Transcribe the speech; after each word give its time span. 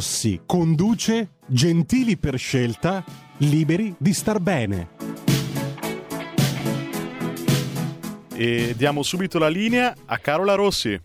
Rossi 0.00 0.40
conduce 0.46 1.32
Gentili 1.44 2.16
per 2.16 2.38
scelta, 2.38 3.04
liberi 3.36 3.94
di 3.98 4.14
star 4.14 4.40
bene. 4.40 4.88
E 8.32 8.74
diamo 8.74 9.02
subito 9.02 9.38
la 9.38 9.48
linea 9.48 9.94
a 10.06 10.16
Carola 10.16 10.54
Rossi. 10.54 10.98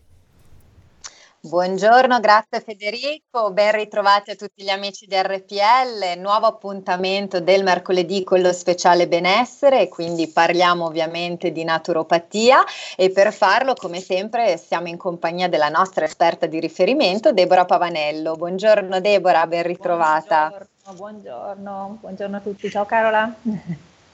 Buongiorno, 1.47 2.19
grazie 2.21 2.59
Federico, 2.59 3.51
ben 3.51 3.71
ritrovati 3.73 4.31
a 4.31 4.35
tutti 4.35 4.63
gli 4.63 4.69
amici 4.69 5.05
di 5.05 5.15
RPL, 5.15 6.17
nuovo 6.17 6.47
appuntamento 6.47 7.39
del 7.39 7.61
mercoledì 7.61 8.23
con 8.23 8.41
lo 8.41 8.51
speciale 8.51 9.07
benessere, 9.07 9.87
quindi 9.87 10.27
parliamo 10.27 10.85
ovviamente 10.85 11.51
di 11.51 11.63
naturopatia 11.63 12.63
e 12.95 13.11
per 13.11 13.31
farlo 13.31 13.75
come 13.75 13.99
sempre 13.99 14.57
siamo 14.57 14.87
in 14.87 14.97
compagnia 14.97 15.47
della 15.47 15.69
nostra 15.69 16.05
esperta 16.05 16.47
di 16.47 16.59
riferimento 16.59 17.31
Deborah 17.31 17.65
Pavanello. 17.65 18.33
Buongiorno 18.33 18.99
Deborah, 18.99 19.45
ben 19.45 19.61
ritrovata. 19.61 20.47
Buongiorno, 20.47 20.95
buongiorno, 20.95 21.97
buongiorno 22.01 22.37
a 22.37 22.39
tutti, 22.39 22.71
ciao 22.71 22.85
Carola. 22.85 23.31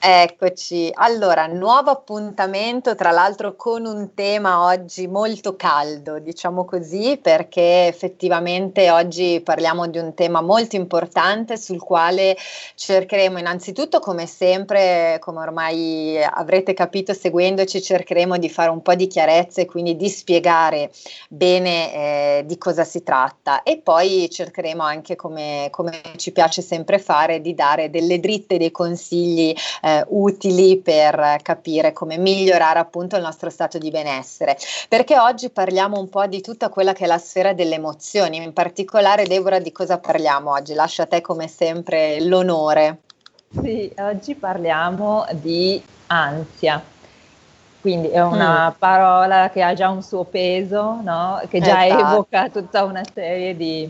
Eccoci, 0.04 0.90
allora 0.96 1.46
nuovo 1.46 1.92
appuntamento 1.92 2.96
tra 2.96 3.12
l'altro 3.12 3.56
con 3.56 3.86
un 3.86 4.16
tema 4.16 4.64
oggi 4.64 5.06
molto 5.06 5.56
caldo, 5.56 6.18
diciamo 6.18 6.66
così, 6.66 7.20
perché 7.22 7.86
effettivamente 7.86 8.90
oggi 8.90 9.42
parliamo 9.44 9.86
di 9.86 10.00
un 10.00 10.16
tema 10.16 10.42
molto 10.42 10.76
importante 10.76 11.56
sul 11.56 11.78
quale 11.78 12.36
cercheremo 12.74 13.38
innanzitutto 13.38 14.00
come 14.00 14.26
sempre, 14.26 15.20
come 15.20 15.38
ormai 15.42 16.18
avrete 16.20 16.74
capito 16.74 17.14
seguendoci, 17.14 17.80
cercheremo 17.80 18.40
di 18.40 18.50
fare 18.50 18.72
un 18.72 18.82
po' 18.82 18.96
di 18.96 19.06
chiarezza 19.06 19.62
e 19.62 19.68
quindi 19.68 19.96
di 19.96 20.10
spiegare 20.10 20.90
bene 21.30 21.94
eh, 21.94 22.44
di 22.48 22.58
cosa 22.58 22.86
si 22.86 23.04
tratta 23.04 23.62
e 23.62 23.78
poi 23.78 24.28
cercheremo 24.32 24.82
anche 24.82 25.16
come, 25.16 25.68
come 25.70 26.02
ci 26.16 26.32
piace 26.32 26.64
sempre 26.64 26.98
fare 26.98 27.40
di 27.40 27.54
dare 27.54 27.92
delle 27.92 28.20
dritte, 28.20 28.58
dei 28.58 28.72
consigli. 28.72 29.54
Eh, 29.84 29.90
eh, 30.00 30.06
utili 30.10 30.80
per 30.80 31.40
capire 31.42 31.94
come 31.94 32.18
migliorare 32.18 32.80
appunto 32.80 33.16
il 33.16 33.22
nostro 33.22 33.50
stato 33.50 33.78
di 33.78 33.90
benessere. 33.90 34.58
Perché 34.88 35.20
oggi 35.20 35.50
parliamo 35.50 36.00
un 36.00 36.10
po' 36.10 36.26
di 36.28 36.42
tutta 36.42 36.70
quella 36.70 36.94
che 36.94 37.04
è 37.04 37.08
la 37.08 37.18
sfera 37.18 37.54
delle 37.54 37.76
emozioni, 37.76 38.38
in 38.38 38.54
particolare 38.54 39.26
Deborah 39.26 39.60
di 39.60 39.72
cosa 39.72 39.98
parliamo 39.98 40.52
oggi? 40.52 40.74
Lascio 40.74 41.02
a 41.04 41.06
te 41.08 41.22
come 41.22 41.48
sempre 41.48 42.22
l'onore. 42.22 43.00
Sì, 43.62 43.92
oggi 43.98 44.36
parliamo 44.36 45.26
di 45.32 45.82
ansia. 46.08 46.82
Quindi 47.82 48.10
è 48.10 48.22
una 48.22 48.70
mm. 48.70 48.74
parola 48.78 49.50
che 49.50 49.64
ha 49.64 49.74
già 49.74 49.90
un 49.90 50.04
suo 50.04 50.24
peso, 50.24 51.00
no? 51.02 51.42
che 51.50 51.60
già 51.60 51.86
esatto. 51.86 52.14
evoca 52.14 52.50
tutta 52.50 52.84
una 52.84 53.02
serie 53.12 53.58
di 53.58 53.90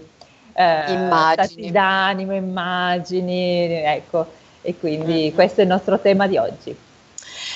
eh, 0.53 0.93
immagini. 0.93 1.71
d'animo, 1.71 2.33
immagini, 2.33 3.83
ecco 3.83 4.39
e 4.61 4.77
quindi 4.77 5.13
mm-hmm. 5.13 5.33
questo 5.33 5.61
è 5.61 5.63
il 5.63 5.69
nostro 5.69 5.99
tema 5.99 6.27
di 6.27 6.37
oggi. 6.37 6.75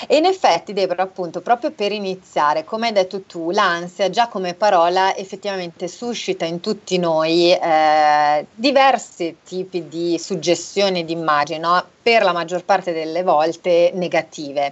E 0.08 0.18
in 0.18 0.26
effetti, 0.26 0.74
Deborah, 0.74 1.04
appunto, 1.04 1.42
proprio 1.42 1.72
per 1.72 1.92
iniziare, 1.92 2.66
come 2.66 2.88
hai 2.88 2.94
detto 2.94 3.22
tu, 3.22 3.52
l'ansia 3.52 4.10
già 4.10 4.28
come 4.28 4.54
parola 4.54 5.16
effettivamente 5.16 5.88
suscita 5.88 6.44
in 6.46 6.60
tutti 6.60 6.98
noi 6.98 7.54
eh, 7.54 8.46
diversi 8.54 9.38
tipi 9.44 9.88
di 9.88 10.20
suggestioni 10.20 11.06
di 11.06 11.14
immagine, 11.14 11.60
no? 11.60 11.86
Per 12.06 12.22
la 12.22 12.34
maggior 12.34 12.64
parte 12.64 12.94
delle 12.94 13.24
volte 13.24 13.90
negative, 13.96 14.72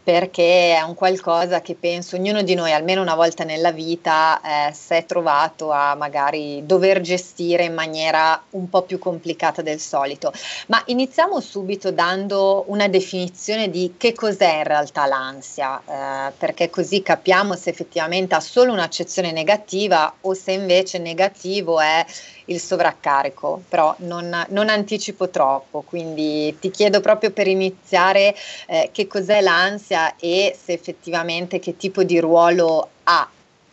perché 0.00 0.76
è 0.76 0.80
un 0.82 0.94
qualcosa 0.94 1.60
che 1.60 1.74
penso 1.74 2.14
ognuno 2.14 2.42
di 2.42 2.54
noi 2.54 2.72
almeno 2.72 3.02
una 3.02 3.16
volta 3.16 3.42
nella 3.42 3.72
vita 3.72 4.40
eh, 4.40 4.72
si 4.72 4.94
è 4.94 5.04
trovato 5.04 5.72
a 5.72 5.96
magari 5.96 6.64
dover 6.64 7.00
gestire 7.00 7.64
in 7.64 7.74
maniera 7.74 8.40
un 8.50 8.70
po' 8.70 8.82
più 8.82 9.00
complicata 9.00 9.60
del 9.60 9.80
solito. 9.80 10.32
Ma 10.68 10.80
iniziamo 10.86 11.40
subito 11.40 11.90
dando 11.90 12.62
una 12.68 12.86
definizione 12.86 13.70
di 13.70 13.94
che 13.96 14.14
cos'è 14.14 14.58
in 14.58 14.64
realtà 14.64 15.06
l'ansia, 15.06 15.82
eh, 15.84 16.32
perché 16.38 16.70
così 16.70 17.02
capiamo 17.02 17.56
se 17.56 17.70
effettivamente 17.70 18.36
ha 18.36 18.40
solo 18.40 18.70
un'accezione 18.70 19.32
negativa 19.32 20.14
o 20.20 20.32
se 20.32 20.52
invece 20.52 20.98
negativo 20.98 21.80
è 21.80 22.06
il 22.48 22.60
sovraccarico, 22.60 23.62
però 23.68 23.94
non, 23.98 24.46
non 24.48 24.68
anticipo 24.68 25.28
troppo, 25.28 25.82
quindi 25.86 26.56
ti 26.58 26.70
chiedo 26.70 27.00
proprio 27.00 27.30
per 27.30 27.46
iniziare 27.46 28.34
eh, 28.66 28.90
che 28.92 29.06
cos'è 29.06 29.40
l'ansia 29.40 30.14
e 30.16 30.56
se 30.60 30.72
effettivamente 30.72 31.58
che 31.58 31.76
tipo 31.76 32.02
di 32.02 32.18
ruolo 32.20 32.88
ha 33.04 33.28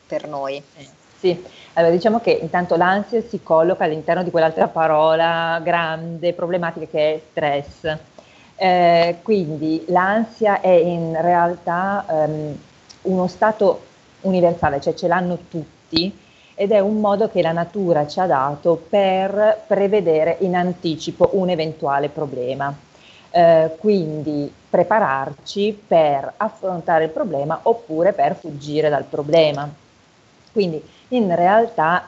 per 0.08 0.28
noi. 0.28 0.62
Sì, 1.20 1.44
allora 1.74 1.94
diciamo 1.94 2.20
che 2.20 2.32
intanto 2.32 2.76
l'ansia 2.76 3.22
si 3.28 3.42
colloca 3.42 3.86
all'interno 3.86 4.24
di 4.24 4.32
quell'altra 4.32 4.68
parola 4.68 5.60
grande, 5.64 6.34
problematica 6.34 6.86
che 6.86 7.14
è 7.14 7.22
stress. 7.32 7.98
Eh, 8.58 9.18
quindi 9.22 9.84
l'ansia 9.88 10.62
è 10.62 10.70
in 10.70 11.18
realtà 11.20 12.06
um, 12.08 12.58
uno 13.04 13.28
stato 13.28 13.84
universale, 14.22 14.80
cioè 14.82 14.94
ce 14.94 15.08
l'hanno 15.08 15.38
tutti, 15.50 16.14
ed 16.56 16.72
è 16.72 16.80
un 16.80 17.02
modo 17.02 17.30
che 17.30 17.42
la 17.42 17.52
natura 17.52 18.08
ci 18.08 18.20
ha 18.20 18.26
dato 18.26 18.82
per 18.90 19.64
prevedere 19.68 20.38
in 20.40 20.56
anticipo 20.56 21.32
un 21.34 21.50
eventuale 21.50 22.10
problema. 22.10 22.74
Eh, 23.30 23.76
quindi 23.78 24.52
prepararci 24.70 25.84
per 25.86 26.34
affrontare 26.38 27.04
il 27.04 27.10
problema 27.10 27.60
oppure 27.64 28.14
per 28.14 28.36
fuggire 28.36 28.88
dal 28.88 29.04
problema. 29.04 29.70
Quindi 30.54 30.82
in 31.10 31.36
realtà 31.36 32.08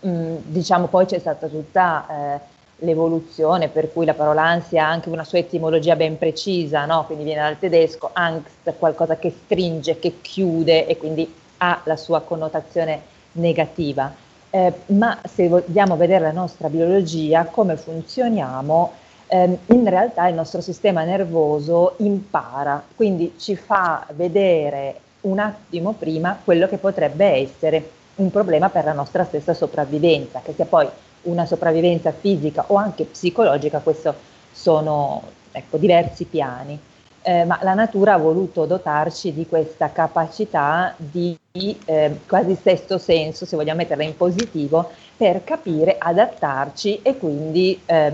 mh, 0.00 0.34
diciamo 0.44 0.86
poi 0.86 1.04
c'è 1.04 1.18
stata 1.18 1.46
tutta 1.46 2.06
eh, 2.08 2.40
l'evoluzione 2.78 3.68
per 3.68 3.92
cui 3.92 4.06
la 4.06 4.14
parola 4.14 4.42
ansia 4.42 4.86
ha 4.86 4.90
anche 4.90 5.10
una 5.10 5.24
sua 5.24 5.38
etimologia 5.38 5.96
ben 5.96 6.16
precisa, 6.16 6.86
no? 6.86 7.04
quindi 7.04 7.24
viene 7.24 7.42
dal 7.42 7.58
tedesco, 7.58 8.10
Angst, 8.14 8.74
qualcosa 8.78 9.16
che 9.16 9.30
stringe, 9.30 9.98
che 9.98 10.20
chiude 10.22 10.86
e 10.86 10.96
quindi 10.96 11.32
ha 11.58 11.80
la 11.84 11.96
sua 11.96 12.20
connotazione 12.22 13.14
negativa, 13.36 14.12
eh, 14.50 14.72
ma 14.86 15.18
se 15.24 15.48
vogliamo 15.48 15.96
vedere 15.96 16.24
la 16.24 16.32
nostra 16.32 16.68
biologia, 16.68 17.44
come 17.44 17.76
funzioniamo, 17.76 18.92
eh, 19.28 19.58
in 19.66 19.88
realtà 19.88 20.28
il 20.28 20.34
nostro 20.34 20.60
sistema 20.60 21.04
nervoso 21.04 21.94
impara, 21.98 22.82
quindi 22.94 23.34
ci 23.38 23.56
fa 23.56 24.06
vedere 24.14 25.00
un 25.22 25.38
attimo 25.38 25.92
prima 25.92 26.38
quello 26.42 26.68
che 26.68 26.78
potrebbe 26.78 27.26
essere 27.26 27.90
un 28.16 28.30
problema 28.30 28.70
per 28.70 28.84
la 28.84 28.92
nostra 28.92 29.24
stessa 29.24 29.52
sopravvivenza, 29.52 30.40
che 30.42 30.52
sia 30.54 30.64
poi 30.64 30.88
una 31.22 31.44
sopravvivenza 31.44 32.12
fisica 32.12 32.64
o 32.68 32.76
anche 32.76 33.04
psicologica, 33.04 33.80
questo 33.80 34.14
sono 34.52 35.22
ecco, 35.52 35.76
diversi 35.76 36.24
piani 36.24 36.78
eh, 37.26 37.44
ma 37.44 37.58
la 37.62 37.74
natura 37.74 38.12
ha 38.14 38.18
voluto 38.18 38.66
dotarci 38.66 39.34
di 39.34 39.48
questa 39.48 39.90
capacità 39.90 40.94
di 40.96 41.36
eh, 41.50 42.20
quasi 42.24 42.54
sesto 42.54 42.98
senso, 42.98 43.44
se 43.44 43.56
vogliamo 43.56 43.78
metterla 43.78 44.04
in 44.04 44.16
positivo, 44.16 44.92
per 45.16 45.42
capire, 45.42 45.96
adattarci 45.98 47.02
e 47.02 47.18
quindi 47.18 47.82
eh, 47.84 48.12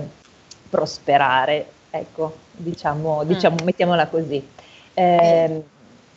prosperare. 0.71 1.67
Ecco, 1.91 2.37
diciamo, 2.53 3.23
mm. 3.23 3.27
diciamo 3.27 3.57
mm. 3.61 3.65
mettiamola 3.67 4.07
così. 4.07 4.49
Eh, 4.95 5.63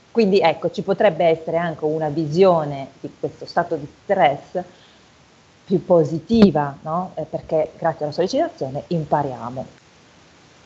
quindi 0.09 0.39
ecco, 0.39 0.71
ci 0.71 0.81
potrebbe 0.81 1.25
essere 1.25 1.57
anche 1.57 1.83
una 1.83 2.07
visione 2.07 2.91
di 3.01 3.11
questo 3.19 3.45
stato 3.45 3.75
di 3.75 3.87
stress 4.03 4.63
più 5.65 5.83
positiva, 5.83 6.77
no? 6.81 7.11
eh, 7.15 7.23
perché 7.23 7.71
grazie 7.77 8.05
alla 8.05 8.13
sollecitazione 8.13 8.83
impariamo. 8.87 9.83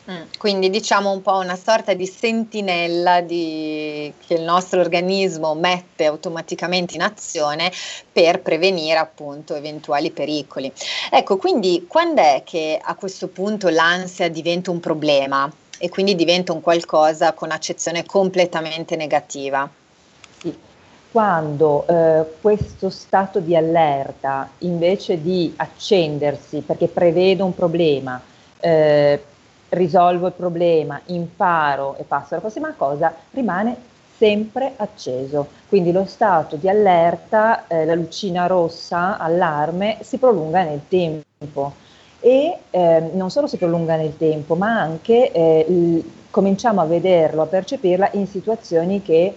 Mm, 0.10 0.24
quindi 0.40 0.72
diciamo 0.72 1.12
un 1.12 1.22
po' 1.22 1.38
una 1.38 1.56
sorta 1.56 1.94
di 1.94 2.08
sentinella 2.08 3.22
di, 3.22 4.12
che 4.26 4.34
il 4.34 4.42
nostro 4.42 4.80
organismo 4.80 5.54
mette 5.54 6.06
automaticamente 6.06 6.96
in 6.96 7.04
azione 7.04 7.72
per 8.12 8.42
prevenire 8.42 8.98
appunto 8.98 9.54
eventuali 9.54 10.10
pericoli. 10.10 10.72
Ecco, 11.12 11.38
quindi 11.38 11.86
quando 11.88 12.22
è 12.22 12.42
che 12.44 12.80
a 12.82 12.96
questo 12.96 13.28
punto 13.28 13.70
l'ansia 13.70 14.30
diventa 14.30 14.72
un 14.72 14.80
problema 14.80 15.52
e 15.78 15.90
quindi 15.90 16.16
diventa 16.16 16.54
un 16.54 16.62
qualcosa 16.62 17.34
con 17.34 17.52
accezione 17.52 18.04
completamente 18.04 18.96
negativa? 18.96 19.70
Sì, 20.40 20.58
quando 21.12 21.86
eh, 21.86 22.26
questo 22.42 22.90
stato 22.90 23.40
di 23.40 23.56
allerta, 23.56 24.50
invece 24.60 25.22
di 25.22 25.54
accendersi 25.56 26.62
perché 26.62 26.88
prevedo 26.88 27.46
un 27.46 27.54
problema, 27.54 28.20
eh, 28.60 29.24
risolvo 29.70 30.28
il 30.28 30.34
problema, 30.34 31.00
imparo 31.06 31.96
e 31.98 32.04
passo 32.04 32.34
alla 32.34 32.42
prossima 32.42 32.74
cosa, 32.76 33.14
rimane 33.32 33.76
sempre 34.18 34.74
acceso. 34.76 35.48
Quindi 35.68 35.92
lo 35.92 36.06
stato 36.06 36.56
di 36.58 36.68
allerta, 36.68 37.68
eh, 37.68 37.86
la 37.86 37.96
lucina 37.96 38.48
rossa, 38.48 39.18
allarme, 39.18 39.98
si 40.02 40.18
prolunga 40.18 40.64
nel 40.64 40.82
tempo 40.88 41.74
e 42.20 42.58
eh, 42.70 43.10
non 43.14 43.32
solo 43.32 43.48
si 43.48 43.58
prolunga 43.58 43.96
nel 43.96 44.18
tempo, 44.18 44.56
ma 44.56 44.80
anche 44.80 45.32
eh, 45.32 45.66
l- 45.70 46.04
cominciamo 46.30 46.82
a 46.82 46.86
vederlo, 46.86 47.44
a 47.44 47.46
percepirla 47.46 48.10
in 48.14 48.28
situazioni 48.28 49.02
che 49.02 49.36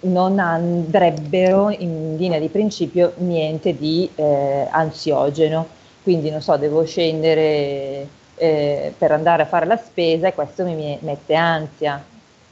non 0.00 0.38
andrebbero 0.38 1.70
in 1.70 2.16
linea 2.16 2.38
di 2.38 2.48
principio 2.48 3.12
niente 3.18 3.76
di 3.76 4.08
eh, 4.14 4.66
ansiogeno. 4.70 5.78
Quindi 6.02 6.30
non 6.30 6.40
so, 6.40 6.56
devo 6.56 6.84
scendere 6.84 8.06
eh, 8.40 8.94
per 8.96 9.12
andare 9.12 9.42
a 9.42 9.46
fare 9.46 9.66
la 9.66 9.76
spesa 9.76 10.28
e 10.28 10.34
questo 10.34 10.64
mi 10.64 10.98
mette 11.02 11.34
ansia, 11.34 12.02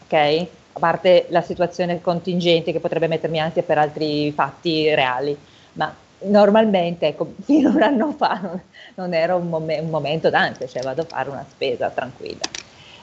ok? 0.04 0.46
A 0.74 0.78
parte 0.78 1.24
la 1.30 1.40
situazione 1.40 2.02
contingente 2.02 2.72
che 2.72 2.78
potrebbe 2.78 3.08
mettermi 3.08 3.40
ansia 3.40 3.62
per 3.62 3.78
altri 3.78 4.30
fatti 4.32 4.94
reali, 4.94 5.34
ma 5.72 5.92
normalmente, 6.24 7.06
ecco, 7.06 7.32
fino 7.42 7.70
a 7.70 7.72
un 7.72 7.82
anno 7.82 8.12
fa 8.12 8.38
non, 8.42 8.60
non 8.96 9.14
era 9.14 9.34
un, 9.34 9.48
mom- 9.48 9.78
un 9.80 9.88
momento 9.88 10.28
d'ansia, 10.28 10.66
cioè 10.66 10.82
vado 10.82 11.02
a 11.02 11.06
fare 11.06 11.30
una 11.30 11.46
spesa 11.48 11.88
tranquilla. 11.88 12.44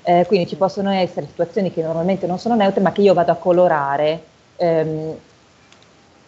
Eh, 0.04 0.26
quindi 0.28 0.48
ci 0.48 0.56
possono 0.56 0.92
essere 0.92 1.26
situazioni 1.26 1.74
che 1.74 1.82
normalmente 1.82 2.28
non 2.28 2.38
sono 2.38 2.54
neutre, 2.54 2.82
ma 2.82 2.92
che 2.92 3.02
io 3.02 3.16
vado 3.16 3.32
a 3.32 3.36
colorare 3.36 4.24
ehm, 4.58 5.18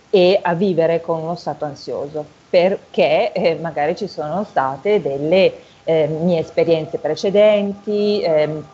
e 0.10 0.40
a 0.42 0.56
vivere 0.56 1.02
con 1.02 1.20
uno 1.22 1.36
stato 1.36 1.66
ansioso, 1.66 2.26
perché 2.50 3.32
eh, 3.32 3.54
magari 3.62 3.96
ci 3.96 4.08
sono 4.08 4.44
state 4.44 5.00
delle 5.00 5.54
eh, 5.88 6.06
mie 6.08 6.40
esperienze 6.40 6.98
precedenti, 6.98 8.22
ehm, 8.22 8.66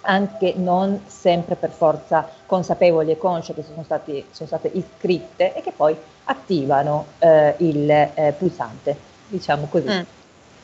anche 0.00 0.54
non 0.56 1.02
sempre 1.06 1.56
per 1.56 1.70
forza 1.70 2.26
consapevoli 2.46 3.10
e 3.10 3.18
consce 3.18 3.52
che 3.52 3.62
sono, 3.62 3.82
stati, 3.84 4.26
sono 4.30 4.46
state 4.46 4.70
iscritte 4.72 5.54
e 5.54 5.60
che 5.60 5.72
poi 5.72 5.94
attivano 6.24 7.06
eh, 7.18 7.54
il 7.58 7.90
eh, 7.90 8.34
pulsante, 8.38 8.96
diciamo 9.28 9.66
così. 9.70 9.88
Mm. 9.88 10.00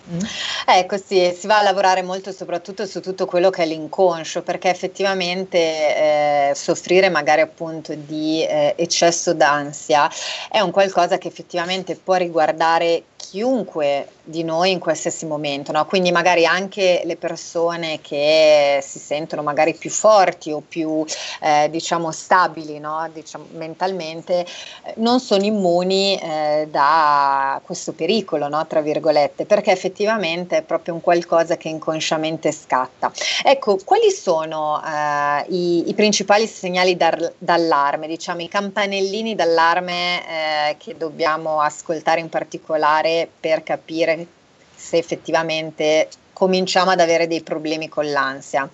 Mm. 0.09 0.19
Ecco, 0.67 0.97
sì, 0.97 1.35
si 1.37 1.47
va 1.47 1.59
a 1.59 1.63
lavorare 1.63 2.03
molto 2.03 2.33
soprattutto 2.33 2.87
su 2.87 3.01
tutto 3.01 3.27
quello 3.27 3.51
che 3.51 3.63
è 3.63 3.67
l'inconscio, 3.67 4.43
perché 4.43 4.71
effettivamente 4.71 5.59
eh, 5.59 6.53
soffrire 6.55 7.09
magari 7.11 7.41
appunto 7.43 7.95
di 7.95 8.45
eh, 8.45 8.75
eccesso 8.77 9.35
d'ansia 9.35 10.11
è 10.51 10.61
un 10.61 10.71
qualcosa 10.71 11.19
che 11.19 11.29
effettivamente 11.29 11.97
può 11.97 12.15
riguardare 12.15 13.05
chiunque 13.31 14.09
di 14.25 14.43
noi 14.43 14.73
in 14.73 14.79
qualsiasi 14.79 15.27
momento, 15.27 15.71
no? 15.73 15.87
quindi 15.87 16.11
magari 16.11 16.47
anche 16.47 17.03
le 17.05 17.17
persone 17.17 18.01
che 18.01 18.81
si 18.83 18.99
sentono 18.99 19.43
magari 19.43 19.75
più 19.75 19.91
forti 19.91 20.51
o 20.51 20.63
più 20.67 21.05
eh, 21.41 21.69
diciamo 21.71 22.11
stabili 22.11 22.79
no? 22.79 23.09
diciamo, 23.13 23.47
mentalmente 23.53 24.41
eh, 24.85 24.95
non 24.97 25.21
sono 25.21 25.45
immuni 25.45 26.19
eh, 26.19 26.69
da 26.71 27.61
questo 27.65 27.93
pericolo, 27.93 28.49
no? 28.49 28.67
tra 28.67 28.81
virgolette, 28.81 29.45
perché 29.45 29.71
effettivamente 29.71 29.90
è 29.93 30.63
proprio 30.63 30.95
un 30.95 31.01
qualcosa 31.01 31.57
che 31.57 31.69
inconsciamente 31.69 32.53
scatta. 32.53 33.13
Ecco, 33.45 33.79
quali 33.85 34.11
sono 34.11 34.83
eh, 34.83 35.45
i, 35.49 35.89
i, 35.89 35.95
principali 35.95 36.47
segnali 36.47 36.97
dar, 36.97 37.33
d'allarme, 37.39 38.07
diciamo 38.07 38.43
i 38.43 38.49
campanellini 38.49 39.35
d'allarme 39.35 40.21
eh, 40.21 40.77
che 40.79 40.97
dobbiamo 40.97 41.61
ascoltare 41.61 42.21
in 42.21 42.29
particolare 42.29 43.29
per 43.41 43.63
capire 43.63 44.27
se 44.75 44.97
effettivamente 44.97 46.09
cominciamo 46.33 46.91
ad 46.91 47.01
avere 47.01 47.27
dei 47.27 47.43
problemi 47.43 47.89
con 47.89 48.11
l'ansia? 48.11 48.69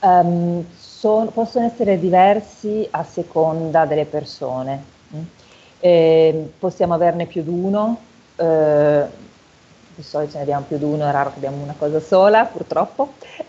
Um, 0.00 0.64
son, 0.76 1.32
possono 1.32 1.64
essere 1.64 1.98
diversi 1.98 2.86
a 2.90 3.02
seconda 3.04 3.86
delle 3.86 4.04
persone. 4.04 4.84
Eh, 5.80 6.52
possiamo 6.58 6.92
averne 6.92 7.24
più 7.24 7.42
di 7.42 7.48
uno, 7.48 7.98
eh, 8.36 9.04
di 10.00 10.06
solito 10.06 10.32
ce 10.32 10.36
ne 10.38 10.42
abbiamo 10.44 10.64
più 10.66 10.78
di 10.78 10.84
uno, 10.84 11.06
è 11.06 11.12
raro 11.12 11.30
che 11.30 11.36
abbiamo 11.36 11.62
una 11.62 11.74
cosa 11.78 12.00
sola, 12.00 12.44
purtroppo. 12.44 13.14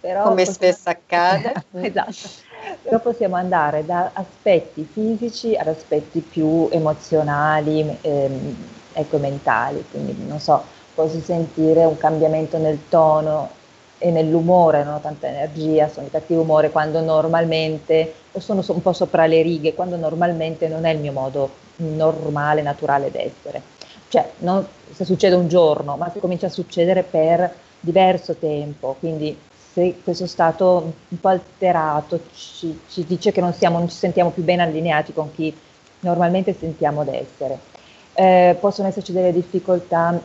Però 0.00 0.22
Come 0.22 0.44
possiamo... 0.44 0.52
spesso 0.52 0.88
accade. 0.90 1.52
esatto. 1.80 2.46
Però 2.82 3.00
possiamo 3.00 3.36
andare 3.36 3.84
da 3.84 4.10
aspetti 4.12 4.88
fisici 4.90 5.56
ad 5.56 5.68
aspetti 5.68 6.20
più 6.20 6.68
emozionali, 6.70 7.98
ehm, 8.00 8.56
ecco, 8.92 9.16
mentali, 9.18 9.84
quindi 9.90 10.14
non 10.26 10.38
so, 10.38 10.62
posso 10.94 11.18
sentire 11.20 11.84
un 11.84 11.96
cambiamento 11.96 12.58
nel 12.58 12.78
tono 12.88 13.56
e 13.98 14.10
nell'umore, 14.10 14.84
non 14.84 14.94
ho 14.94 15.00
tanta 15.00 15.26
energia, 15.26 15.88
sono 15.88 16.06
di 16.06 16.12
cattivo 16.12 16.42
umore 16.42 16.70
quando 16.70 17.00
normalmente, 17.00 18.14
o 18.32 18.40
sono 18.40 18.62
un 18.66 18.82
po' 18.82 18.92
sopra 18.92 19.26
le 19.26 19.42
righe, 19.42 19.74
quando 19.74 19.96
normalmente 19.96 20.68
non 20.68 20.84
è 20.84 20.90
il 20.90 21.00
mio 21.00 21.12
modo 21.12 21.50
normale, 21.76 22.62
naturale 22.62 23.10
d'essere. 23.10 23.77
Cioè, 24.08 24.30
non, 24.38 24.66
se 24.92 25.04
succede 25.04 25.34
un 25.34 25.48
giorno, 25.48 25.96
ma 25.96 26.10
se 26.10 26.20
comincia 26.20 26.46
a 26.46 26.50
succedere 26.50 27.02
per 27.02 27.54
diverso 27.80 28.34
tempo, 28.34 28.96
quindi 28.98 29.36
se 29.72 30.00
questo 30.02 30.26
stato 30.26 30.92
un 31.08 31.20
po' 31.20 31.28
alterato 31.28 32.20
ci, 32.34 32.80
ci 32.88 33.04
dice 33.04 33.32
che 33.32 33.40
non, 33.40 33.52
siamo, 33.52 33.78
non 33.78 33.88
ci 33.88 33.96
sentiamo 33.96 34.30
più 34.30 34.42
ben 34.42 34.60
allineati 34.60 35.12
con 35.12 35.32
chi 35.34 35.56
normalmente 36.00 36.56
sentiamo 36.58 37.04
d'essere 37.04 37.76
eh, 38.18 38.56
possono 38.58 38.88
esserci 38.88 39.12
delle 39.12 39.32
difficoltà 39.32 40.20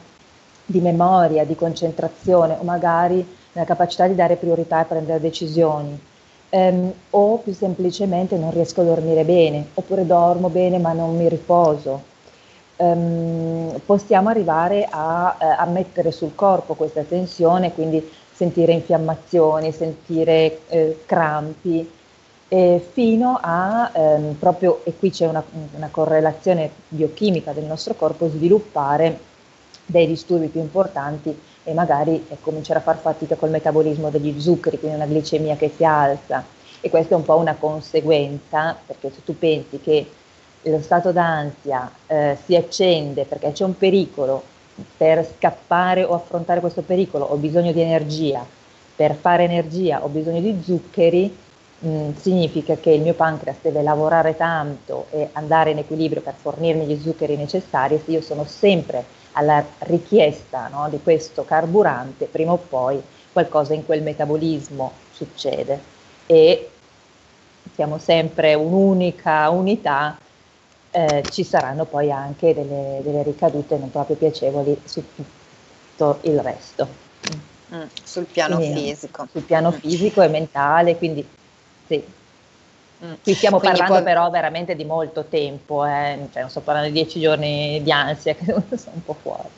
di 0.65 0.79
memoria, 0.79 1.45
di 1.45 1.53
concentrazione 1.53 2.57
o 2.59 2.63
magari 2.63 3.24
nella 3.51 3.68
capacità 3.68 4.07
di 4.07 4.15
dare 4.15 4.36
priorità 4.36 4.81
e 4.81 4.86
prendere 4.86 5.19
decisioni. 5.19 6.00
Um, 6.50 6.91
o 7.12 7.38
più 7.38 7.53
semplicemente 7.53 8.38
non 8.38 8.51
riesco 8.51 8.81
a 8.81 8.86
dormire 8.86 9.24
bene, 9.24 9.68
oppure 9.75 10.06
dormo 10.06 10.50
bene 10.50 10.79
ma 10.79 10.94
non 10.94 11.15
mi 11.15 11.29
riposo. 11.29 12.12
Um, 12.75 13.79
possiamo 13.85 14.29
arrivare 14.29 14.87
a, 14.89 15.37
eh, 15.39 15.45
a, 15.45 15.65
mettere 15.65 16.11
sul 16.11 16.33
corpo 16.33 16.73
questa 16.73 17.03
tensione, 17.03 17.71
quindi 17.71 18.11
sentire 18.31 18.73
infiammazioni, 18.73 19.71
sentire 19.71 20.61
eh, 20.69 21.03
crampi, 21.05 21.87
eh, 22.53 22.85
fino 22.91 23.39
a 23.41 23.91
ehm, 23.93 24.36
proprio, 24.36 24.81
e 24.83 24.95
qui 24.95 25.09
c'è 25.09 25.27
una, 25.27 25.43
una, 25.75 25.89
correlazione 25.89 26.69
biochimica 26.88 27.51
del 27.51 27.63
nostro 27.63 27.95
corpo, 27.95 28.29
sviluppare 28.29 29.19
dei 29.86 30.05
disturbi 30.05 30.48
più 30.48 30.62
importanti 30.62 31.36
e 31.63 31.74
magari 31.74 32.25
eh, 32.29 32.38
cominciare 32.41 32.79
a 32.79 32.83
far 32.83 32.98
fatica 32.98 33.36
col 33.36 33.50
metabolismo 33.50 34.09
degli 34.09 34.39
zuccheri, 34.39 34.77
quindi 34.79 34.98
una 34.98 35.07
glicemia 35.07 35.55
che 35.55 35.71
si 35.75 35.83
alza. 35.83 36.43
E 36.79 36.89
questa 36.89 37.15
è 37.15 37.17
un 37.17 37.24
po' 37.24 37.38
una 37.38 37.55
conseguenza, 37.55 38.77
perché 38.86 39.09
se 39.09 39.24
tu 39.24 39.38
pensi 39.38 39.79
che 39.79 40.05
lo 40.63 40.82
stato 40.82 41.12
d'ansia 41.12 41.91
eh, 42.08 42.38
si 42.43 42.55
accende 42.55 43.25
perché 43.25 43.51
c'è 43.51 43.63
un 43.63 43.77
pericolo, 43.77 44.43
per 44.98 45.27
scappare 45.38 46.03
o 46.03 46.13
affrontare 46.13 46.60
questo 46.60 46.82
pericolo 46.82 47.25
ho 47.25 47.36
bisogno 47.36 47.72
di 47.72 47.82
energia, 47.82 48.46
per 48.96 49.15
fare 49.15 49.43
energia 49.43 50.03
ho 50.03 50.08
bisogno 50.08 50.39
di 50.39 50.62
zuccheri, 50.63 51.36
Mm, 51.86 52.13
significa 52.15 52.77
che 52.77 52.91
il 52.91 53.01
mio 53.01 53.13
pancreas 53.13 53.58
deve 53.62 53.82
lavorare 53.82 54.38
tanto 54.38 55.08
e 55.10 55.27
andare 55.34 55.72
in 55.72 55.79
equilibrio 55.79 56.22
per 56.22 56.34
fornirmi 56.34 56.86
gli 56.86 56.98
zuccheri 57.01 57.36
necessari, 57.36 58.01
se 58.03 58.12
io 58.12 58.22
sono 58.22 58.46
sempre 58.46 59.03
alla 59.34 59.62
richiesta 59.79 60.70
no, 60.70 60.88
di 60.89 61.01
questo 61.03 61.43
carburante, 61.43 62.25
prima 62.25 62.53
o 62.53 62.58
poi 62.58 63.01
qualcosa 63.34 63.74
in 63.74 63.86
quel 63.86 64.01
metabolismo 64.01 64.93
succede. 65.12 65.77
E 66.25 66.70
siamo 67.74 67.98
sempre 67.98 68.53
un'unica 68.53 69.50
unità, 69.50 70.17
eh, 70.93 71.25
ci 71.29 71.43
saranno 71.43 71.85
poi 71.85 72.12
anche 72.12 72.53
delle, 72.53 73.01
delle, 73.03 73.23
ricadute 73.23 73.77
non 73.77 73.89
proprio 73.89 74.15
piacevoli 74.15 74.79
su 74.85 75.03
tutto 75.15 76.19
il 76.21 76.39
resto. 76.39 76.88
Mm, 77.73 77.81
sul 78.03 78.25
piano 78.25 78.57
quindi, 78.57 78.81
fisico. 78.81 79.27
Sul 79.31 79.41
piano 79.41 79.71
mm. 79.71 79.79
fisico 79.79 80.21
e 80.21 80.27
mentale, 80.27 80.95
quindi 80.97 81.27
sì. 81.88 82.03
Mm. 83.03 83.13
Qui 83.23 83.33
stiamo 83.33 83.57
Quindi 83.59 83.79
parlando 83.79 84.03
poi... 84.03 84.13
però 84.13 84.29
veramente 84.29 84.75
di 84.75 84.85
molto 84.85 85.25
tempo, 85.25 85.83
eh? 85.83 86.27
cioè, 86.31 86.41
non 86.41 86.50
sto 86.51 86.62
parlando 86.62 86.89
di 86.89 86.93
dieci 86.93 87.19
giorni 87.19 87.81
di 87.81 87.91
ansia, 87.91 88.35
che 88.35 88.45
sono 88.45 88.95
un 88.95 89.03
po' 89.03 89.15
fuori. 89.19 89.50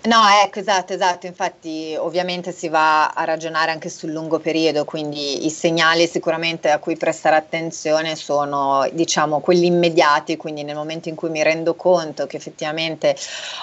No, 0.00 0.20
ecco, 0.44 0.60
esatto, 0.60 0.92
esatto, 0.92 1.26
infatti 1.26 1.94
ovviamente 1.98 2.52
si 2.52 2.68
va 2.68 3.08
a 3.08 3.24
ragionare 3.24 3.72
anche 3.72 3.88
sul 3.90 4.12
lungo 4.12 4.38
periodo, 4.38 4.84
quindi 4.84 5.44
i 5.44 5.50
segnali 5.50 6.06
sicuramente 6.06 6.70
a 6.70 6.78
cui 6.78 6.96
prestare 6.96 7.34
attenzione 7.34 8.14
sono, 8.14 8.88
diciamo, 8.92 9.40
quelli 9.40 9.66
immediati, 9.66 10.36
quindi 10.36 10.62
nel 10.62 10.76
momento 10.76 11.08
in 11.08 11.16
cui 11.16 11.30
mi 11.30 11.42
rendo 11.42 11.74
conto 11.74 12.26
che 12.26 12.36
effettivamente 12.36 13.16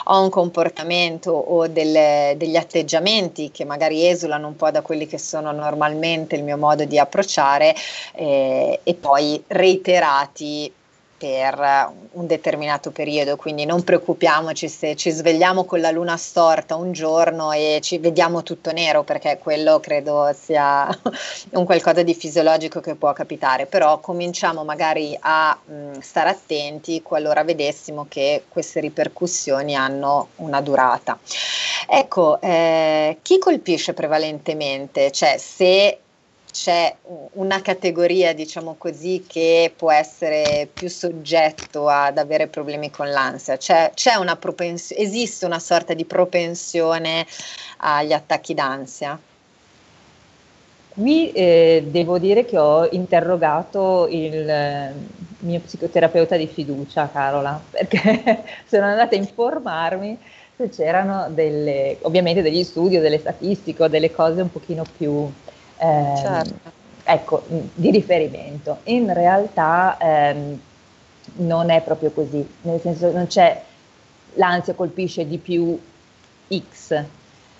ho 0.06 0.22
un 0.22 0.30
comportamento 0.30 1.32
o 1.32 1.68
delle, 1.68 2.36
degli 2.38 2.58
atteggiamenti 2.58 3.50
che 3.50 3.64
magari 3.64 4.06
esulano 4.08 4.48
un 4.48 4.56
po' 4.58 4.70
da 4.72 4.82
quelli 4.82 5.08
che 5.08 5.18
sono 5.18 5.52
normalmente 5.54 6.36
il 6.36 6.44
mio 6.44 6.58
modo 6.58 6.84
di 6.84 7.00
approcciare 7.00 7.74
eh, 8.14 8.82
e 8.84 8.94
poi 8.94 9.42
reiterati 9.48 10.72
per 11.18 11.94
un 12.12 12.28
determinato 12.28 12.92
periodo, 12.92 13.38
quindi 13.38 13.66
non 13.66 13.84
preoccupiamoci 13.84 14.68
se 14.68 14.96
ci 14.96 15.12
svegliamo 15.12 15.64
con 15.64 15.80
la 15.80 15.92
luna 15.92 16.18
storta 16.18 16.76
un 16.76 16.92
giorno 16.92 17.52
e 17.52 17.80
ci 17.82 17.98
vediamo 17.98 18.44
tutto 18.44 18.72
nero, 18.72 19.04
perché 19.04 19.40
quello 19.42 19.80
credo 19.80 20.34
sia 20.38 20.88
un 21.52 21.66
qualcosa 21.66 22.04
di 22.04 22.14
fisiologico 22.14 22.82
che 22.82 22.96
può 22.96 23.14
capitare, 23.14 23.66
però 23.66 24.00
cominciamo 24.00 24.64
magari 24.64 25.18
a 25.20 25.58
mh, 25.64 26.00
stare 26.00 26.30
attenti 26.30 27.02
qualora 27.02 27.44
vedessimo 27.44 28.06
che 28.10 28.44
queste 28.50 28.82
ripercussioni 28.82 29.76
hanno 29.76 30.30
una 30.38 30.62
durata. 30.62 31.18
Ecco, 31.88 32.42
eh, 32.42 33.18
chi 33.22 33.38
colpisce 33.38 33.94
prevalentemente? 33.94 35.12
Cioè 35.12 35.38
se 35.38 36.00
c'è 36.56 36.96
una 37.34 37.62
categoria, 37.62 38.34
diciamo 38.34 38.76
così, 38.78 39.26
che 39.28 39.74
può 39.76 39.92
essere 39.92 40.70
più 40.74 40.88
soggetto 40.88 41.90
ad 41.90 42.18
avere 42.18 42.48
problemi 42.48 42.90
con 42.90 43.10
l'ansia? 43.10 43.58
C'è, 43.58 43.92
c'è 43.94 44.16
una 44.16 44.38
propensione, 44.38 45.02
esiste 45.02 45.46
una 45.46 45.60
sorta 45.60 45.94
di 45.94 46.06
propensione 46.06 47.28
agli 47.80 48.14
attacchi 48.14 48.54
d'ansia? 48.54 49.20
Qui 50.94 51.34
eh, 51.34 51.84
devo 51.88 52.20
dire 52.20 52.46
che 52.46 52.58
ho 52.58 52.88
interrogato 52.90 54.08
il 54.10 54.50
eh, 54.50 54.94
mio 55.40 55.60
psicoterapeuta 55.60 56.38
di 56.38 56.48
fiducia, 56.48 57.10
Carola, 57.12 57.62
perché 57.70 58.46
sono 58.66 58.86
andata 58.86 59.14
a 59.14 59.18
informarmi 59.18 60.18
se 60.56 60.70
c'erano 60.70 61.28
delle, 61.32 61.98
ovviamente 62.04 62.42
degli 62.42 62.64
studi 62.64 62.98
delle 62.98 63.20
statistiche 63.20 63.84
o 63.84 63.88
delle 63.90 64.10
cose 64.10 64.42
un 64.42 64.50
pochino 64.50 64.86
più 64.98 65.30
eh, 65.78 66.14
certo. 66.18 66.72
ecco, 67.04 67.44
di 67.74 67.92
riferimento. 67.92 68.80
In 68.84 69.14
realtà 69.14 69.98
ehm, 70.00 70.60
non 71.38 71.70
è 71.70 71.82
proprio 71.82 72.12
così, 72.12 72.48
nel 72.62 72.80
senso 72.82 73.12
non 73.12 73.28
c'è 73.28 73.62
l'ansia 74.36 74.74
colpisce 74.74 75.28
di 75.28 75.38
più 75.38 75.78
X. 76.54 77.04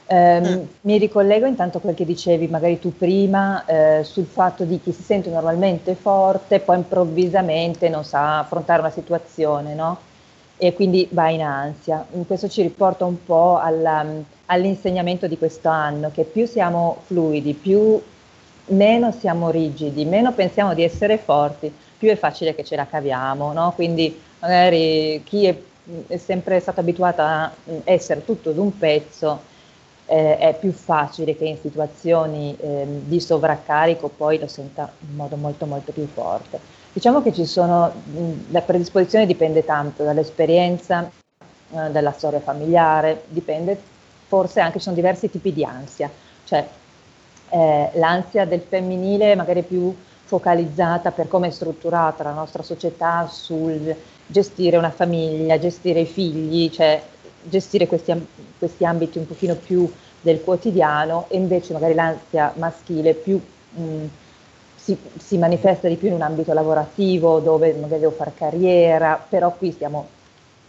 Eh, 0.08 0.40
mm. 0.40 0.62
Mi 0.82 0.98
ricollego 1.00 1.48
intanto 1.48 1.80
a 1.80 1.82
quel 1.82 1.96
che 1.96 2.06
dicevi 2.06 2.48
magari 2.48 2.80
tu 2.80 2.96
prima 2.96 3.66
eh, 3.66 4.04
sul 4.04 4.26
fatto 4.26 4.64
di 4.64 4.80
chi 4.80 4.92
si 4.92 5.02
sente 5.02 5.30
normalmente 5.30 5.96
forte, 5.96 6.60
poi 6.60 6.78
improvvisamente 6.78 7.90
non 7.90 8.04
sa 8.04 8.40
affrontare 8.40 8.82
una 8.82 8.92
situazione, 8.92 9.74
no? 9.74 9.98
E 10.58 10.74
quindi 10.74 11.08
va 11.12 11.30
in 11.30 11.42
ansia. 11.42 12.06
Questo 12.28 12.48
ci 12.48 12.62
riporta 12.62 13.04
un 13.04 13.26
po' 13.26 13.58
alla, 13.60 14.06
all'insegnamento 14.48 15.28
di 15.28 15.38
questo 15.38 15.70
anno, 15.70 16.12
che 16.14 16.24
più 16.24 16.46
siamo 16.46 17.02
fluidi, 17.06 17.54
più 17.54 18.02
meno 18.68 19.12
siamo 19.12 19.50
rigidi, 19.50 20.06
meno 20.06 20.34
pensiamo 20.34 20.74
di 20.74 20.84
essere 20.84 21.18
forti, 21.18 21.72
più 21.98 22.10
è 22.10 22.16
facile 22.16 22.56
che 22.56 22.64
ce 22.64 22.76
la 22.76 22.86
caviamo, 22.86 23.54
no? 23.54 23.74
Quindi 23.76 24.20
magari 24.40 25.22
chi 25.24 25.46
è, 25.46 25.56
è 26.08 26.18
sempre 26.18 26.60
stato 26.60 26.80
abituato 26.80 27.22
a 27.22 27.52
essere 27.84 28.26
tutto 28.26 28.52
d'un 28.52 28.78
pezzo 28.78 29.54
eh, 30.08 30.38
è 30.38 30.56
più 30.60 30.72
facile 30.72 31.36
che 31.36 31.46
in 31.46 31.58
situazioni 31.58 32.56
eh, 32.60 32.86
di 33.06 33.20
sovraccarico 33.20 34.10
poi 34.10 34.40
lo 34.40 34.48
senta 34.48 34.92
in 35.08 35.16
modo 35.16 35.36
molto 35.36 35.66
molto 35.66 35.92
più 35.92 36.08
forte. 36.08 36.60
Diciamo 36.94 37.22
che 37.22 37.34
ci 37.34 37.46
sono, 37.46 37.92
la 38.50 38.62
predisposizione 38.62 39.26
dipende 39.26 39.66
tanto 39.66 40.04
dall'esperienza, 40.04 41.10
eh, 41.72 41.90
dalla 41.92 42.12
storia 42.12 42.40
familiare, 42.40 43.24
dipende 43.28 43.78
forse 44.36 44.60
anche, 44.60 44.80
ci 44.80 44.84
sono 44.84 44.98
diversi 44.98 45.30
tipi 45.30 45.54
di 45.54 45.64
ansia, 45.64 46.12
cioè 46.44 46.68
eh, 47.52 47.90
l'ansia 47.94 48.44
del 48.44 48.60
femminile 48.60 49.34
magari 49.34 49.62
più 49.62 49.96
focalizzata 50.26 51.12
per 51.12 51.30
come 51.30 51.48
è 51.48 51.52
strutturata 51.52 52.24
la 52.24 52.34
nostra 52.34 52.62
società 52.62 53.30
sul 53.32 53.96
gestire 54.26 54.76
una 54.76 54.90
famiglia, 54.90 55.58
gestire 55.58 56.02
i 56.02 56.06
figli, 56.06 56.70
cioè 56.70 57.02
gestire 57.44 57.88
questi, 57.88 58.28
questi 58.58 58.84
ambiti 58.84 59.20
un 59.20 59.28
pochino 59.28 59.56
più 59.56 59.90
del 60.20 60.42
quotidiano 60.44 61.28
e 61.30 61.38
invece 61.38 61.72
magari 61.72 61.94
l'ansia 61.94 62.52
maschile 62.58 63.14
più 63.14 63.40
mh, 63.70 64.06
si, 64.76 64.98
si, 65.18 65.38
manifesta 65.38 65.88
di 65.88 65.96
più 65.96 66.10
in 66.10 66.16
un 66.16 66.24
ambito 66.24 66.52
lavorativo 66.52 67.40
dove 67.40 67.72
magari 67.74 68.02
devo 68.02 68.12
fare 68.12 68.34
carriera, 68.36 69.24
però 69.30 69.56
qui 69.56 69.72
stiamo 69.72 70.08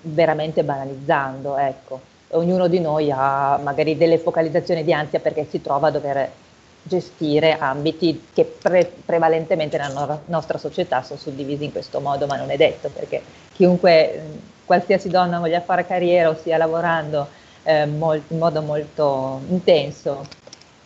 veramente 0.03 0.63
banalizzando, 0.63 1.57
ecco 1.57 2.15
ognuno 2.31 2.67
di 2.69 2.81
noi 2.81 3.11
ha 3.11 3.59
magari 3.63 3.97
delle 3.97 4.19
focalizzazioni 4.19 4.85
di 4.85 4.93
ansia 4.93 5.21
perché 5.21 5.47
si 5.49 5.61
trova 5.61 5.89
a 5.89 5.91
dover 5.91 6.31
gestire 6.83 7.59
ambiti 7.59 8.29
che 8.33 8.45
pre- 8.45 8.93
prevalentemente 9.05 9.77
nella 9.77 10.05
no- 10.05 10.23
nostra 10.27 10.59
società 10.59 11.03
sono 11.03 11.19
suddivisi 11.19 11.65
in 11.65 11.73
questo 11.73 12.01
modo, 12.01 12.27
ma 12.27 12.37
non 12.37 12.51
è 12.51 12.57
detto 12.57 12.89
perché 12.91 13.23
chiunque, 13.53 14.23
qualsiasi 14.65 15.09
donna 15.09 15.39
voglia 15.39 15.61
fare 15.61 15.87
carriera 15.87 16.29
o 16.29 16.35
stia 16.35 16.57
lavorando 16.57 17.29
eh, 17.63 17.87
mol- 17.87 18.23
in 18.29 18.39
modo 18.39 18.63
molto 18.63 19.41
intenso, 19.49 20.27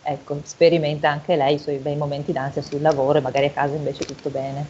ecco, 0.01 0.39
sperimenta 0.43 1.09
anche 1.09 1.35
lei 1.35 1.55
i 1.55 1.59
suoi 1.59 1.77
bei 1.77 1.95
momenti 1.95 2.31
d'ansia 2.31 2.61
sul 2.61 2.81
lavoro 2.81 3.19
e 3.19 3.21
magari 3.21 3.45
a 3.45 3.51
casa 3.51 3.75
invece 3.75 4.05
tutto 4.05 4.29
bene. 4.29 4.65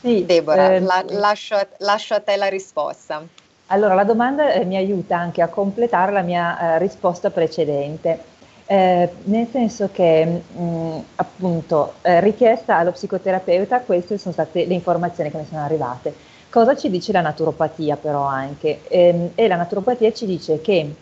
Sì, 0.00 0.24
Deborah, 0.24 0.74
eh, 0.74 0.80
la, 0.80 1.04
lascio, 1.08 1.56
lascio, 1.78 2.14
a 2.14 2.20
te 2.20 2.36
la 2.36 2.48
risposta. 2.48 3.22
Allora, 3.66 3.94
la 3.94 4.04
domanda 4.04 4.52
eh, 4.52 4.64
mi 4.64 4.76
aiuta 4.76 5.18
anche 5.18 5.42
a 5.42 5.48
completare 5.48 6.12
la 6.12 6.22
mia 6.22 6.74
eh, 6.74 6.78
risposta 6.78 7.30
precedente. 7.30 8.36
Eh, 8.66 9.10
nel 9.24 9.48
senso 9.50 9.88
che 9.90 10.24
mh, 10.24 10.62
mm, 10.62 10.98
appunto 11.16 11.94
eh, 12.02 12.20
richiesta 12.20 12.76
allo 12.76 12.92
psicoterapeuta 12.92 13.80
queste 13.80 14.18
sono 14.18 14.34
state 14.34 14.66
le 14.66 14.74
informazioni 14.74 15.30
che 15.30 15.38
mi 15.38 15.46
sono 15.48 15.62
arrivate. 15.62 16.14
Cosa 16.50 16.76
ci 16.76 16.88
dice 16.90 17.12
la 17.12 17.20
naturopatia 17.20 17.96
però 17.96 18.22
anche? 18.22 18.80
Ehm, 18.88 19.30
e 19.34 19.48
la 19.48 19.56
naturopatia 19.56 20.12
ci 20.12 20.26
dice 20.26 20.60
che 20.60 20.94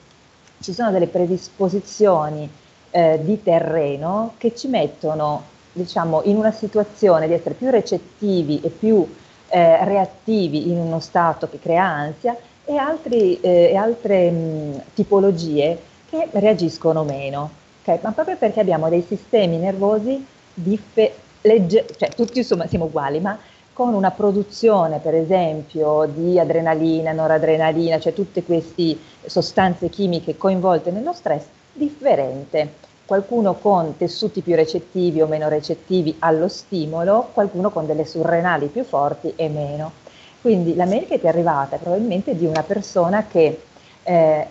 ci 0.60 0.72
sono 0.72 0.90
delle 0.90 1.06
predisposizioni 1.06 2.48
eh, 2.90 3.20
di 3.22 3.42
terreno 3.42 4.34
che 4.38 4.54
ci 4.54 4.68
mettono 4.68 5.54
diciamo, 5.76 6.22
in 6.24 6.36
una 6.36 6.52
situazione 6.52 7.26
di 7.26 7.34
essere 7.34 7.54
più 7.54 7.70
recettivi 7.70 8.60
e 8.62 8.70
più 8.70 9.06
eh, 9.48 9.84
reattivi 9.84 10.70
in 10.70 10.78
uno 10.78 11.00
stato 11.00 11.48
che 11.48 11.58
crea 11.60 11.84
ansia 11.84 12.36
e, 12.64 12.76
altri, 12.76 13.38
eh, 13.40 13.70
e 13.70 13.76
altre 13.76 14.30
mh, 14.30 14.82
tipologie 14.94 15.78
che 16.08 16.28
reagiscono 16.32 17.04
meno. 17.04 17.50
Okay? 17.82 17.98
Ma 18.02 18.12
proprio 18.12 18.36
perché 18.36 18.60
abbiamo 18.60 18.88
dei 18.88 19.04
sistemi 19.06 19.58
nervosi 19.58 20.24
diffe- 20.52 21.14
legge- 21.42 21.86
cioè 21.96 22.08
tutti 22.10 22.38
insomma 22.38 22.66
siamo 22.66 22.86
uguali, 22.86 23.20
ma 23.20 23.38
con 23.72 23.92
una 23.92 24.10
produzione 24.10 24.98
per 25.00 25.14
esempio 25.14 26.06
di 26.06 26.38
adrenalina, 26.40 27.12
noradrenalina, 27.12 27.98
cioè 28.00 28.14
tutte 28.14 28.42
queste 28.42 28.96
sostanze 29.26 29.90
chimiche 29.90 30.36
coinvolte 30.38 30.90
nello 30.90 31.12
stress, 31.12 31.44
differente. 31.72 32.84
Qualcuno 33.06 33.54
con 33.54 33.96
tessuti 33.96 34.42
più 34.42 34.56
recettivi 34.56 35.20
o 35.20 35.28
meno 35.28 35.48
recettivi 35.48 36.16
allo 36.18 36.48
stimolo, 36.48 37.30
qualcuno 37.32 37.70
con 37.70 37.86
delle 37.86 38.04
surrenali 38.04 38.66
più 38.66 38.82
forti 38.82 39.32
e 39.36 39.48
meno. 39.48 39.92
Quindi 40.40 40.74
l'America 40.74 41.14
è 41.14 41.26
arrivata 41.28 41.76
probabilmente 41.76 42.36
di 42.36 42.46
una 42.46 42.64
persona 42.64 43.26
che 43.26 43.60
eh, 44.02 44.46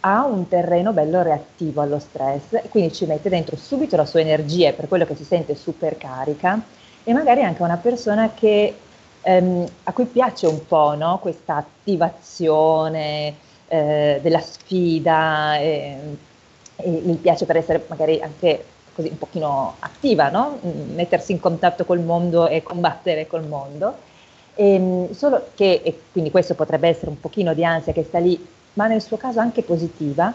ha 0.00 0.24
un 0.26 0.48
terreno 0.48 0.92
bello 0.92 1.22
reattivo 1.22 1.80
allo 1.80 1.98
stress, 1.98 2.68
quindi 2.68 2.92
ci 2.92 3.06
mette 3.06 3.30
dentro 3.30 3.56
subito 3.56 3.96
la 3.96 4.04
sua 4.04 4.20
energia 4.20 4.72
per 4.72 4.86
quello 4.86 5.06
che 5.06 5.14
si 5.14 5.24
sente 5.24 5.54
super 5.54 5.96
carica 5.96 6.60
e 7.02 7.12
magari 7.14 7.42
anche 7.42 7.62
una 7.62 7.78
persona 7.78 8.32
che, 8.34 8.74
ehm, 9.22 9.66
a 9.84 9.92
cui 9.92 10.04
piace 10.04 10.46
un 10.46 10.66
po' 10.66 10.94
no? 10.94 11.18
questa 11.20 11.56
attivazione 11.56 13.34
eh, 13.66 14.18
della 14.22 14.40
sfida, 14.40 15.56
e, 15.58 15.96
e 16.76 16.90
gli 16.90 17.16
piace 17.16 17.46
per 17.46 17.56
essere 17.56 17.84
magari 17.88 18.20
anche 18.20 18.64
così 18.94 19.08
un 19.08 19.18
pochino 19.18 19.76
attiva, 19.80 20.30
no? 20.30 20.60
Mm, 20.64 20.94
mettersi 20.94 21.32
in 21.32 21.40
contatto 21.40 21.84
col 21.84 22.00
mondo 22.00 22.46
e 22.48 22.62
combattere 22.62 23.26
col 23.26 23.46
mondo. 23.46 23.98
E, 24.54 24.74
ehm, 24.74 25.12
solo 25.12 25.50
che, 25.54 25.80
e 25.84 26.00
quindi 26.12 26.30
questo 26.30 26.54
potrebbe 26.54 26.88
essere 26.88 27.10
un 27.10 27.20
pochino 27.20 27.54
di 27.54 27.64
ansia 27.64 27.92
che 27.92 28.04
sta 28.04 28.18
lì, 28.18 28.44
ma 28.74 28.86
nel 28.86 29.02
suo 29.02 29.16
caso 29.16 29.40
anche 29.40 29.62
positiva, 29.62 30.32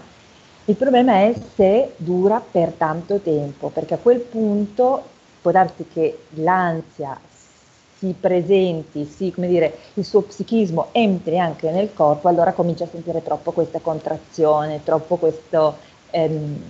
il 0.65 0.75
problema 0.75 1.13
è 1.21 1.33
se 1.55 1.93
dura 1.97 2.39
per 2.41 2.73
tanto 2.73 3.19
tempo, 3.19 3.69
perché 3.69 3.95
a 3.95 3.97
quel 3.97 4.19
punto 4.19 5.03
può 5.41 5.51
darsi 5.51 5.87
che 5.87 6.25
l'ansia 6.35 7.19
si 7.97 8.15
presenti, 8.17 9.05
si, 9.05 9.31
come 9.31 9.47
dire, 9.47 9.77
il 9.95 10.05
suo 10.05 10.21
psichismo 10.21 10.89
entri 10.93 11.37
anche 11.39 11.69
nel 11.71 11.93
corpo, 11.93 12.29
allora 12.29 12.53
comincia 12.53 12.85
a 12.85 12.87
sentire 12.87 13.21
troppo 13.23 13.51
questa 13.51 13.79
contrazione, 13.79 14.83
troppo 14.83 15.17
queste 15.17 15.57
ehm, 16.11 16.61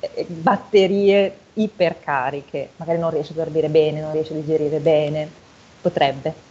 eh, 0.00 0.26
batterie 0.28 1.36
ipercariche, 1.54 2.70
magari 2.76 2.98
non 2.98 3.10
riesce 3.10 3.32
a 3.32 3.36
dormire 3.36 3.68
bene, 3.68 4.00
non 4.00 4.12
riesce 4.12 4.32
a 4.32 4.36
digerire 4.36 4.78
bene, 4.78 5.28
potrebbe. 5.80 6.48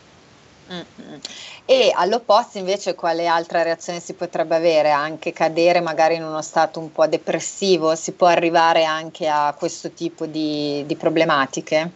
Mm-hmm. 0.72 1.18
E 1.66 1.92
all'opposto 1.96 2.60
invece 2.60 2.94
quale 2.94 3.26
altra 3.26 3.64
reazione 3.64 4.00
si 4.00 4.14
potrebbe 4.14 4.56
avere? 4.56 4.92
Anche 4.92 5.34
cadere 5.34 5.82
magari 5.82 6.16
in 6.16 6.24
uno 6.24 6.42
stato 6.42 6.80
un 6.80 6.92
po' 6.92 7.08
depressivo? 7.08 7.96
Si 7.96 8.12
può 8.12 8.28
arrivare 8.28 8.84
anche 8.84 9.28
a 9.28 9.54
questo 9.58 9.92
tipo 9.92 10.26
di, 10.26 10.84
di 10.86 10.96
problematiche? 10.96 11.92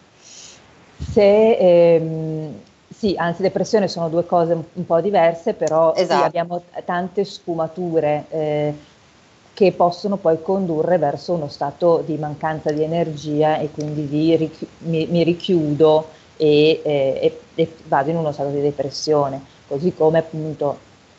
Se, 1.12 1.52
ehm, 1.56 2.60
sì, 2.96 3.14
anzi 3.16 3.42
depressione 3.42 3.86
sono 3.86 4.08
due 4.08 4.26
cose 4.26 4.54
un, 4.54 4.64
un 4.72 4.86
po' 4.86 5.00
diverse, 5.00 5.54
però 5.54 5.94
esatto. 5.94 6.20
sì, 6.20 6.26
abbiamo 6.26 6.62
tante 6.84 7.24
sfumature 7.24 8.24
eh, 8.30 8.74
che 9.54 9.72
possono 9.72 10.16
poi 10.16 10.42
condurre 10.42 10.98
verso 10.98 11.32
uno 11.32 11.48
stato 11.48 12.02
di 12.04 12.16
mancanza 12.16 12.72
di 12.72 12.82
energia 12.82 13.58
e 13.58 13.70
quindi 13.70 14.08
di 14.08 14.36
richi- 14.36 14.68
mi, 14.78 15.06
mi, 15.06 15.22
richiudo 15.22 16.08
e, 16.36 16.80
eh, 16.84 17.38
e, 17.54 17.76
vado 17.84 18.10
in 18.10 18.16
uno 18.16 18.32
stato 18.32 18.50
di 18.50 18.60
depressione 18.60 19.40
così 19.68 19.94
come 19.94 20.18
appunto 20.18 20.78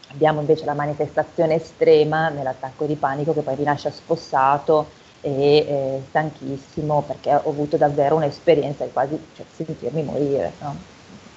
abbiamo 0.09 0.41
invece 0.41 0.65
la 0.65 0.73
manifestazione 0.73 1.55
estrema 1.55 2.27
nell'attacco 2.29 2.85
di 2.85 2.95
panico 2.95 3.33
che 3.33 3.41
poi 3.41 3.55
vi 3.55 3.63
lascia 3.63 3.89
spossato 3.89 5.03
e 5.21 5.57
eh, 5.57 6.01
stanchissimo 6.09 7.03
perché 7.07 7.33
ho 7.33 7.49
avuto 7.49 7.77
davvero 7.77 8.15
un'esperienza 8.15 8.83
di 8.83 8.91
quasi 8.91 9.19
cioè, 9.33 9.45
sentirmi 9.51 10.03
morire. 10.03 10.51
No? 10.59 10.94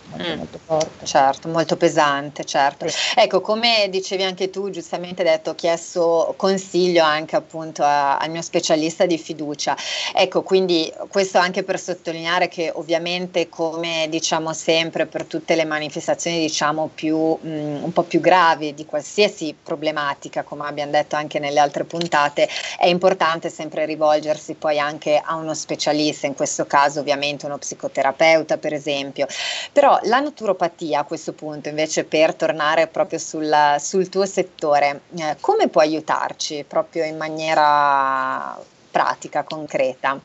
Molto, 0.08 0.28
mm. 0.28 0.36
molto 0.36 0.60
forte. 0.64 1.06
Certo, 1.06 1.48
molto 1.48 1.76
pesante, 1.76 2.44
certo. 2.44 2.88
Sì. 2.88 2.96
Ecco, 3.16 3.40
come 3.40 3.88
dicevi 3.90 4.22
anche 4.22 4.50
tu, 4.50 4.70
giustamente 4.70 5.22
detto, 5.22 5.50
ho 5.50 5.54
chiesto 5.54 6.34
consiglio 6.36 7.04
anche 7.04 7.36
appunto 7.36 7.82
a, 7.82 8.16
al 8.18 8.30
mio 8.30 8.42
specialista 8.42 9.06
di 9.06 9.18
fiducia. 9.18 9.76
Ecco, 10.14 10.42
quindi 10.42 10.92
questo 11.10 11.38
anche 11.38 11.62
per 11.62 11.78
sottolineare 11.78 12.48
che 12.48 12.70
ovviamente 12.74 13.48
come 13.48 14.06
diciamo 14.08 14.52
sempre 14.52 15.06
per 15.06 15.24
tutte 15.24 15.54
le 15.54 15.64
manifestazioni 15.64 16.38
diciamo 16.38 16.90
più 16.94 17.16
mh, 17.40 17.48
mm, 17.48 17.84
un 17.84 17.92
po' 17.92 18.02
più 18.02 18.20
gravi 18.20 18.74
di 18.74 18.84
qualsiasi 18.86 19.54
problematica, 19.60 20.42
come 20.42 20.66
abbiamo 20.66 20.92
detto 20.92 21.16
anche 21.16 21.38
nelle 21.38 21.60
altre 21.60 21.84
puntate, 21.84 22.48
è 22.78 22.86
importante 22.86 23.50
sempre 23.50 23.84
rivolgersi 23.84 24.54
poi 24.54 24.78
anche 24.78 25.20
a 25.22 25.34
uno 25.34 25.54
specialista, 25.54 26.26
in 26.26 26.34
questo 26.34 26.66
caso 26.66 27.00
ovviamente 27.00 27.46
uno 27.46 27.58
psicoterapeuta 27.58 28.56
per 28.58 28.72
esempio. 28.72 29.26
Però 29.72 29.97
la 30.04 30.20
naturopatia 30.20 31.00
a 31.00 31.04
questo 31.04 31.32
punto, 31.32 31.68
invece, 31.68 32.04
per 32.04 32.34
tornare 32.34 32.86
proprio 32.86 33.18
sul, 33.18 33.52
sul 33.78 34.08
tuo 34.08 34.26
settore, 34.26 35.02
eh, 35.16 35.36
come 35.40 35.68
può 35.68 35.80
aiutarci 35.80 36.64
proprio 36.66 37.04
in 37.04 37.16
maniera 37.16 38.58
pratica, 38.90 39.44
concreta? 39.44 40.18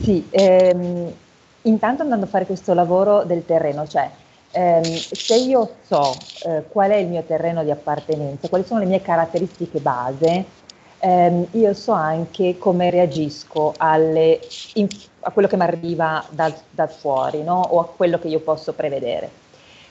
Sì, 0.00 0.26
ehm, 0.30 1.12
intanto 1.62 2.02
andando 2.02 2.26
a 2.26 2.28
fare 2.28 2.46
questo 2.46 2.72
lavoro 2.74 3.24
del 3.24 3.44
terreno, 3.44 3.86
cioè 3.86 4.08
ehm, 4.52 4.82
se 4.84 5.34
io 5.34 5.76
so 5.86 6.14
eh, 6.44 6.64
qual 6.68 6.90
è 6.90 6.96
il 6.96 7.08
mio 7.08 7.22
terreno 7.22 7.64
di 7.64 7.70
appartenenza, 7.70 8.48
quali 8.48 8.64
sono 8.64 8.80
le 8.80 8.86
mie 8.86 9.02
caratteristiche 9.02 9.80
base, 9.80 10.44
ehm, 11.00 11.46
io 11.52 11.74
so 11.74 11.92
anche 11.92 12.58
come 12.58 12.90
reagisco 12.90 13.74
alle, 13.76 14.40
in, 14.74 14.88
a 15.20 15.30
quello 15.30 15.48
che 15.48 15.56
mi 15.56 15.62
arriva 15.62 16.24
dal, 16.30 16.54
dal 16.70 16.90
fuori 16.90 17.42
no? 17.42 17.60
o 17.60 17.80
a 17.80 17.86
quello 17.86 18.18
che 18.18 18.28
io 18.28 18.40
posso 18.40 18.72
prevedere. 18.72 19.30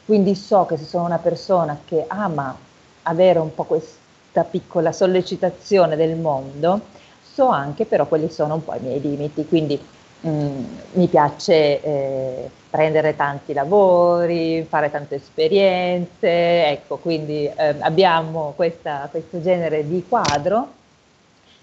Quindi 0.06 0.36
so 0.36 0.66
che 0.66 0.78
se 0.78 0.86
sono 0.86 1.06
una 1.06 1.18
persona 1.18 1.80
che 1.86 2.06
ama 2.08 2.56
avere 3.04 3.40
un 3.40 3.54
po' 3.54 3.66
questa 3.66 4.44
piccola 4.44 4.92
sollecitazione 4.92 5.96
del 5.96 6.16
mondo, 6.16 6.80
so 7.22 7.48
anche 7.48 7.86
però 7.86 8.06
quali 8.06 8.30
sono 8.30 8.56
un 8.56 8.63
po' 8.63 8.74
i 8.76 8.80
miei 8.80 9.02
limiti. 9.02 9.46
Quindi 9.46 9.80
mh, 10.22 10.30
mm, 10.30 10.63
mi 10.94 11.08
piace 11.08 11.82
eh, 11.82 12.50
prendere 12.70 13.16
tanti 13.16 13.54
lavori, 13.54 14.66
fare 14.68 14.90
tante 14.90 15.16
esperienze, 15.16 16.68
ecco, 16.68 16.98
quindi 16.98 17.46
eh, 17.46 17.76
abbiamo 17.80 18.54
questa, 18.56 19.08
questo 19.12 19.42
genere 19.42 19.88
di 19.88 20.06
quadro 20.08 20.76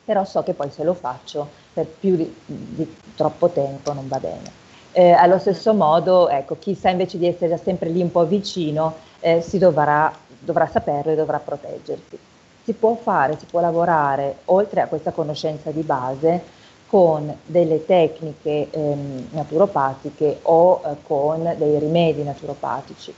però 0.04 0.24
so 0.24 0.42
che 0.42 0.52
poi 0.52 0.70
se 0.70 0.84
lo 0.84 0.94
faccio 0.94 1.48
per 1.72 1.86
più 1.86 2.16
di, 2.16 2.34
di 2.44 2.96
troppo 3.16 3.48
tempo 3.48 3.92
non 3.92 4.06
va 4.08 4.18
bene. 4.18 4.62
Eh, 4.92 5.10
allo 5.10 5.38
stesso 5.38 5.74
modo, 5.74 6.28
ecco, 6.28 6.56
chi 6.58 6.74
sa 6.74 6.90
invece 6.90 7.18
di 7.18 7.26
essere 7.26 7.58
sempre 7.58 7.88
lì 7.88 8.00
un 8.00 8.12
po' 8.12 8.26
vicino, 8.26 8.94
eh, 9.20 9.40
si 9.40 9.58
dovrà, 9.58 10.12
dovrà 10.38 10.68
saperlo 10.68 11.10
e 11.10 11.16
dovrà 11.16 11.38
proteggersi. 11.38 12.16
Si 12.62 12.72
può 12.74 12.94
fare, 12.94 13.36
si 13.38 13.46
può 13.46 13.60
lavorare, 13.60 14.36
oltre 14.46 14.82
a 14.82 14.86
questa 14.86 15.10
conoscenza 15.10 15.70
di 15.70 15.82
base, 15.82 16.42
con 16.86 17.34
delle 17.44 17.84
tecniche 17.84 18.68
ehm, 18.70 19.28
naturopatiche 19.30 20.38
o 20.42 20.80
eh, 20.84 20.94
con 21.02 21.52
dei 21.56 21.78
rimedi 21.80 22.22
naturopatici. 22.22 23.12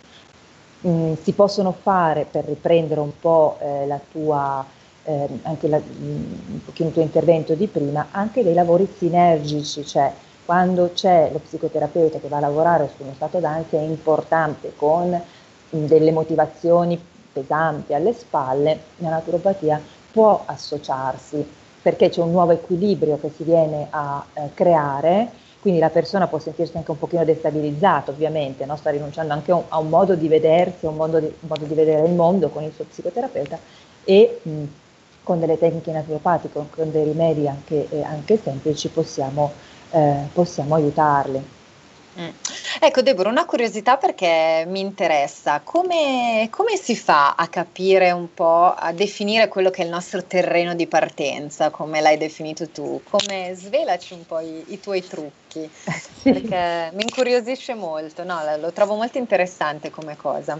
Mm, 0.86 1.12
si 1.20 1.32
possono 1.32 1.72
fare, 1.72 2.26
per 2.30 2.46
riprendere 2.46 3.00
un 3.00 3.18
po' 3.18 3.58
eh, 3.60 3.86
la 3.86 4.00
tua 4.10 4.64
eh, 5.06 5.28
anche 5.42 5.68
la, 5.68 5.76
un 5.76 6.64
pochino 6.64 6.88
il 6.88 6.94
tuo 6.94 7.02
intervento 7.02 7.54
di 7.54 7.66
prima, 7.68 8.08
anche 8.10 8.42
dei 8.42 8.54
lavori 8.54 8.92
sinergici, 8.98 9.86
cioè 9.86 10.12
quando 10.44 10.90
c'è 10.94 11.30
lo 11.32 11.38
psicoterapeuta 11.38 12.18
che 12.18 12.28
va 12.28 12.36
a 12.36 12.40
lavorare 12.40 12.88
su 12.94 13.02
uno 13.02 13.12
stato 13.14 13.38
d'ansia 13.38 13.80
è 13.80 13.82
importante 13.82 14.72
con 14.76 15.20
delle 15.70 16.12
motivazioni 16.12 17.00
pesanti 17.32 17.94
alle 17.94 18.12
spalle, 18.12 18.78
la 18.98 19.10
naturopatia 19.10 19.80
può 20.12 20.42
associarsi 20.46 21.44
perché 21.82 22.08
c'è 22.08 22.20
un 22.20 22.30
nuovo 22.30 22.52
equilibrio 22.52 23.18
che 23.20 23.30
si 23.34 23.44
viene 23.44 23.86
a 23.90 24.24
eh, 24.32 24.50
creare, 24.54 25.30
quindi 25.60 25.78
la 25.78 25.90
persona 25.90 26.26
può 26.26 26.38
sentirsi 26.38 26.76
anche 26.76 26.90
un 26.90 26.98
pochino 26.98 27.24
destabilizzata 27.24 28.10
ovviamente, 28.10 28.64
no? 28.64 28.76
sta 28.76 28.90
rinunciando 28.90 29.32
anche 29.32 29.52
un, 29.52 29.62
a 29.68 29.78
un, 29.78 29.88
modo 29.88 30.14
di 30.14 30.26
vedersi, 30.26 30.86
a 30.86 30.88
un 30.88 30.96
modo 30.96 31.20
di, 31.20 31.26
un 31.26 31.48
modo 31.48 31.64
di, 31.64 31.74
vedere 31.74 32.06
il 32.06 32.14
mondo 32.14 32.48
con 32.48 32.62
il 32.62 32.72
suo 32.72 32.84
psicoterapeuta 32.84 33.58
e 34.04 34.40
mh, 34.42 34.62
con 35.26 35.40
delle 35.40 35.58
tecniche 35.58 35.90
naturopatiche, 35.90 36.66
con 36.70 36.92
dei 36.92 37.02
rimedi 37.02 37.48
anche, 37.48 37.88
eh, 37.90 38.04
anche 38.04 38.40
semplici, 38.40 38.86
possiamo, 38.86 39.50
eh, 39.90 40.28
possiamo 40.32 40.76
aiutarli. 40.76 41.44
Mm. 42.20 42.28
Ecco 42.80 43.02
Deborah, 43.02 43.28
una 43.28 43.44
curiosità 43.44 43.96
perché 43.96 44.64
mi 44.68 44.78
interessa, 44.78 45.62
come, 45.64 46.46
come, 46.48 46.76
si 46.76 46.94
fa 46.94 47.34
a 47.34 47.48
capire 47.48 48.12
un 48.12 48.32
po', 48.34 48.72
a 48.72 48.92
definire 48.92 49.48
quello 49.48 49.70
che 49.70 49.82
è 49.82 49.84
il 49.84 49.90
nostro 49.90 50.22
terreno 50.22 50.76
di 50.76 50.86
partenza, 50.86 51.70
come 51.70 52.00
l'hai 52.00 52.18
definito 52.18 52.68
tu? 52.68 53.02
Come 53.10 53.52
svelaci 53.56 54.14
un 54.14 54.24
po' 54.24 54.38
i, 54.38 54.62
i 54.68 54.78
tuoi 54.78 55.04
trucchi, 55.04 55.68
sì. 56.22 56.30
perché 56.30 56.92
mi 56.94 57.02
incuriosisce 57.02 57.74
molto, 57.74 58.22
no? 58.22 58.40
lo 58.60 58.72
trovo 58.72 58.94
molto 58.94 59.18
interessante 59.18 59.90
come 59.90 60.16
cosa. 60.16 60.56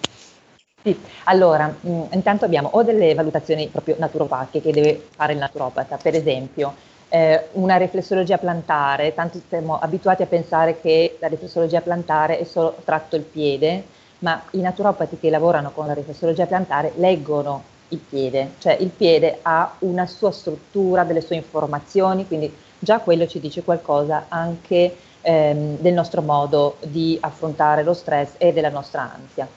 Sì, 0.86 0.96
allora, 1.24 1.66
mh, 1.80 1.90
mm, 1.90 2.02
intanto 2.12 2.44
abbiamo 2.44 2.68
o 2.74 2.84
delle 2.84 3.12
valutazioni 3.14 3.66
proprio 3.66 3.96
naturopatiche 3.98 4.60
che 4.60 4.72
deve 4.72 5.08
fare 5.16 5.32
il 5.32 5.38
naturopata, 5.40 5.96
per 6.00 6.14
esempio 6.14 6.74
eh, 7.08 7.48
una 7.54 7.76
riflessologia 7.76 8.38
plantare, 8.38 9.12
tanto 9.12 9.40
siamo 9.48 9.80
abituati 9.80 10.22
a 10.22 10.26
pensare 10.26 10.80
che 10.80 11.16
la 11.18 11.26
riflessologia 11.26 11.80
plantare 11.80 12.38
è 12.38 12.44
solo 12.44 12.76
tratto 12.84 13.16
il 13.16 13.22
piede, 13.24 13.82
ma 14.20 14.40
i 14.52 14.60
naturopati 14.60 15.18
che 15.18 15.28
lavorano 15.28 15.72
con 15.72 15.86
la 15.88 15.92
riflessologia 15.94 16.46
plantare 16.46 16.92
leggono 16.98 17.64
il 17.88 17.98
piede, 17.98 18.52
cioè 18.58 18.76
il 18.78 18.90
piede 18.90 19.40
ha 19.42 19.74
una 19.80 20.06
sua 20.06 20.30
struttura, 20.30 21.02
delle 21.02 21.20
sue 21.20 21.34
informazioni, 21.36 22.28
quindi 22.28 22.56
già 22.78 23.00
quello 23.00 23.26
ci 23.26 23.40
dice 23.40 23.64
qualcosa 23.64 24.26
anche 24.28 24.94
ehm, 25.20 25.78
del 25.78 25.94
nostro 25.94 26.22
modo 26.22 26.76
di 26.84 27.18
affrontare 27.20 27.82
lo 27.82 27.92
stress 27.92 28.34
e 28.38 28.52
della 28.52 28.70
nostra 28.70 29.12
ansia. 29.12 29.48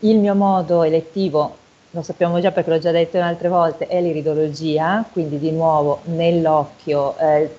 Il 0.00 0.18
mio 0.18 0.34
modo 0.34 0.82
elettivo, 0.82 1.56
lo 1.90 2.02
sappiamo 2.02 2.38
già 2.38 2.52
perché 2.52 2.68
l'ho 2.68 2.78
già 2.78 2.90
detto 2.90 3.18
altre 3.18 3.48
volte, 3.48 3.86
è 3.86 4.02
l'iridologia, 4.02 5.02
quindi 5.10 5.38
di 5.38 5.50
nuovo 5.50 6.00
nell'occhio 6.04 7.16
eh, 7.16 7.56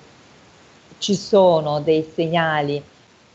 ci 0.98 1.16
sono 1.16 1.80
dei 1.80 2.08
segnali 2.14 2.80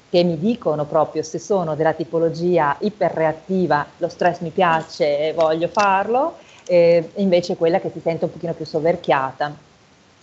che 0.10 0.24
mi 0.24 0.40
dicono 0.40 0.86
proprio 0.86 1.22
se 1.22 1.38
sono 1.38 1.76
della 1.76 1.92
tipologia 1.92 2.78
iperreattiva, 2.80 3.86
lo 3.98 4.08
stress 4.08 4.40
mi 4.40 4.52
piace 4.52 5.28
e 5.28 5.34
voglio 5.34 5.68
farlo, 5.68 6.38
e 6.66 7.10
invece 7.16 7.58
quella 7.58 7.82
che 7.82 7.90
si 7.92 8.00
sente 8.00 8.24
un 8.24 8.32
pochino 8.32 8.54
più 8.54 8.66
soverchiata 8.66 9.54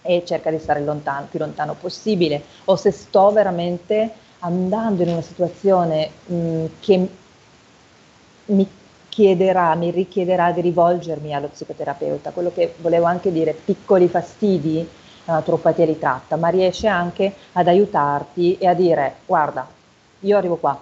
e 0.00 0.22
cerca 0.24 0.50
di 0.50 0.58
stare 0.58 0.80
lontano, 0.80 1.26
più 1.28 1.38
lontano 1.38 1.74
possibile, 1.78 2.42
o 2.64 2.76
se 2.76 2.92
sto 2.92 3.30
veramente 3.30 4.10
andando 4.38 5.02
in 5.02 5.10
una 5.10 5.20
situazione 5.20 6.10
mh, 6.24 6.64
che 6.80 7.08
mi 8.50 8.68
chiederà, 9.08 9.74
mi 9.74 9.90
richiederà 9.90 10.52
di 10.52 10.60
rivolgermi 10.60 11.34
allo 11.34 11.48
psicoterapeuta. 11.48 12.30
Quello 12.30 12.52
che 12.54 12.74
volevo 12.78 13.06
anche 13.06 13.32
dire, 13.32 13.52
piccoli 13.52 14.08
fastidi 14.08 14.88
la 15.24 15.34
naturopatia 15.34 15.84
li 15.84 15.98
tratta, 15.98 16.36
ma 16.36 16.48
riesce 16.48 16.86
anche 16.86 17.34
ad 17.52 17.68
aiutarti 17.68 18.56
e 18.58 18.66
a 18.66 18.74
dire 18.74 19.16
guarda, 19.26 19.66
io 20.20 20.36
arrivo 20.36 20.56
qua, 20.56 20.80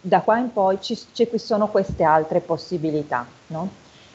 da 0.00 0.20
qua 0.20 0.38
in 0.38 0.52
poi 0.52 0.78
ci, 0.80 0.98
ci 1.12 1.28
sono 1.36 1.68
queste 1.68 2.04
altre 2.04 2.40
possibilità, 2.40 3.26
no? 3.48 3.68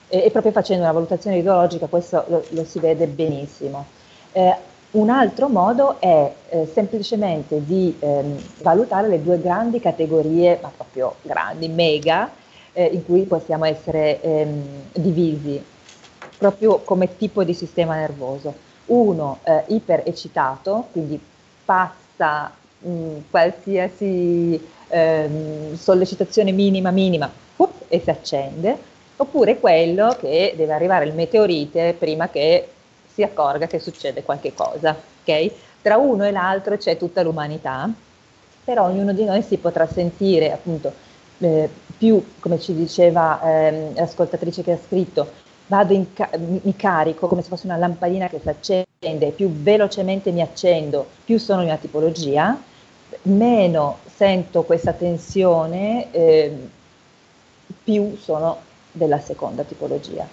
e, 0.08 0.26
e, 0.26 0.32
proprio 0.32 0.52
facendo 0.52 0.84
una 0.84 0.92
valutazione 0.92 1.38
ideologica 1.38 1.88
questo 1.88 2.24
lo, 2.28 2.46
lo 2.50 2.66
si 2.66 2.80
vede 2.80 3.08
benissimo. 3.08 3.86
Eh, 4.32 4.56
un 4.92 5.10
altro 5.10 5.50
modo 5.50 6.00
è 6.00 6.34
eh, 6.50 6.70
semplicemente 6.72 7.64
di 7.66 7.96
ehm, 8.00 8.38
valutare 8.62 9.10
le 9.10 9.22
due 9.22 9.42
grandi 9.42 9.80
categorie, 9.80 10.60
ma 10.62 10.72
proprio 10.74 11.16
grandi, 11.22 11.68
mega, 11.68 12.30
eh, 12.76 12.86
in 12.92 13.04
cui 13.06 13.24
possiamo 13.24 13.66
essere 13.66 14.22
ehm, 14.22 14.90
divisi 14.94 15.64
proprio 16.38 16.80
come 16.80 17.18
tipo 17.18 17.44
di 17.44 17.54
sistema 17.54 17.96
nervoso. 17.96 18.54
Uno 18.88 19.40
eh, 19.44 19.64
iperecitato, 19.68 20.90
quindi 20.92 21.20
passa 21.64 22.52
mh, 22.80 23.18
qualsiasi 23.32 24.62
ehm, 24.90 25.76
sollecitazione 25.76 26.52
minima, 26.52 26.92
minima, 26.92 27.32
up, 27.56 27.86
e 27.88 28.00
si 28.00 28.10
accende, 28.10 28.78
oppure 29.16 29.60
quello 29.60 30.16
che 30.20 30.54
deve 30.56 30.74
arrivare 30.74 31.06
il 31.06 31.14
meteorite 31.14 31.96
prima 31.98 32.30
che 32.30 32.68
si 33.12 33.24
accorga 33.24 33.66
che 33.66 33.80
succede 33.80 34.24
qualche 34.24 34.54
cosa. 34.54 34.96
Okay? 35.22 35.52
Tra 35.82 35.98
uno 35.98 36.26
e 36.26 36.32
l'altro 36.32 36.78
c'è 36.78 36.98
tutta 36.98 37.24
l'umanità, 37.24 37.90
però 38.64 38.86
ognuno 38.86 39.14
di 39.14 39.24
noi 39.24 39.42
si 39.42 39.58
potrà 39.58 39.88
sentire 39.88 40.52
appunto 40.52 40.92
eh, 41.40 41.70
più, 41.98 42.24
come 42.40 42.60
ci 42.60 42.74
diceva 42.74 43.42
eh, 43.42 43.92
l'ascoltatrice 43.94 44.64
che 44.64 44.74
ha 44.74 44.78
scritto, 44.78 45.32
ca- 46.14 46.30
mi 46.38 46.76
carico 46.76 47.28
come 47.28 47.42
se 47.42 47.50
fosse 47.50 47.66
una 47.66 47.78
lampadina 47.78 48.28
che 48.28 48.40
si 48.40 48.50
accende, 48.50 49.32
più 49.32 49.50
velocemente 49.50 50.32
mi 50.32 50.42
accendo, 50.42 51.08
più 51.24 51.40
sono 51.40 51.62
in 51.62 51.68
una 51.68 51.78
tipologia, 51.78 52.60
meno 53.24 54.00
sento 54.06 54.64
questa 54.64 54.94
tensione, 54.94 56.12
eh, 56.12 56.70
più 57.84 58.16
sono 58.18 58.62
della 58.92 59.20
seconda 59.20 59.64
tipologia. 59.64 60.28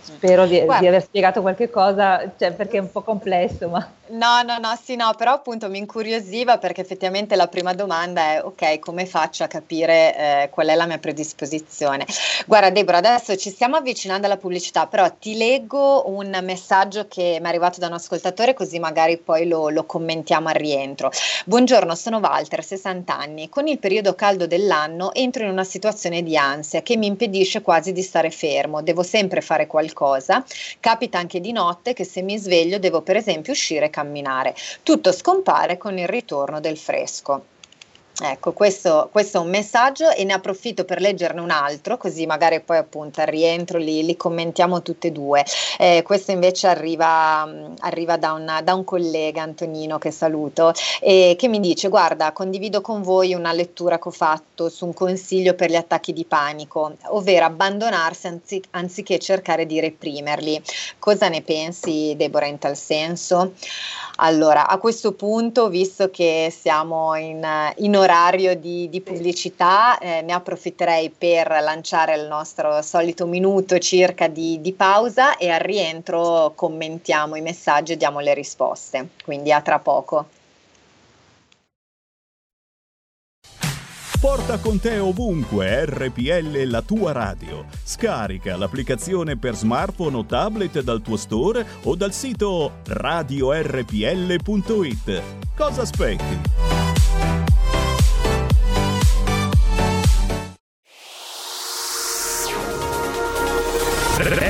Spero 0.00 0.46
di, 0.46 0.60
di, 0.60 0.86
aver 0.86 1.02
spiegato 1.02 1.40
qualche 1.40 1.70
cosa, 1.70 2.30
cioè 2.38 2.52
perché 2.52 2.78
è 2.78 2.80
un 2.80 2.90
po' 2.90 3.02
complesso, 3.02 3.68
ma... 3.68 3.96
No, 4.10 4.42
no, 4.42 4.56
no, 4.58 4.78
sì, 4.82 4.96
no, 4.96 5.12
però 5.16 5.32
appunto 5.32 5.68
mi 5.68 5.76
incuriosiva 5.76 6.56
perché 6.56 6.80
effettivamente 6.80 7.36
la 7.36 7.46
prima 7.46 7.74
domanda 7.74 8.22
è, 8.32 8.42
ok, 8.42 8.78
come 8.78 9.04
faccio 9.04 9.44
a 9.44 9.48
capire 9.48 10.16
eh, 10.16 10.48
qual 10.50 10.68
è 10.68 10.74
la 10.74 10.86
mia 10.86 10.96
predisposizione? 10.96 12.06
Guarda 12.46 12.70
Deborah, 12.70 12.98
adesso 12.98 13.36
ci 13.36 13.50
stiamo 13.50 13.76
avvicinando 13.76 14.26
alla 14.26 14.38
pubblicità, 14.38 14.86
però 14.86 15.10
ti 15.10 15.36
leggo 15.36 16.08
un 16.08 16.36
messaggio 16.42 17.06
che 17.06 17.36
mi 17.38 17.44
è 17.44 17.48
arrivato 17.48 17.80
da 17.80 17.88
un 17.88 17.92
ascoltatore 17.92 18.54
così 18.54 18.78
magari 18.78 19.18
poi 19.18 19.46
lo, 19.46 19.68
lo 19.68 19.84
commentiamo 19.84 20.48
al 20.48 20.54
rientro. 20.54 21.10
Buongiorno, 21.44 21.94
sono 21.94 22.18
Walter, 22.18 22.64
60 22.64 23.16
anni. 23.16 23.48
Con 23.50 23.68
il 23.68 23.78
periodo 23.78 24.14
caldo 24.14 24.46
dell'anno 24.46 25.12
entro 25.12 25.44
in 25.44 25.50
una 25.50 25.64
situazione 25.64 26.22
di 26.22 26.36
ansia 26.36 26.80
che 26.82 26.96
mi 26.96 27.06
impedisce 27.06 27.60
quasi 27.60 27.92
di 27.92 28.02
stare 28.02 28.30
fermo, 28.30 28.82
devo 28.82 29.02
sempre 29.02 29.42
fare 29.42 29.66
qualcosa. 29.68 30.44
Capita 30.80 31.18
anche 31.18 31.38
di 31.38 31.52
notte 31.52 31.92
che 31.92 32.02
se 32.02 32.22
mi 32.22 32.36
sveglio 32.36 32.80
devo 32.80 33.02
per 33.02 33.14
esempio 33.14 33.52
uscire 33.52 33.86
e 33.86 33.90
camminare. 33.90 34.56
Tutto 34.82 35.12
scompare 35.12 35.76
con 35.76 35.96
il 35.96 36.08
ritorno 36.08 36.58
del 36.58 36.76
fresco. 36.76 37.56
Ecco, 38.20 38.52
questo, 38.52 39.08
questo, 39.12 39.38
è 39.38 39.40
un 39.40 39.48
messaggio 39.48 40.10
e 40.10 40.24
ne 40.24 40.32
approfitto 40.32 40.84
per 40.84 41.00
leggerne 41.00 41.40
un 41.40 41.50
altro, 41.50 41.96
così 41.96 42.26
magari 42.26 42.60
poi 42.60 42.78
appunto 42.78 43.20
al 43.20 43.28
rientro 43.28 43.78
li, 43.78 44.04
li 44.04 44.16
commentiamo 44.16 44.82
tutte 44.82 45.08
e 45.08 45.12
due. 45.12 45.44
Eh, 45.78 46.02
questo 46.04 46.32
invece 46.32 46.66
arriva, 46.66 47.48
arriva 47.78 48.16
da, 48.16 48.32
una, 48.32 48.60
da, 48.60 48.74
un 48.74 48.82
collega, 48.82 49.42
Antonino, 49.42 49.98
che 49.98 50.10
saluto, 50.10 50.72
e 51.00 51.36
che 51.38 51.46
mi 51.46 51.60
dice, 51.60 51.88
guarda, 51.88 52.32
condivido 52.32 52.80
con 52.80 53.02
voi 53.02 53.34
una 53.34 53.52
lettura 53.52 54.00
che 54.00 54.08
ho 54.08 54.12
fatto 54.12 54.68
su 54.68 54.86
un 54.86 54.94
consiglio 54.94 55.54
per 55.54 55.70
gli 55.70 55.76
attacchi 55.76 56.12
di 56.12 56.24
panico, 56.24 56.96
ovvero 57.10 57.44
abbandonarsi 57.44 58.26
anzi, 58.26 58.60
anziché 58.70 59.20
cercare 59.20 59.64
di 59.64 59.78
reprimerli. 59.78 60.60
Cosa 60.98 61.28
ne 61.28 61.42
pensi, 61.42 62.14
Deborah, 62.16 62.46
in 62.46 62.58
tal 62.58 62.76
senso? 62.76 63.52
Allora, 64.20 64.66
a 64.66 64.78
questo 64.78 65.12
punto, 65.12 65.68
visto 65.68 66.10
che 66.10 66.52
siamo 66.52 67.14
in, 67.14 67.46
in 67.76 67.94
orario 67.94 68.06
di, 68.58 68.88
di 68.88 69.00
pubblicità, 69.00 69.98
eh, 69.98 70.22
ne 70.22 70.32
approfitterei 70.32 71.10
per 71.10 71.48
lanciare 71.62 72.14
il 72.14 72.26
nostro 72.26 72.80
solito 72.80 73.26
minuto 73.26 73.78
circa 73.78 74.28
di, 74.28 74.60
di 74.60 74.72
pausa 74.72 75.36
e 75.36 75.50
al 75.50 75.60
rientro 75.60 76.52
commentiamo 76.54 77.36
i 77.36 77.42
messaggi 77.42 77.92
e 77.92 77.96
diamo 77.96 78.20
le 78.20 78.32
risposte. 78.32 79.08
Quindi 79.22 79.52
a 79.52 79.60
tra 79.60 79.78
poco. 79.78 80.26
Porta 84.20 84.58
con 84.58 84.80
te 84.80 84.98
ovunque 84.98 85.84
RPL 85.84 86.64
la 86.64 86.82
tua 86.82 87.12
radio. 87.12 87.66
Scarica 87.84 88.56
l'applicazione 88.56 89.36
per 89.36 89.54
smartphone 89.54 90.16
o 90.16 90.24
tablet 90.24 90.80
dal 90.80 91.00
tuo 91.02 91.16
store 91.16 91.64
o 91.84 91.94
dal 91.94 92.12
sito 92.12 92.80
radiorpl.it. 92.86 93.62
Cosa 95.54 95.82
aspetti? 95.82 96.87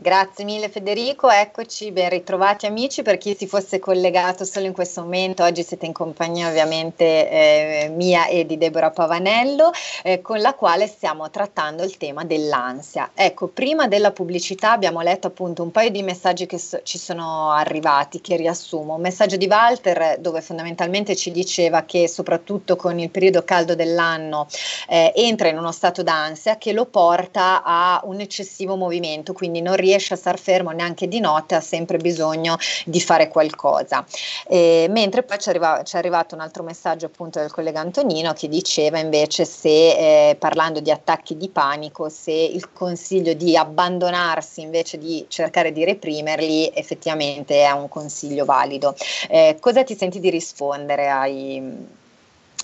Grazie 0.00 0.44
mille 0.44 0.68
Federico, 0.68 1.28
eccoci, 1.28 1.90
ben 1.90 2.08
ritrovati 2.08 2.66
amici, 2.66 3.02
per 3.02 3.18
chi 3.18 3.34
si 3.36 3.48
fosse 3.48 3.80
collegato 3.80 4.44
solo 4.44 4.66
in 4.66 4.72
questo 4.72 5.00
momento, 5.00 5.42
oggi 5.42 5.64
siete 5.64 5.86
in 5.86 5.92
compagnia 5.92 6.46
ovviamente 6.46 7.28
eh, 7.28 7.88
mia 7.92 8.28
e 8.28 8.46
di 8.46 8.56
Deborah 8.56 8.92
Pavanello, 8.92 9.72
eh, 10.04 10.20
con 10.20 10.38
la 10.38 10.54
quale 10.54 10.86
stiamo 10.86 11.28
trattando 11.30 11.82
il 11.82 11.96
tema 11.96 12.22
dell'ansia. 12.24 13.10
Ecco, 13.12 13.48
prima 13.48 13.88
della 13.88 14.12
pubblicità 14.12 14.70
abbiamo 14.70 15.00
letto 15.00 15.26
appunto 15.26 15.64
un 15.64 15.72
paio 15.72 15.90
di 15.90 16.04
messaggi 16.04 16.46
che 16.46 16.58
so- 16.58 16.78
ci 16.84 16.96
sono 16.96 17.50
arrivati, 17.50 18.20
che 18.20 18.36
riassumo. 18.36 18.94
Un 18.94 19.00
messaggio 19.00 19.36
di 19.36 19.48
Walter 19.48 20.20
dove 20.20 20.42
fondamentalmente 20.42 21.16
ci 21.16 21.32
diceva 21.32 21.82
che 21.82 22.06
soprattutto 22.06 22.76
con 22.76 23.00
il 23.00 23.10
periodo 23.10 23.42
caldo 23.42 23.74
dell'anno 23.74 24.46
eh, 24.88 25.12
entra 25.16 25.48
in 25.48 25.58
uno 25.58 25.72
stato 25.72 26.04
d'ansia 26.04 26.56
che 26.56 26.72
lo 26.72 26.86
porta 26.86 27.64
a 27.64 28.00
un 28.04 28.20
eccessivo 28.20 28.76
movimento, 28.76 29.32
quindi 29.32 29.60
non 29.60 29.74
riesce 29.74 29.86
riesce 29.88 30.14
a 30.14 30.16
star 30.16 30.38
fermo 30.38 30.70
neanche 30.70 31.08
di 31.08 31.20
notte, 31.20 31.54
ha 31.54 31.60
sempre 31.60 31.96
bisogno 31.98 32.56
di 32.84 33.00
fare 33.00 33.28
qualcosa. 33.28 34.04
E, 34.46 34.86
mentre 34.90 35.22
poi 35.22 35.38
ci, 35.38 35.50
è 35.50 35.96
arrivato 35.96 36.34
un 36.34 36.40
altro 36.40 36.62
messaggio 36.62 37.06
appunto 37.06 37.40
del 37.40 37.50
collega 37.50 37.80
Antonino 37.80 38.32
che 38.34 38.48
diceva 38.48 38.98
invece 38.98 39.44
se 39.44 40.30
eh, 40.30 40.36
parlando 40.36 40.80
di 40.80 40.90
attacchi 40.90 41.36
di 41.36 41.48
panico, 41.48 42.08
se 42.08 42.32
il 42.32 42.72
consiglio 42.72 43.32
di 43.32 43.56
abbandonarsi 43.56 44.60
invece 44.60 44.98
di 44.98 45.24
cercare 45.28 45.72
di 45.72 45.84
reprimerli 45.84 46.70
effettivamente 46.74 47.62
è 47.62 47.70
un 47.70 47.88
consiglio 47.88 48.44
valido. 48.44 48.94
Eh, 49.28 49.56
cosa 49.60 49.82
ti 49.84 49.96
senti 49.96 50.20
di 50.20 50.30
rispondere 50.30 51.08
ai, 51.08 51.62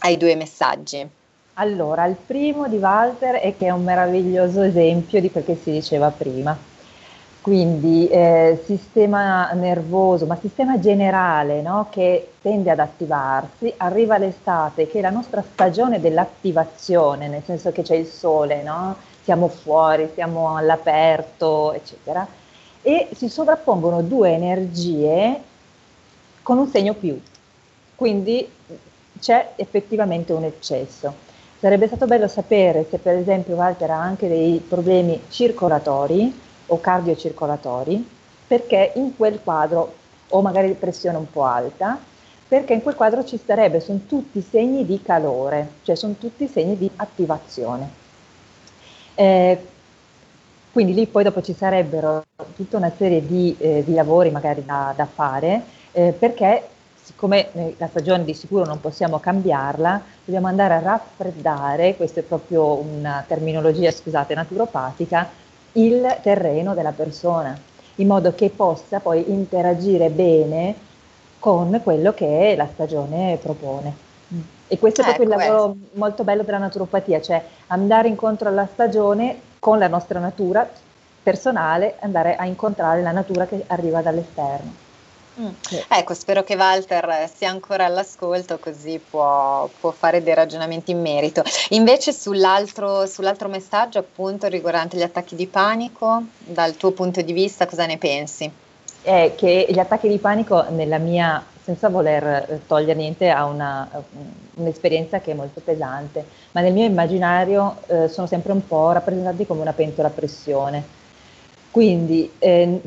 ai 0.01 0.17
due 0.17 0.35
messaggi? 0.35 1.09
Allora, 1.55 2.05
il 2.07 2.17
primo 2.17 2.67
di 2.67 2.77
Walter 2.77 3.37
è 3.37 3.57
che 3.57 3.67
è 3.67 3.71
un 3.71 3.85
meraviglioso 3.85 4.63
esempio 4.63 5.21
di 5.21 5.31
quel 5.31 5.45
che 5.45 5.57
si 5.63 5.71
diceva 5.71 6.11
prima 6.11 6.73
quindi 7.45 8.09
eh, 8.09 8.63
sistema 8.65 9.53
nervoso, 9.53 10.25
ma 10.25 10.39
sistema 10.41 10.79
generale 10.79 11.61
no? 11.61 11.89
che 11.91 12.31
tende 12.41 12.71
ad 12.71 12.79
attivarsi, 12.79 13.71
arriva 13.77 14.17
l'estate 14.17 14.89
che 14.89 15.01
è 15.01 15.03
la 15.03 15.11
nostra 15.11 15.45
stagione 15.53 16.01
dell'attivazione, 16.01 17.29
nel 17.29 17.43
senso 17.45 17.71
che 17.71 17.83
c'è 17.83 17.97
il 17.97 18.07
sole, 18.07 18.63
no? 18.63 18.97
siamo 19.23 19.49
fuori, 19.49 20.09
siamo 20.15 20.57
all'aperto, 20.57 21.75
eccetera, 21.75 22.27
e 22.81 23.11
si 23.15 23.29
sovrappongono 23.29 24.01
due 24.01 24.31
energie 24.31 25.39
con 26.41 26.57
un 26.57 26.69
segno 26.69 26.95
più, 26.95 27.21
quindi 27.95 28.51
c'è 29.21 29.53
effettivamente 29.57 30.33
un 30.33 30.45
eccesso. 30.45 31.13
Sarebbe 31.59 31.89
stato 31.89 32.07
bello 32.07 32.27
sapere 32.27 32.87
se 32.89 32.97
per 32.97 33.17
esempio 33.17 33.55
Walter 33.55 33.91
ha 33.91 34.01
anche 34.01 34.29
dei 34.29 34.65
problemi 34.67 35.21
circolatori, 35.29 36.41
o 36.67 36.81
cardiocircolatori, 36.81 38.09
perché 38.47 38.93
in 38.97 39.17
quel 39.17 39.41
quadro, 39.43 39.95
o 40.29 40.43
magari 40.43 40.73
pressione 40.75 41.17
un 41.17 41.31
po' 41.31 41.45
alta, 41.45 41.99
perché 42.47 42.75
in 42.75 42.83
quel 42.83 42.95
quadro 42.95 43.25
ci 43.25 43.37
starebbe, 43.37 43.81
sono 43.81 44.01
tutti 44.07 44.41
segni 44.41 44.85
di 44.85 45.01
calore, 45.03 45.71
cioè 45.83 45.95
sono 45.95 46.15
tutti 46.19 46.47
segni 46.47 46.77
di 46.77 46.91
attivazione. 46.97 48.03
Eh, 49.15 49.67
quindi 50.73 50.95
lì 50.95 51.07
poi 51.07 51.23
dopo 51.23 51.41
ci 51.41 51.55
sarebbero 51.55 52.25
tutta 52.57 52.77
una 52.77 52.93
serie 52.97 53.25
di, 53.25 53.55
eh, 53.59 53.85
di 53.85 53.95
lavori 53.95 54.31
magari 54.31 54.65
da, 54.65 54.93
da 54.97 55.07
fare, 55.07 55.63
eh, 55.93 56.13
perché 56.19 56.69
siccome 57.01 57.75
la 57.77 57.87
stagione 57.87 58.25
di 58.25 58.33
sicuro 58.35 58.65
non 58.65 58.81
possiamo 58.81 59.21
cambiarla, 59.21 60.03
dobbiamo 60.25 60.47
andare 60.47 60.75
a 60.75 60.81
raffreddare, 60.81 61.97
questa 61.97 62.21
è 62.21 62.23
proprio 62.23 62.75
una 62.75 63.23
terminologia, 63.27 63.91
scusate, 63.91 64.35
naturopatica, 64.35 65.29
il 65.75 66.19
terreno 66.23 66.75
della 66.75 66.93
persona, 66.93 67.59
in 67.97 68.07
modo 68.07 68.35
che 68.35 68.51
possa 68.51 69.01
poi 69.01 69.31
interagire 69.31 70.11
bene 70.11 70.75
con 71.39 71.81
quello 71.83 72.13
che 72.13 72.55
la 72.57 72.69
stagione 72.73 73.39
propone. 73.41 74.03
E 74.67 74.79
questo 74.79 75.03
è 75.03 75.05
proprio 75.05 75.27
ecco, 75.31 75.35
il 75.35 75.47
lavoro 75.49 75.73
eh. 75.73 75.99
molto 75.99 76.25
bello 76.25 76.43
della 76.43 76.59
naturopatia, 76.59 77.21
cioè 77.21 77.45
andare 77.69 78.09
incontro 78.09 78.49
alla 78.49 78.67
stagione 78.71 79.39
con 79.59 79.79
la 79.79 79.89
nostra 79.89 80.19
natura 80.19 80.69
personale, 81.23 81.97
andare 82.01 82.37
a 82.37 82.47
incontrare 82.47 83.03
la 83.03 83.13
natura 83.13 83.47
che 83.47 83.65
arriva 83.67 84.03
dall'esterno. 84.03 84.84
Mm. 85.41 85.49
Ecco, 85.89 86.15
spero 86.15 86.45
che 86.45 86.55
Walter 86.55 87.29
sia 87.35 87.51
ancora 87.51 87.87
all'ascolto 87.87 88.59
così 88.59 89.01
può, 89.01 89.69
può, 89.81 89.91
fare 89.91 90.23
dei 90.23 90.35
ragionamenti 90.35 90.93
in 90.93 91.01
merito. 91.01 91.43
Invece 91.71 92.13
sull'altro, 92.13 93.07
sull'altro 93.07 93.49
messaggio 93.49 93.99
appunto 93.99 94.47
riguardante 94.47 94.97
gli 94.97 95.03
attacchi 95.03 95.35
di 95.35 95.47
panico, 95.49 96.23
dal 96.39 96.77
tuo 96.77 96.93
punto 96.93 97.21
di 97.21 97.33
vista 97.33 97.67
cosa 97.67 97.85
ne 97.87 97.99
pensi? 97.99 98.51
È 99.03 99.33
che 99.37 99.67
gli 99.69 99.79
attacchi 99.79 100.09
di 100.09 100.19
panico 100.19 100.65
nella 100.71 100.99
mia, 100.99 101.45
senza 101.63 101.89
voler 101.89 102.25
eh, 102.25 102.61
togliere 102.67 102.95
niente, 102.95 103.29
ha 103.29 103.45
una, 103.45 103.89
un'esperienza 104.55 105.19
che 105.19 105.33
è 105.33 105.35
molto 105.35 105.61
pesante, 105.61 106.25
ma 106.53 106.61
nel 106.61 106.73
mio 106.73 106.85
immaginario 106.85 107.79
eh, 107.87 108.09
sono 108.09 108.29
sempre 108.29 108.53
un 108.53 108.65
po' 108.65 108.93
rappresentati 108.93 109.47
come 109.47 109.63
una 109.63 109.73
pentola 109.73 110.09
a 110.09 110.13
pressione 110.13 111.03
quindi 111.75 112.31
eh, 112.39 112.81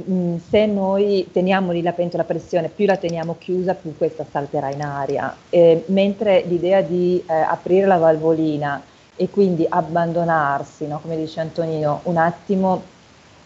se 0.50 0.66
noi 0.66 1.28
teniamo 1.34 1.74
lì 1.74 1.82
la 1.82 1.92
pentola 1.92 2.24
a 2.24 2.26
pressione, 2.26 2.70
più 2.70 2.86
la 2.86 2.96
teniamo 2.96 3.36
chiusa, 3.38 3.74
più 3.74 3.98
questa 3.98 4.26
salterà 4.32 4.70
in 4.70 4.82
aria. 4.82 5.36
Eh, 5.50 5.84
mentre 5.88 6.44
l'idea 6.48 6.80
di 6.80 7.22
eh, 7.28 7.34
aprire 7.34 7.86
la 7.86 7.98
valvolina 7.98 8.82
e 9.18 9.30
quindi 9.30 9.66
abbandonarsi, 9.68 10.88
no? 10.88 11.02
come 11.02 11.18
dice 11.18 11.42
Antonino, 11.42 12.00
un 12.04 12.16
attimo 12.16 12.82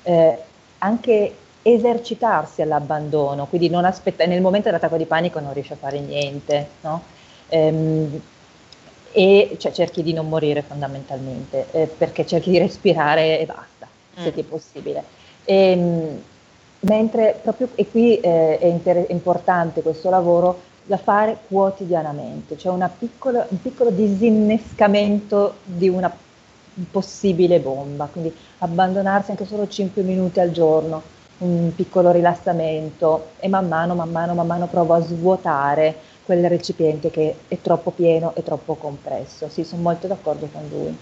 eh, 0.04 0.38
anche 0.78 1.36
esercitarsi 1.64 2.62
all'abbandono, 2.62 3.48
quindi 3.48 3.68
non 3.68 3.84
aspettare, 3.84 4.30
nel 4.30 4.42
momento 4.42 4.68
dell'attacco 4.68 4.98
di 4.98 5.06
panico 5.06 5.40
non 5.40 5.54
riesci 5.54 5.74
a 5.74 5.78
fare 5.78 6.00
niente, 6.02 6.68
no? 6.82 7.02
ehm, 7.48 8.22
e 9.12 9.56
cioè, 9.58 9.72
cerchi 9.72 10.04
di 10.04 10.14
non 10.14 10.30
morire 10.30 10.62
fondamentalmente, 10.62 11.66
eh, 11.72 11.88
perché 11.88 12.28
cerchi 12.28 12.52
di 12.52 12.60
respirare 12.60 13.40
e 13.40 13.46
basta, 13.48 13.88
mm. 14.20 14.24
se 14.24 14.32
ti 14.32 14.42
è 14.42 14.44
possibile. 14.44 15.21
E, 15.44 15.56
ehm, 15.72 16.24
mentre 16.82 17.40
proprio, 17.42 17.70
e 17.76 17.88
qui 17.90 18.20
eh, 18.20 18.58
è 18.60 18.66
inter- 18.66 19.10
importante 19.10 19.82
questo 19.82 20.10
lavoro 20.10 20.60
da 20.84 20.98
fare 20.98 21.38
quotidianamente, 21.48 22.58
cioè 22.58 22.74
piccola, 22.98 23.46
un 23.50 23.62
piccolo 23.62 23.92
disinnescamento 23.92 25.56
di 25.64 25.88
una 25.90 26.12
possibile 26.90 27.60
bomba, 27.60 28.08
quindi 28.08 28.34
abbandonarsi 28.60 29.32
anche 29.32 29.46
solo 29.46 29.68
5 29.68 30.02
minuti 30.02 30.40
al 30.40 30.52
giorno, 30.52 31.02
un 31.40 31.72
piccolo 31.76 32.12
rilassamento 32.12 33.34
e 33.40 33.48
man 33.48 33.68
mano, 33.68 33.94
man 33.96 34.10
mano, 34.10 34.34
man 34.34 34.48
mano 34.48 34.68
provo 34.68 34.94
a 34.94 35.02
svuotare 35.02 35.96
quel 36.24 36.48
recipiente 36.48 37.10
che 37.10 37.36
è 37.48 37.60
troppo 37.62 37.92
pieno 37.92 38.34
e 38.36 38.44
troppo 38.44 38.76
compresso. 38.76 39.50
Sì, 39.50 39.64
sono 39.64 39.82
molto 39.82 40.08
d'accordo 40.08 40.48
con 40.52 40.68
lui. 40.68 40.98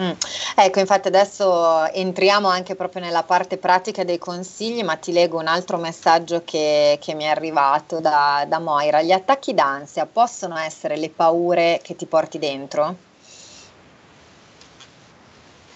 Mm. 0.00 0.10
Ecco, 0.56 0.80
infatti 0.80 1.06
adesso 1.06 1.86
entriamo 1.86 2.48
anche 2.48 2.74
proprio 2.74 3.02
nella 3.02 3.22
parte 3.22 3.58
pratica 3.58 4.02
dei 4.02 4.18
consigli, 4.18 4.82
ma 4.82 4.96
ti 4.96 5.12
leggo 5.12 5.38
un 5.38 5.46
altro 5.46 5.76
messaggio 5.76 6.42
che, 6.44 6.98
che 7.00 7.14
mi 7.14 7.24
è 7.24 7.28
arrivato 7.28 8.00
da, 8.00 8.44
da 8.48 8.58
Moira. 8.58 9.02
Gli 9.02 9.12
attacchi 9.12 9.54
d'ansia 9.54 10.06
possono 10.06 10.56
essere 10.56 10.96
le 10.96 11.10
paure 11.10 11.78
che 11.82 11.94
ti 11.94 12.06
porti 12.06 12.38
dentro? 12.40 12.96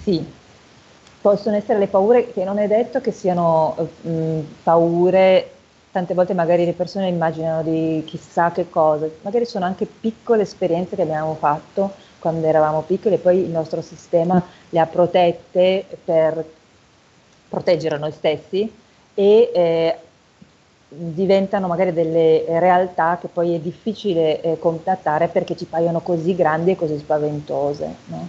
Sì, 0.02 0.24
possono 1.20 1.56
essere 1.56 1.78
le 1.78 1.86
paure 1.86 2.32
che 2.32 2.42
non 2.42 2.58
è 2.58 2.66
detto 2.66 3.00
che 3.00 3.12
siano 3.12 3.76
mh, 4.00 4.10
mm, 4.10 4.40
paure, 4.64 5.50
tante 5.92 6.14
volte 6.14 6.34
magari 6.34 6.64
le 6.64 6.72
persone 6.72 7.06
immaginano 7.06 7.62
di 7.62 8.02
chissà 8.04 8.50
che 8.50 8.68
cosa, 8.68 9.06
magari 9.22 9.46
sono 9.46 9.64
anche 9.64 9.86
piccole 9.86 10.42
esperienze 10.42 10.96
che 10.96 11.02
abbiamo 11.02 11.36
fatto 11.38 12.06
quando 12.18 12.46
eravamo 12.46 12.82
piccoli 12.82 13.14
e 13.14 13.18
poi 13.18 13.38
il 13.38 13.50
nostro 13.50 13.80
sistema 13.80 14.42
le 14.68 14.78
ha 14.78 14.86
protette 14.86 15.84
per 16.04 16.44
proteggere 17.48 17.98
noi 17.98 18.12
stessi 18.12 18.70
e 19.14 19.50
eh, 19.54 19.98
diventano 20.88 21.66
magari 21.66 21.92
delle 21.92 22.44
realtà 22.46 23.18
che 23.20 23.28
poi 23.28 23.54
è 23.54 23.58
difficile 23.58 24.40
eh, 24.40 24.58
contattare 24.58 25.28
perché 25.28 25.56
ci 25.56 25.66
paiono 25.66 26.00
così 26.00 26.34
grandi 26.34 26.72
e 26.72 26.76
così 26.76 26.98
spaventose. 26.98 27.94
No? 28.06 28.28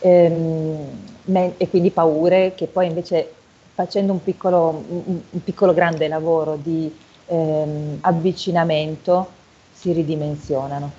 Ehm, 0.00 1.10
e 1.56 1.68
quindi 1.68 1.90
paure 1.90 2.54
che 2.54 2.66
poi 2.66 2.86
invece 2.86 3.32
facendo 3.74 4.12
un 4.12 4.22
piccolo, 4.22 4.84
un 4.88 5.42
piccolo 5.44 5.72
grande 5.72 6.08
lavoro 6.08 6.56
di 6.56 6.94
ehm, 7.26 7.98
avvicinamento 8.00 9.30
si 9.72 9.92
ridimensionano. 9.92 10.90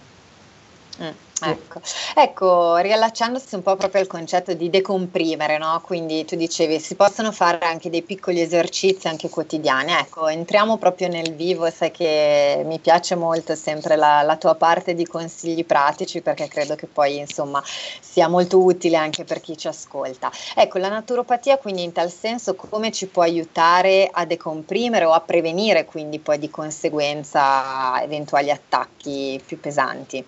Mm. 1.01 1.09
Ecco. 1.45 1.82
ecco, 2.15 2.77
riallacciandosi 2.77 3.56
un 3.56 3.63
po' 3.63 3.75
proprio 3.75 3.99
al 4.01 4.08
concetto 4.08 4.53
di 4.53 4.69
decomprimere, 4.69 5.58
no? 5.58 5.82
Quindi 5.84 6.23
tu 6.23 6.36
dicevi 6.36 6.79
si 6.79 6.95
possono 6.95 7.32
fare 7.34 7.65
anche 7.65 7.89
dei 7.89 8.01
piccoli 8.01 8.39
esercizi 8.39 9.08
anche 9.08 9.29
quotidiani. 9.29 9.91
Ecco, 9.91 10.27
entriamo 10.27 10.77
proprio 10.77 11.10
nel 11.10 11.34
vivo, 11.36 11.69
sai 11.69 11.91
che 11.91 12.62
mi 12.65 12.79
piace 12.79 13.15
molto 13.15 13.56
sempre 13.56 13.95
la, 13.97 14.21
la 14.21 14.38
tua 14.38 14.56
parte 14.56 14.93
di 14.93 15.06
consigli 15.06 15.65
pratici 15.65 16.21
perché 16.21 16.47
credo 16.47 16.75
che 16.75 16.88
poi 16.88 17.17
insomma 17.17 17.62
sia 17.99 18.27
molto 18.27 18.62
utile 18.63 18.95
anche 18.97 19.23
per 19.25 19.41
chi 19.41 19.58
ci 19.58 19.67
ascolta. 19.67 20.32
Ecco, 20.56 20.77
la 20.77 20.89
naturopatia 20.89 21.58
quindi 21.58 21.84
in 21.84 21.91
tal 21.91 22.12
senso 22.12 22.56
come 22.56 22.91
ci 22.91 23.08
può 23.08 23.23
aiutare 23.23 24.10
a 24.12 24.25
decomprimere 24.25 25.06
o 25.06 25.12
a 25.12 25.21
prevenire 25.21 25.86
quindi 25.86 26.19
poi 26.19 26.39
di 26.39 26.49
conseguenza 26.49 28.01
eventuali 28.01 28.49
attacchi 28.51 29.41
più 29.45 29.60
pesanti? 29.60 30.25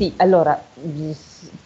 Sì, 0.00 0.14
allora 0.16 0.58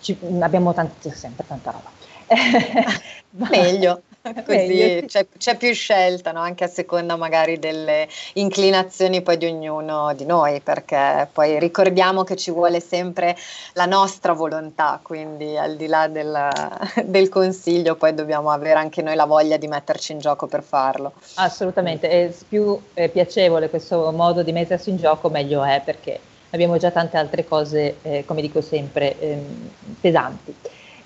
ci, 0.01 0.19
abbiamo 0.41 0.75
tanti, 0.75 1.09
sempre 1.13 1.47
tanta 1.47 1.71
roba. 1.71 1.89
Meglio, 3.49 4.03
così 4.45 5.05
c'è, 5.07 5.25
c'è, 5.39 5.57
più 5.57 5.73
scelta, 5.73 6.33
no? 6.33 6.41
anche 6.41 6.65
a 6.65 6.67
seconda 6.67 7.15
magari 7.15 7.61
delle 7.61 8.09
inclinazioni 8.33 9.23
poi 9.23 9.39
di 9.39 9.47
ognuno 9.47 10.13
di 10.15 10.25
noi, 10.25 10.61
perché 10.63 11.29
poi 11.33 11.61
ricordiamo 11.61 12.25
che 12.25 12.35
ci 12.35 12.51
vuole 12.51 12.81
sempre 12.81 13.37
la 13.75 13.87
nostra 13.87 14.33
volontà, 14.33 14.99
quindi 15.01 15.57
al 15.57 15.77
di 15.77 15.87
là 15.87 16.09
del, 16.09 16.49
del 17.07 17.29
consiglio 17.29 17.95
poi 17.95 18.15
dobbiamo 18.15 18.51
avere 18.51 18.81
anche 18.81 19.01
noi 19.01 19.15
la 19.15 19.27
voglia 19.27 19.59
di 19.59 19.69
metterci 19.69 20.11
in 20.11 20.19
gioco 20.19 20.49
per 20.49 20.65
farlo. 20.65 21.13
Assolutamente, 21.35 22.09
è 22.09 22.35
più 22.49 22.77
è 22.95 23.09
piacevole 23.09 23.71
questo 23.71 24.11
modo 24.11 24.43
di 24.43 24.51
mettersi 24.51 24.91
in 24.91 24.97
gioco 24.97 25.29
meglio 25.29 25.63
è 25.63 25.81
perché 25.85 26.33
abbiamo 26.55 26.77
già 26.77 26.91
tante 26.91 27.17
altre 27.17 27.45
cose, 27.45 27.97
eh, 28.03 28.25
come 28.25 28.41
dico 28.41 28.61
sempre, 28.61 29.19
ehm, 29.19 29.71
pesanti. 30.01 30.55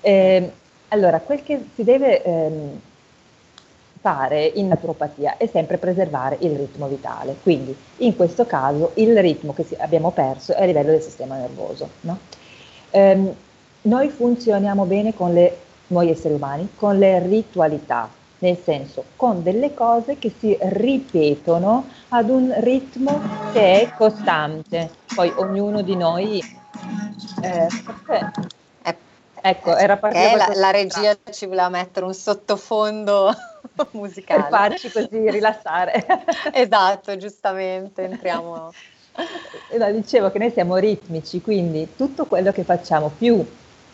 Eh, 0.01 0.51
allora, 0.89 1.19
quel 1.19 1.43
che 1.43 1.59
si 1.73 1.83
deve 1.83 2.23
ehm, 2.23 2.79
fare 3.99 4.45
in 4.45 4.67
naturopatia 4.67 5.37
è 5.37 5.47
sempre 5.47 5.77
preservare 5.77 6.37
il 6.39 6.55
ritmo 6.55 6.87
vitale, 6.87 7.35
quindi 7.41 7.75
in 7.97 8.15
questo 8.15 8.45
caso 8.45 8.91
il 8.95 9.19
ritmo 9.19 9.53
che 9.53 9.65
abbiamo 9.79 10.11
perso 10.11 10.53
è 10.53 10.61
a 10.61 10.65
livello 10.65 10.91
del 10.91 11.01
sistema 11.01 11.35
nervoso. 11.35 11.89
No? 12.01 12.17
Ehm, 12.91 13.33
noi 13.81 14.09
funzioniamo 14.09 14.85
bene 14.85 15.13
con 15.13 15.33
le, 15.33 15.57
noi 15.87 16.11
esseri 16.11 16.35
umani, 16.35 16.69
con 16.75 16.97
le 16.97 17.19
ritualità, 17.19 18.09
nel 18.39 18.57
senso 18.57 19.03
con 19.15 19.43
delle 19.43 19.73
cose 19.73 20.17
che 20.17 20.33
si 20.37 20.57
ripetono 20.59 21.87
ad 22.09 22.29
un 22.29 22.53
ritmo 22.59 23.21
che 23.51 23.81
è 23.81 23.93
costante. 23.95 24.91
Poi 25.13 25.31
ognuno 25.35 25.81
di 25.81 25.95
noi... 25.95 26.57
Eh, 27.41 27.67
ecco, 29.41 29.77
era 29.77 29.97
partita 29.97 30.35
la, 30.35 30.51
la 30.55 30.71
regia 30.71 31.17
ci 31.31 31.45
voleva 31.45 31.69
mettere 31.69 32.05
un 32.05 32.13
sottofondo 32.13 33.33
musicale. 33.91 34.41
Per 34.41 34.49
farci 34.49 34.91
così 34.91 35.29
rilassare. 35.29 36.05
esatto, 36.53 37.15
giustamente, 37.17 38.03
entriamo... 38.03 38.71
No, 39.77 39.91
dicevo 39.91 40.31
che 40.31 40.39
noi 40.39 40.51
siamo 40.51 40.77
ritmici, 40.77 41.41
quindi 41.41 41.89
tutto 41.97 42.25
quello 42.25 42.53
che 42.53 42.63
facciamo 42.63 43.11
più, 43.17 43.45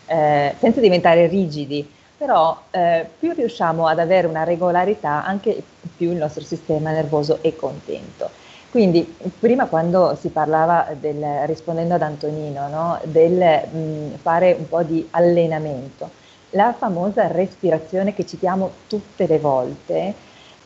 eh, 0.06 0.54
senza 0.58 0.80
diventare 0.80 1.26
rigidi, 1.26 1.94
però 2.16 2.58
eh, 2.70 3.08
più 3.18 3.32
riusciamo 3.32 3.86
ad 3.86 3.98
avere 3.98 4.26
una 4.26 4.44
regolarità, 4.44 5.24
anche 5.24 5.62
più 5.96 6.10
il 6.12 6.16
nostro 6.16 6.42
sistema 6.42 6.90
nervoso 6.92 7.38
è 7.42 7.54
contento. 7.54 8.30
Quindi 8.70 9.16
prima 9.38 9.66
quando 9.66 10.16
si 10.18 10.28
parlava 10.28 10.88
del, 10.98 11.46
rispondendo 11.46 11.94
ad 11.94 12.02
Antonino, 12.02 12.68
no, 12.68 12.98
del 13.04 13.68
mh, 13.70 14.16
fare 14.20 14.54
un 14.58 14.68
po' 14.68 14.82
di 14.82 15.06
allenamento, 15.10 16.10
la 16.50 16.74
famosa 16.76 17.26
respirazione 17.26 18.14
che 18.14 18.26
citiamo 18.26 18.70
tutte 18.86 19.26
le 19.26 19.38
volte 19.38 20.14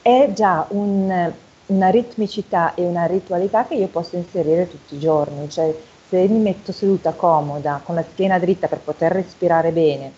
è 0.02 0.30
già 0.34 0.64
un, 0.70 1.32
una 1.66 1.88
ritmicità 1.90 2.74
e 2.74 2.82
una 2.84 3.06
ritualità 3.06 3.66
che 3.66 3.74
io 3.74 3.88
posso 3.88 4.16
inserire 4.16 4.68
tutti 4.68 4.94
i 4.94 4.98
giorni, 4.98 5.48
cioè 5.48 5.74
se 6.08 6.26
mi 6.28 6.38
metto 6.40 6.72
seduta 6.72 7.12
comoda, 7.12 7.80
con 7.84 7.94
la 7.94 8.02
schiena 8.02 8.38
dritta 8.38 8.66
per 8.68 8.80
poter 8.80 9.12
respirare 9.12 9.70
bene, 9.72 10.12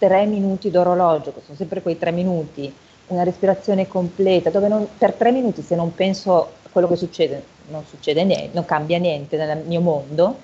tre 0.00 0.24
minuti 0.24 0.70
d'orologio, 0.70 1.34
che 1.34 1.42
sono 1.44 1.58
sempre 1.58 1.82
quei 1.82 1.98
tre 1.98 2.10
minuti, 2.10 2.72
una 3.08 3.22
respirazione 3.22 3.86
completa, 3.86 4.48
dove 4.48 4.66
non, 4.66 4.88
per 4.96 5.12
tre 5.12 5.30
minuti 5.30 5.60
se 5.60 5.74
non 5.74 5.94
penso 5.94 6.40
a 6.40 6.68
quello 6.72 6.88
che 6.88 6.96
succede, 6.96 7.42
non 7.68 7.84
succede 7.84 8.24
niente, 8.24 8.54
non 8.54 8.64
cambia 8.64 8.98
niente 8.98 9.36
nel 9.36 9.62
mio 9.66 9.82
mondo, 9.82 10.36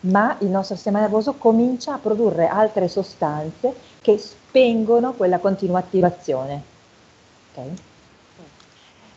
ma 0.00 0.36
il 0.40 0.48
nostro 0.48 0.74
sistema 0.74 0.98
nervoso 0.98 1.34
comincia 1.34 1.94
a 1.94 1.98
produrre 1.98 2.48
altre 2.48 2.88
sostanze 2.88 3.72
che 4.00 4.18
spengono 4.18 5.12
quella 5.12 5.38
continua 5.38 5.78
attivazione. 5.78 6.62
Okay? 7.52 7.74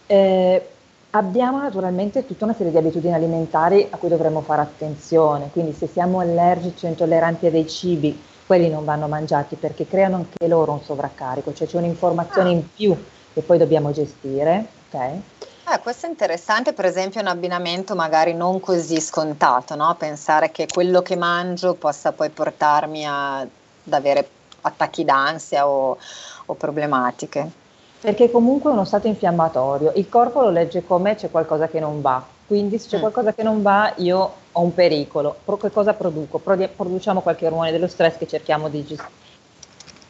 Eh, 0.06 0.68
abbiamo 1.10 1.60
naturalmente 1.60 2.24
tutta 2.28 2.46
una 2.46 2.54
serie 2.54 2.72
di 2.72 2.78
abitudini 2.78 3.16
alimentari 3.16 3.88
a 3.90 3.98
cui 3.98 4.10
dovremmo 4.10 4.42
fare 4.42 4.62
attenzione, 4.62 5.50
quindi 5.52 5.74
se 5.74 5.88
siamo 5.88 6.20
allergici 6.20 6.86
o 6.86 6.90
intolleranti 6.90 7.48
a 7.48 7.52
dei 7.52 7.68
cibi, 7.68 8.36
quelli 8.48 8.70
non 8.70 8.86
vanno 8.86 9.08
mangiati 9.08 9.58
perché 9.58 9.86
creano 9.86 10.16
anche 10.16 10.48
loro 10.48 10.72
un 10.72 10.82
sovraccarico, 10.82 11.54
cioè 11.54 11.68
c'è 11.68 11.78
un'informazione 11.78 12.50
in 12.50 12.74
più 12.74 12.98
che 13.34 13.42
poi 13.42 13.58
dobbiamo 13.58 13.92
gestire. 13.92 14.66
Okay? 14.88 15.22
Eh, 15.70 15.80
questo 15.82 16.06
è 16.06 16.10
interessante, 16.10 16.72
per 16.72 16.86
esempio, 16.86 17.20
un 17.20 17.28
abbinamento 17.28 17.94
magari 17.94 18.34
non 18.34 18.62
così 18.62 19.02
scontato, 19.02 19.76
no? 19.76 19.94
pensare 20.00 20.50
che 20.50 20.66
quello 20.66 21.02
che 21.02 21.18
mangio 21.18 21.74
possa 21.74 22.14
poi 22.14 22.30
portarmi 22.30 23.06
a, 23.06 23.40
ad 23.40 23.50
avere 23.90 24.30
attacchi 24.62 25.04
d'ansia 25.04 25.68
o, 25.68 25.98
o 26.46 26.54
problematiche. 26.54 27.66
Perché 28.00 28.32
comunque 28.32 28.72
è 28.72 28.74
uno 28.74 28.86
stato 28.86 29.08
infiammatorio, 29.08 29.92
il 29.96 30.08
corpo 30.08 30.42
lo 30.42 30.52
legge 30.52 30.86
come 30.86 31.16
c'è 31.16 31.30
qualcosa 31.30 31.68
che 31.68 31.82
non 31.82 32.00
va, 32.02 32.24
quindi 32.48 32.80
se 32.80 32.88
c'è 32.88 32.98
mm. 32.98 33.02
qualcosa 33.02 33.34
che 33.34 33.44
non 33.44 33.62
va 33.62 33.94
io 33.98 34.34
ho 34.54 34.62
un 34.62 34.74
pericolo. 34.74 35.36
Pro- 35.44 35.58
che 35.58 35.70
cosa 35.70 35.94
produco? 35.94 36.40
Pro- 36.40 36.70
produciamo 36.74 37.20
qualche 37.20 37.46
ormone 37.46 37.72
dello 37.72 37.88
stress 37.88 38.18
che 38.18 38.26
cerchiamo 38.26 38.70
di 38.70 38.86
gestire, 38.86 39.12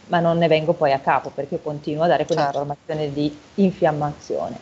ma 0.08 0.20
non 0.20 0.38
ne 0.38 0.48
vengo 0.48 0.74
poi 0.74 0.94
a 0.94 1.00
capo 1.00 1.32
perché 1.34 1.60
continuo 1.62 2.04
a 2.04 2.08
dare 2.08 2.26
quell'informazione 2.26 3.02
certo. 3.02 3.20
di 3.20 3.40
infiammazione. 3.56 4.60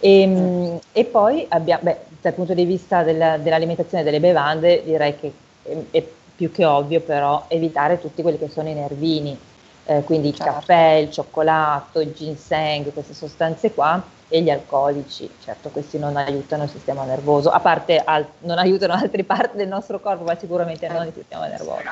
E, 0.00 0.26
mm. 0.26 0.76
e 0.90 1.04
poi 1.04 1.46
abbiamo, 1.48 1.82
beh, 1.84 1.98
dal 2.20 2.34
punto 2.34 2.54
di 2.54 2.64
vista 2.64 3.04
della, 3.04 3.38
dell'alimentazione 3.38 4.02
delle 4.02 4.18
bevande, 4.18 4.82
direi 4.84 5.16
che 5.16 5.32
è, 5.62 5.76
è, 5.92 6.04
più 6.34 6.50
che 6.50 6.64
ovvio 6.64 7.00
però 7.00 7.44
evitare 7.46 8.00
tutti 8.00 8.20
quelli 8.20 8.38
che 8.38 8.48
sono 8.48 8.68
i 8.68 8.74
nervini, 8.74 9.38
eh, 9.84 10.02
quindi 10.02 10.28
il 10.28 10.34
certo. 10.34 10.54
caffè, 10.54 10.94
il 10.94 11.10
cioccolato, 11.12 12.00
il 12.00 12.12
ginseng, 12.12 12.92
queste 12.92 13.14
sostanze 13.14 13.72
qua 13.72 14.02
e 14.32 14.40
gli 14.40 14.48
alcolici, 14.48 15.30
certo 15.44 15.68
questi 15.68 15.98
non 15.98 16.16
aiutano 16.16 16.62
il 16.62 16.70
sistema 16.70 17.04
nervoso, 17.04 17.50
a 17.50 17.60
parte 17.60 17.98
al- 18.02 18.26
non 18.40 18.56
aiutano 18.56 18.94
altre 18.96 19.24
parti 19.24 19.58
del 19.58 19.68
nostro 19.68 20.00
corpo, 20.00 20.24
ma 20.24 20.38
sicuramente 20.38 20.88
non 20.88 21.06
il 21.06 21.12
sistema 21.14 21.46
nervoso. 21.48 21.82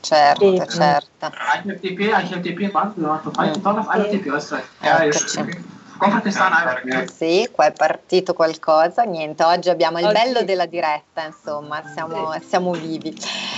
Certo, 0.00 0.44
e, 0.44 0.56
certo. 0.68 1.26
IFTP, 1.64 2.00
IFTP, 2.00 2.70
quanto? 2.70 3.00
Fatto 3.02 3.30
fai 3.32 3.52
tutto, 3.52 3.68
IFTP, 4.14 4.26
Eccoci. 4.80 5.75
Compra 5.98 6.20
questa 6.20 6.48
Sì, 7.14 7.48
qua 7.50 7.66
è 7.66 7.72
partito 7.72 8.34
qualcosa. 8.34 9.02
Niente, 9.02 9.42
oggi 9.44 9.70
abbiamo 9.70 9.98
il 9.98 10.04
oggi... 10.04 10.14
bello 10.14 10.42
della 10.42 10.66
diretta, 10.66 11.24
insomma, 11.24 11.82
siamo, 11.92 12.34
siamo, 12.46 12.72
vivi. 12.72 13.16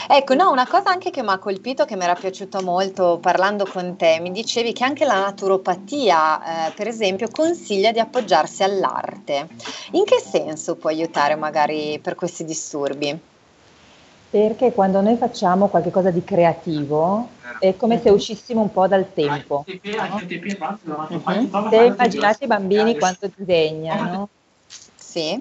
Ecco, 0.09 0.35
no, 0.35 0.51
una 0.51 0.67
cosa 0.67 0.91
anche 0.91 1.11
che 1.11 1.23
mi 1.23 1.31
ha 1.31 1.39
colpito, 1.39 1.85
che 1.85 1.97
mi 1.97 2.05
era 2.05 2.15
piaciuta 2.15 2.63
molto 2.63 3.19
parlando 3.21 3.67
con 3.67 3.97
te, 3.97 4.19
mi 4.21 4.31
dicevi 4.31 4.73
che 4.73 4.85
anche 4.85 5.05
la 5.05 5.19
naturopatia, 5.19 6.69
eh, 6.69 6.73
per 6.73 6.87
esempio, 6.87 7.29
consiglia 7.31 7.91
di 7.91 7.99
appoggiarsi 7.99 8.63
all'arte. 8.63 9.49
In 9.93 10.05
che 10.05 10.21
senso 10.21 10.77
può 10.77 10.91
aiutare 10.91 11.35
magari 11.35 11.99
per 12.01 12.15
questi 12.15 12.45
disturbi? 12.45 13.37
Perché 14.31 14.73
quando 14.73 15.01
noi 15.01 15.17
facciamo 15.17 15.69
qualcosa 15.69 16.11
di 16.11 16.23
creativo 16.23 17.29
è 17.59 17.75
come 17.77 18.01
se 18.01 18.11
uscissimo 18.11 18.61
un 18.61 18.71
po' 18.71 18.87
dal 18.87 19.13
tempo. 19.13 19.65
No? 20.85 21.09
Uh-huh. 21.11 21.69
Se 21.71 21.85
immaginate 21.85 22.45
i 22.45 22.47
bambini 22.47 22.99
quando 22.99 23.31
disegnano. 23.35 24.29
Sì. 24.97 25.39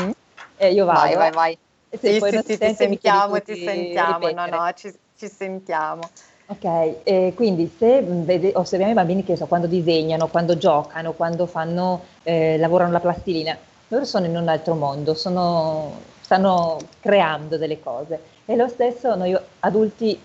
Mm? 0.00 0.10
Eh, 0.56 0.72
io 0.72 0.84
vado. 0.84 1.00
Vai, 1.00 1.16
vai, 1.16 1.30
vai. 1.32 1.58
E 1.88 1.98
se 1.98 2.12
sì, 2.12 2.18
poi 2.20 2.30
sì, 2.30 2.38
sì, 2.44 2.58
ti 2.58 2.74
sentiamo, 2.74 3.42
ti 3.42 3.56
sentiamo. 3.56 4.30
No, 4.30 4.46
no, 4.46 4.72
ci, 4.74 4.92
ci 5.16 5.28
sentiamo. 5.28 6.00
Ok, 6.46 6.96
eh, 7.02 7.32
quindi 7.34 7.72
se 7.78 8.02
vede, 8.02 8.52
osserviamo 8.54 8.92
i 8.92 8.94
bambini 8.96 9.24
che 9.24 9.36
so, 9.36 9.46
quando 9.46 9.66
disegnano, 9.66 10.28
quando 10.28 10.56
giocano, 10.56 11.12
quando 11.12 11.46
fanno, 11.46 12.02
eh, 12.22 12.56
lavorano 12.58 12.92
la 12.92 13.00
plastilina, 13.00 13.56
loro 13.88 14.04
sono 14.04 14.26
in 14.26 14.36
un 14.36 14.48
altro 14.48 14.74
mondo, 14.74 15.14
sono 15.14 15.92
stanno 16.32 16.78
creando 17.00 17.58
delle 17.58 17.80
cose. 17.80 18.20
E 18.46 18.56
lo 18.56 18.68
stesso 18.68 19.14
noi 19.14 19.36
adulti 19.60 20.18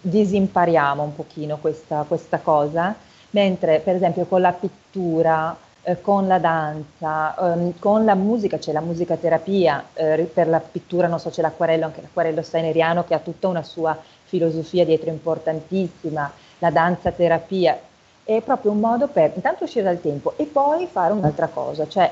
disimpariamo 0.00 1.02
un 1.02 1.14
pochino 1.14 1.58
questa, 1.58 2.06
questa 2.08 2.38
cosa, 2.38 2.94
mentre 3.30 3.80
per 3.80 3.96
esempio 3.96 4.24
con 4.24 4.40
la 4.40 4.52
pittura, 4.52 5.54
eh, 5.82 6.00
con 6.00 6.26
la 6.26 6.38
danza, 6.38 7.36
ehm, 7.36 7.78
con 7.78 8.06
la 8.06 8.14
musica, 8.14 8.56
c'è 8.56 8.72
la 8.72 8.80
musicaterapia, 8.80 9.84
eh, 9.92 10.30
per 10.32 10.48
la 10.48 10.60
pittura 10.60 11.06
non 11.06 11.20
so 11.20 11.28
c'è 11.28 11.42
l'acquarello, 11.42 11.84
anche 11.84 12.00
l'acquarello 12.00 12.40
steineriano 12.40 13.04
che 13.04 13.12
ha 13.12 13.18
tutta 13.18 13.48
una 13.48 13.62
sua 13.62 13.96
filosofia 14.24 14.86
dietro 14.86 15.10
importantissima, 15.10 16.32
la 16.60 16.70
danza 16.70 17.10
terapia, 17.10 17.78
è 18.24 18.40
proprio 18.40 18.70
un 18.70 18.78
modo 18.78 19.06
per 19.08 19.32
intanto 19.34 19.64
uscire 19.64 19.84
dal 19.84 20.00
tempo 20.00 20.32
e 20.36 20.44
poi 20.44 20.86
fare 20.86 21.12
un'altra 21.12 21.48
cosa, 21.48 21.86
cioè 21.86 22.10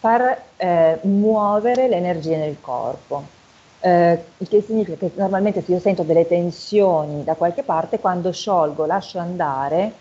far 0.00 0.44
eh, 0.56 0.98
muovere 1.02 1.86
l'energia 1.86 2.38
nel 2.38 2.56
corpo. 2.58 3.38
Eh, 3.80 4.24
il 4.38 4.48
che 4.48 4.62
significa 4.62 4.96
che 4.96 5.12
normalmente 5.14 5.62
se 5.62 5.72
io 5.72 5.78
sento 5.78 6.02
delle 6.02 6.26
tensioni 6.26 7.22
da 7.22 7.34
qualche 7.34 7.62
parte, 7.62 8.00
quando 8.00 8.32
sciolgo, 8.32 8.86
lascio 8.86 9.18
andare, 9.18 9.92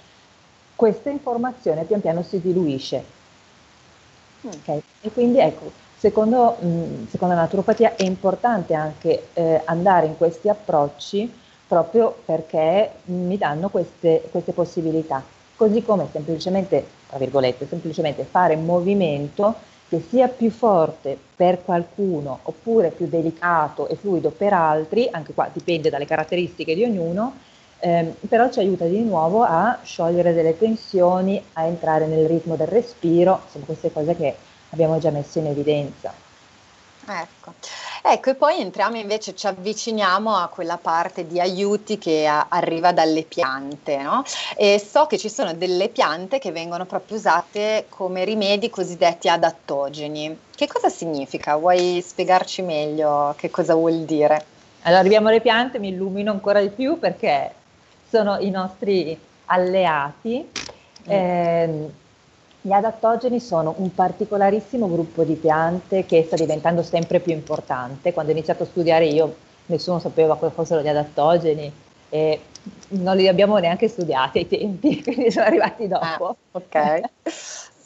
questa 0.76 1.10
informazione 1.10 1.84
pian 1.84 2.00
piano 2.00 2.24
si 2.24 2.39
diluisce. 2.39 3.04
Mm. 4.47 4.52
Okay? 4.62 4.82
E 5.02 5.12
quindi 5.12 5.39
ecco, 5.39 5.70
secondo, 5.97 6.56
mh, 6.60 6.68
mm, 6.68 7.08
secondo, 7.10 7.34
la 7.34 7.41
naturopatia 7.41 7.95
è 7.97 8.04
importante 8.04 8.74
anche 8.74 9.28
eh, 9.34 9.62
andare 9.66 10.06
in 10.06 10.18
questi 10.18 10.47
approcci 10.47 11.32
proprio 11.68 12.16
perché 12.24 12.91
mi 13.06 13.38
danno 13.38 13.68
queste, 13.68 14.30
queste 14.32 14.54
possibilità. 14.54 15.22
Così 15.58 15.84
come 15.84 16.08
semplicemente, 16.10 16.88
tra 17.10 17.18
virgolette, 17.18 17.68
semplicemente 17.68 18.24
fare 18.24 18.56
movimento 18.56 19.68
che 19.90 20.00
sia 20.08 20.28
più 20.28 20.52
forte 20.52 21.18
per 21.36 21.64
qualcuno 21.64 22.40
oppure 22.44 22.92
più 22.92 23.08
delicato 23.08 23.88
e 23.88 23.96
fluido 23.96 24.30
per 24.30 24.54
altri, 24.54 25.08
anche 25.12 25.34
qua 25.34 25.50
dipende 25.52 25.90
dalle 25.90 26.06
caratteristiche 26.06 26.76
di 26.76 26.84
ognuno, 26.84 27.34
ehm, 27.80 28.14
però 28.30 28.52
ci 28.52 28.60
aiuta 28.60 28.86
di 28.86 29.04
nuovo 29.04 29.42
a 29.42 29.80
sciogliere 29.84 30.34
delle 30.34 30.58
tensioni, 30.58 31.44
a 31.54 31.64
entrare 31.64 32.06
nel 32.06 32.28
ritmo 32.28 32.56
del 32.56 32.68
respiro, 32.68 33.42
sono 33.50 33.66
queste 33.66 33.92
cose 33.92 34.16
che 34.16 34.36
abbiamo 34.70 35.00
già 35.00 35.10
messo 35.10 35.40
in 35.40 35.48
evidenza. 35.48 36.28
Ecco. 37.12 37.53
ecco, 38.03 38.30
e 38.30 38.36
poi 38.36 38.60
entriamo 38.60 38.97
invece, 38.97 39.36
ci 39.36 39.47
avviciniamo 39.47 40.36
a 40.36 40.47
quella 40.47 40.78
parte 40.78 41.26
di 41.26 41.39
aiuti 41.39 41.97
che 41.97 42.28
a, 42.28 42.45
arriva 42.49 42.91
dalle 42.91 43.24
piante, 43.24 43.97
no? 43.97 44.24
E 44.55 44.80
so 44.80 45.07
che 45.07 45.18
ci 45.18 45.30
sono 45.30 45.53
delle 45.53 45.89
piante 45.89 46.38
che 46.38 46.51
vengono 46.51 46.86
proprio 46.86 47.18
usate 47.18 47.88
come 47.89 48.24
rimedi 48.26 48.70
cosiddetti 48.70 49.28
adattogeni. 49.28 50.38
Che 50.55 50.68
cosa 50.68 50.89
significa? 50.89 51.55
Vuoi 51.55 52.03
spiegarci 52.05 52.62
meglio 52.62 53.34
che 53.38 53.49
cosa 53.49 53.74
vuol 53.74 54.01
dire? 54.01 54.45
Allora, 54.84 54.99
arriviamo 54.99 55.30
alle 55.30 55.41
piante, 55.41 55.80
mi 55.80 55.89
illumino 55.89 56.32
ancora 56.32 56.62
di 56.62 56.70
più 56.70 56.99
perché 56.99 57.53
sono 58.07 58.38
i 58.38 58.51
nostri 58.51 59.20
alleati. 59.45 60.47
Mm. 61.07 61.12
Eh, 61.12 61.89
gli 62.62 62.72
adattogeni 62.72 63.39
sono 63.39 63.74
un 63.78 63.93
particolarissimo 63.93 64.89
gruppo 64.89 65.24
di 65.24 65.36
piante 65.36 66.05
che 66.05 66.24
sta 66.26 66.36
diventando 66.36 66.84
sempre 66.84 67.20
più 67.20 67.32
importante. 67.32 68.12
Quando 68.12 68.32
ho 68.32 68.36
iniziato 68.36 68.64
a 68.64 68.66
studiare 68.66 69.05
io 69.05 69.36
nessuno 69.68 69.99
sapeva 69.99 70.36
cosa 70.36 70.51
fossero 70.51 70.82
gli 70.82 70.88
adattogeni 70.88 71.72
e 72.10 72.41
non 72.89 73.16
li 73.16 73.28
abbiamo 73.28 73.57
neanche 73.57 73.88
studiati 73.88 74.39
ai 74.39 74.47
tempi, 74.47 75.01
quindi 75.03 75.32
sono 75.32 75.45
arrivati 75.45 75.88
dopo. 75.88 76.28
Ah, 76.28 76.36
ok. 76.51 76.76
e, 76.76 77.01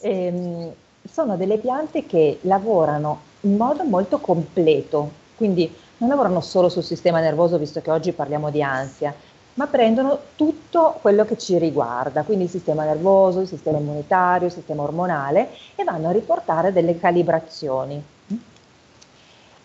ehm, 0.00 0.72
sono 1.08 1.36
delle 1.36 1.58
piante 1.58 2.06
che 2.06 2.38
lavorano 2.42 3.20
in 3.42 3.56
modo 3.56 3.84
molto 3.84 4.18
completo, 4.18 5.10
quindi 5.36 5.72
non 5.98 6.08
lavorano 6.08 6.40
solo 6.40 6.68
sul 6.68 6.82
sistema 6.82 7.20
nervoso, 7.20 7.58
visto 7.58 7.80
che 7.80 7.90
oggi 7.90 8.12
parliamo 8.12 8.50
di 8.50 8.62
ansia, 8.62 9.14
ma 9.54 9.66
prendono 9.66 10.18
tutto 10.34 10.98
quello 11.00 11.24
che 11.24 11.38
ci 11.38 11.58
riguarda, 11.58 12.22
quindi 12.22 12.44
il 12.44 12.50
sistema 12.50 12.84
nervoso, 12.84 13.40
il 13.40 13.48
sistema 13.48 13.78
immunitario, 13.78 14.48
il 14.48 14.52
sistema 14.52 14.82
ormonale 14.82 15.50
e 15.76 15.84
vanno 15.84 16.08
a 16.08 16.12
riportare 16.12 16.72
delle 16.72 16.98
calibrazioni. 16.98 18.02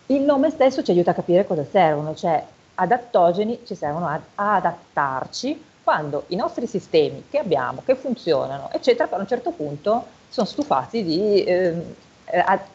Il 0.07 0.21
nome 0.21 0.49
stesso 0.49 0.83
ci 0.83 0.91
aiuta 0.91 1.11
a 1.11 1.15
capire 1.15 1.45
cosa 1.45 1.65
servono, 1.69 2.15
cioè 2.15 2.43
adattogeni 2.75 3.61
ci 3.65 3.75
servono 3.75 4.07
ad 4.07 4.21
adattarci 4.35 5.63
quando 5.83 6.23
i 6.27 6.35
nostri 6.35 6.67
sistemi 6.67 7.25
che 7.29 7.39
abbiamo, 7.39 7.81
che 7.83 7.95
funzionano, 7.95 8.69
eccetera, 8.71 9.07
per 9.07 9.19
un 9.19 9.27
certo 9.27 9.51
punto 9.51 10.05
sono 10.29 10.45
stufati 10.45 11.03
di 11.03 11.43
eh, 11.43 11.73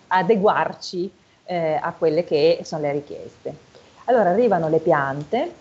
adeguarci 0.09 1.11
eh, 1.45 1.79
a 1.81 1.93
quelle 1.97 2.25
che 2.25 2.61
sono 2.65 2.83
le 2.83 2.93
richieste. 2.93 3.55
Allora 4.07 4.31
arrivano 4.31 4.69
le 4.69 4.79
piante 4.79 5.53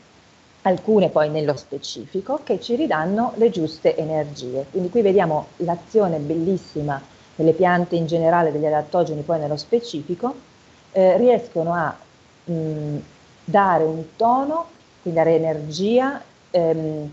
alcune 0.63 1.09
poi 1.09 1.29
nello 1.29 1.55
specifico, 1.55 2.39
che 2.43 2.59
ci 2.59 2.75
ridanno 2.75 3.33
le 3.35 3.49
giuste 3.49 3.95
energie. 3.95 4.65
Quindi 4.69 4.89
qui 4.89 5.01
vediamo 5.01 5.47
l'azione 5.57 6.17
bellissima 6.17 7.01
delle 7.35 7.53
piante 7.53 7.95
in 7.95 8.05
generale, 8.05 8.51
degli 8.51 8.65
adattogeni 8.65 9.21
poi 9.21 9.39
nello 9.39 9.57
specifico, 9.57 10.33
eh, 10.91 11.17
riescono 11.17 11.73
a 11.73 11.95
mh, 12.45 12.97
dare 13.43 13.83
un 13.83 14.15
tono, 14.15 14.67
quindi 15.01 15.19
dare 15.19 15.35
energia 15.35 16.21
ehm, 16.51 17.11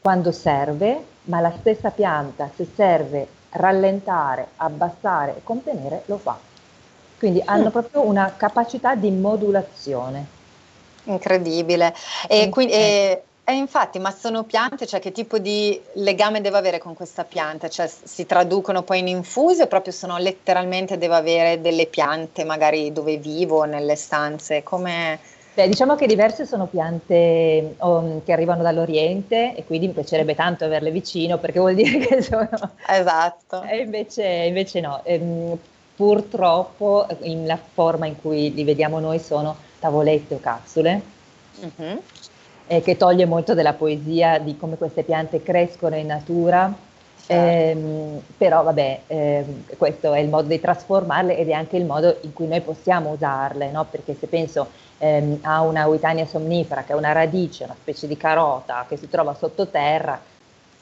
quando 0.00 0.32
serve, 0.32 1.04
ma 1.24 1.40
la 1.40 1.52
stessa 1.58 1.90
pianta 1.90 2.50
se 2.54 2.66
serve 2.74 3.26
rallentare, 3.50 4.48
abbassare 4.56 5.36
e 5.36 5.40
contenere 5.42 6.02
lo 6.06 6.18
fa. 6.18 6.38
Quindi 7.18 7.42
hanno 7.44 7.68
mm. 7.68 7.72
proprio 7.72 8.06
una 8.06 8.34
capacità 8.36 8.94
di 8.94 9.10
modulazione. 9.10 10.38
Incredibile. 11.04 11.94
E, 12.28 12.48
quindi, 12.48 12.72
e, 12.72 13.22
e, 13.44 13.52
infatti, 13.54 13.98
ma 13.98 14.10
sono 14.10 14.44
piante, 14.44 14.86
cioè 14.86 15.00
che 15.00 15.12
tipo 15.12 15.38
di 15.38 15.80
legame 15.94 16.40
devo 16.40 16.56
avere 16.56 16.78
con 16.78 16.94
questa 16.94 17.24
pianta? 17.24 17.68
Cioè 17.68 17.88
si 17.88 18.26
traducono 18.26 18.82
poi 18.82 19.00
in 19.00 19.08
infusi 19.08 19.62
o 19.62 19.66
proprio 19.66 19.92
sono 19.92 20.18
letteralmente 20.18 20.98
devo 20.98 21.14
avere 21.14 21.60
delle 21.60 21.86
piante 21.86 22.44
magari 22.44 22.92
dove 22.92 23.16
vivo, 23.16 23.64
nelle 23.64 23.96
stanze? 23.96 24.62
Come... 24.62 25.18
Beh, 25.52 25.66
diciamo 25.66 25.96
che 25.96 26.06
diverse 26.06 26.46
sono 26.46 26.66
piante 26.66 27.74
um, 27.78 28.22
che 28.22 28.32
arrivano 28.32 28.62
dall'Oriente 28.62 29.56
e 29.56 29.64
quindi 29.64 29.88
mi 29.88 29.94
piacerebbe 29.94 30.36
tanto 30.36 30.64
averle 30.64 30.92
vicino 30.92 31.38
perché 31.38 31.58
vuol 31.58 31.74
dire 31.74 31.98
che 31.98 32.22
sono... 32.22 32.48
Esatto. 32.86 33.62
E 33.62 33.78
invece, 33.78 34.24
invece 34.24 34.80
no. 34.80 35.00
Ehm, 35.02 35.58
purtroppo 35.96 37.06
la 37.18 37.58
forma 37.74 38.06
in 38.06 38.18
cui 38.20 38.54
li 38.54 38.64
vediamo 38.64 39.00
noi 39.00 39.18
sono 39.18 39.68
tavolette 39.80 40.34
o 40.34 40.40
capsule, 40.40 41.02
uh-huh. 41.58 42.02
eh, 42.68 42.82
che 42.82 42.96
toglie 42.96 43.26
molto 43.26 43.54
della 43.54 43.72
poesia 43.72 44.38
di 44.38 44.56
come 44.56 44.76
queste 44.76 45.02
piante 45.02 45.42
crescono 45.42 45.96
in 45.96 46.06
natura. 46.06 46.72
Certo. 47.22 47.32
Eh, 47.32 48.20
però 48.36 48.62
vabbè, 48.62 49.00
eh, 49.06 49.44
questo 49.76 50.12
è 50.14 50.20
il 50.20 50.28
modo 50.28 50.48
di 50.48 50.60
trasformarle 50.60 51.36
ed 51.36 51.48
è 51.48 51.52
anche 51.52 51.76
il 51.76 51.84
modo 51.84 52.16
in 52.22 52.32
cui 52.32 52.46
noi 52.46 52.60
possiamo 52.60 53.10
usarle, 53.10 53.70
no? 53.70 53.86
perché 53.88 54.16
se 54.18 54.26
penso 54.26 54.68
ehm, 54.98 55.38
a 55.42 55.60
una 55.60 55.86
uitania 55.86 56.26
somnifera 56.26 56.82
che 56.82 56.92
è 56.92 56.96
una 56.96 57.12
radice, 57.12 57.64
una 57.64 57.76
specie 57.78 58.06
di 58.06 58.16
carota 58.16 58.84
che 58.88 58.96
si 58.96 59.08
trova 59.08 59.34
sottoterra, 59.34 60.20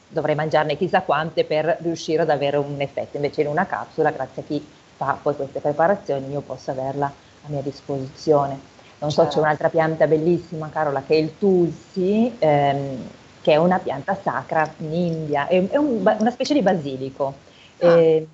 dovrei 0.09 0.35
mangiarne 0.35 0.77
chissà 0.77 1.03
quante 1.03 1.45
per 1.45 1.79
riuscire 1.81 2.23
ad 2.23 2.31
avere 2.31 2.57
un 2.57 2.81
effetto, 2.81 3.17
invece 3.17 3.43
in 3.43 3.49
una 3.49 3.67
capsula, 3.67 4.11
grazie 4.11 4.43
a 4.43 4.45
chi 4.47 4.67
fa 4.97 5.19
poi 5.21 5.37
queste 5.37 5.61
preparazioni, 5.61 6.31
io 6.31 6.41
posso 6.41 6.71
averla 6.71 7.07
a 7.07 7.49
mia 7.49 7.61
disposizione. 7.61 8.77
Non 8.99 9.11
so, 9.11 9.27
c'è 9.27 9.39
un'altra 9.39 9.69
pianta 9.69 10.07
bellissima, 10.07 10.69
Carola, 10.71 11.03
che 11.07 11.15
è 11.15 11.19
il 11.19 11.39
tulsi, 11.39 12.35
ehm, 12.39 13.09
che 13.41 13.53
è 13.53 13.57
una 13.57 13.79
pianta 13.79 14.19
sacra 14.21 14.73
in 14.79 14.93
India, 14.93 15.47
è, 15.47 15.69
è 15.69 15.77
un, 15.77 16.01
una 16.01 16.31
specie 16.31 16.55
di 16.55 16.63
basilico. 16.63 17.35
Ah. 17.81 17.97
E, 17.97 18.27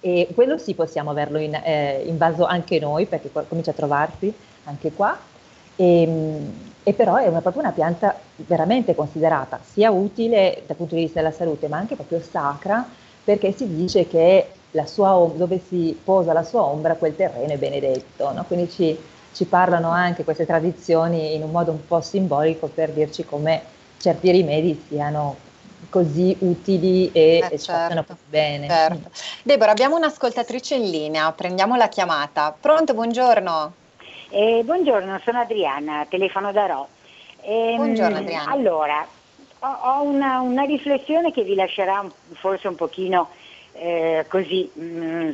e, 0.00 0.28
quello 0.34 0.58
sì 0.58 0.74
possiamo 0.74 1.10
averlo 1.10 1.38
in, 1.38 1.54
eh, 1.54 2.02
invaso 2.06 2.44
anche 2.44 2.78
noi 2.78 3.06
perché 3.06 3.30
comincia 3.48 3.70
a 3.70 3.74
trovarsi 3.74 4.32
anche 4.64 4.92
qua. 4.92 5.18
E, 5.76 6.38
e 6.84 6.92
però 6.92 7.16
è 7.16 7.28
una, 7.28 7.40
proprio 7.40 7.62
una 7.62 7.72
pianta 7.72 8.18
veramente 8.36 8.94
considerata 8.94 9.60
sia 9.62 9.90
utile 9.90 10.62
dal 10.66 10.76
punto 10.76 10.96
di 10.96 11.02
vista 11.02 11.20
della 11.20 11.32
salute 11.32 11.68
ma 11.68 11.78
anche 11.78 11.94
proprio 11.94 12.20
sacra 12.20 12.86
perché 13.24 13.52
si 13.52 13.72
dice 13.74 14.08
che 14.08 14.48
sua, 14.84 15.30
dove 15.34 15.60
si 15.66 15.98
posa 16.02 16.32
la 16.32 16.42
sua 16.42 16.62
ombra 16.62 16.94
quel 16.94 17.14
terreno 17.14 17.52
è 17.52 17.58
benedetto, 17.58 18.32
no? 18.32 18.44
quindi 18.46 18.70
ci, 18.70 18.98
ci 19.32 19.44
parlano 19.46 19.90
anche 19.90 20.24
queste 20.24 20.46
tradizioni 20.46 21.34
in 21.34 21.42
un 21.42 21.50
modo 21.50 21.70
un 21.70 21.86
po' 21.86 22.00
simbolico 22.00 22.68
per 22.68 22.90
dirci 22.90 23.24
come 23.24 23.62
certi 23.98 24.30
rimedi 24.30 24.84
siano 24.88 25.36
così 25.88 26.36
utili 26.40 27.10
e, 27.12 27.38
eh, 27.38 27.48
e 27.50 27.58
certo, 27.58 28.16
bene. 28.28 28.68
Certo. 28.68 29.10
Deborah, 29.42 29.72
abbiamo 29.72 29.96
un'ascoltatrice 29.96 30.76
in 30.76 30.90
linea, 30.90 31.30
prendiamo 31.32 31.76
la 31.76 31.88
chiamata. 31.88 32.54
Pronto, 32.58 32.94
buongiorno. 32.94 33.72
Eh, 34.30 34.62
buongiorno, 34.64 35.20
sono 35.24 35.40
Adriana, 35.40 36.06
telefono 36.08 36.52
da 36.52 36.66
Ro. 36.66 36.88
Eh, 37.42 37.74
buongiorno 37.76 38.18
Adriana. 38.18 38.50
Allora, 38.50 39.06
ho, 39.58 39.66
ho 39.66 40.02
una, 40.02 40.40
una, 40.40 40.62
riflessione 40.62 41.32
che 41.32 41.42
vi 41.42 41.54
lascerà 41.54 42.04
forse 42.32 42.68
un 42.68 42.74
pochino 42.74 43.28
eh, 43.74 44.26
così, 44.28 44.70
mh, 44.72 44.82
mm, 44.82 45.30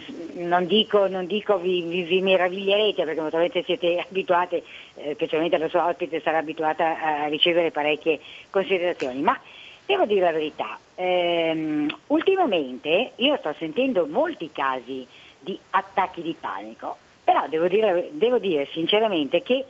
non 0.47 0.66
dico, 0.66 1.09
non 1.09 1.26
dico 1.26 1.59
vi, 1.59 1.82
vi, 1.82 2.03
vi, 2.03 2.20
meraviglierete 2.20 3.05
perché 3.05 3.20
naturalmente 3.20 3.64
siete 3.64 3.99
abituate, 4.09 4.62
eh, 4.95 5.14
specialmente 5.14 5.59
la 5.59 5.68
sua 5.68 5.89
ospite 5.89 6.20
sarà 6.20 6.39
abituata 6.39 7.01
a 7.01 7.26
ricevere 7.26 7.70
parecchie 7.70 8.20
considerazioni, 8.51 9.20
ma 9.20 9.39
devo 9.84 10.05
dire 10.05 10.20
la 10.20 10.32
verità, 10.32 10.78
ehm, 10.95 11.89
ultimamente 12.09 13.12
io 13.16 13.36
sto 13.39 13.55
sentendo 13.59 14.07
molti 14.07 14.51
casi 14.53 15.07
di 15.41 15.59
attacchi 15.70 16.22
di 16.22 16.36
panico, 16.39 16.97
però 17.24 17.47
devo 17.49 17.68
dire, 17.68 18.11
devo 18.12 18.39
dire 18.39 18.68
sinceramente 18.72 19.43
che 19.43 19.64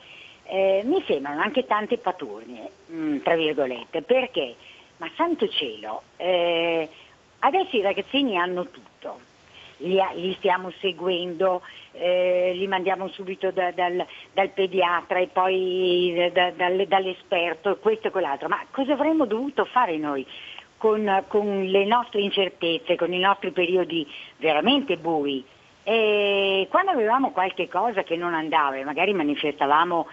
eh, 0.44 0.82
mi 0.84 1.02
sembrano 1.06 1.40
anche 1.40 1.66
tante 1.66 1.98
paturnie, 1.98 2.70
mh, 2.86 2.96
mm, 2.96 3.18
tra 3.22 3.34
virgolette, 3.34 4.02
perché, 4.02 4.54
ma 4.98 5.10
santo 5.16 5.48
cielo, 5.48 6.02
eh, 6.16 6.88
Adesso 7.40 7.76
i 7.76 7.82
ragazzini 7.82 8.36
hanno 8.36 8.66
tutto, 8.68 9.20
li, 9.78 10.00
li 10.14 10.34
stiamo 10.38 10.72
seguendo, 10.80 11.62
eh, 11.92 12.52
li 12.54 12.66
mandiamo 12.66 13.08
subito 13.08 13.50
da, 13.50 13.70
dal, 13.70 14.04
dal, 14.32 14.48
pediatra 14.50 15.18
e 15.18 15.28
poi 15.28 16.30
da, 16.32 16.50
dal, 16.50 16.86
dall'esperto, 16.86 17.76
questo 17.76 18.08
e 18.08 18.10
quell'altro, 18.10 18.48
ma 18.48 18.64
cosa 18.70 18.94
avremmo 18.94 19.24
dovuto 19.24 19.64
fare 19.64 19.96
noi? 19.98 20.26
Con, 20.78 21.24
con, 21.26 21.64
le 21.64 21.84
nostre 21.84 22.20
incertezze, 22.20 22.94
con 22.94 23.12
i 23.12 23.18
nostri 23.18 23.50
periodi 23.50 24.06
veramente 24.36 24.96
bui. 24.96 25.44
E 25.82 26.68
quando 26.70 26.92
avevamo 26.92 27.32
qualche 27.32 27.66
cosa 27.68 28.04
che 28.04 28.14
non 28.14 28.32
andava 28.32 28.76
e 28.76 28.84
magari 28.84 29.12
manifestavamo 29.12 30.06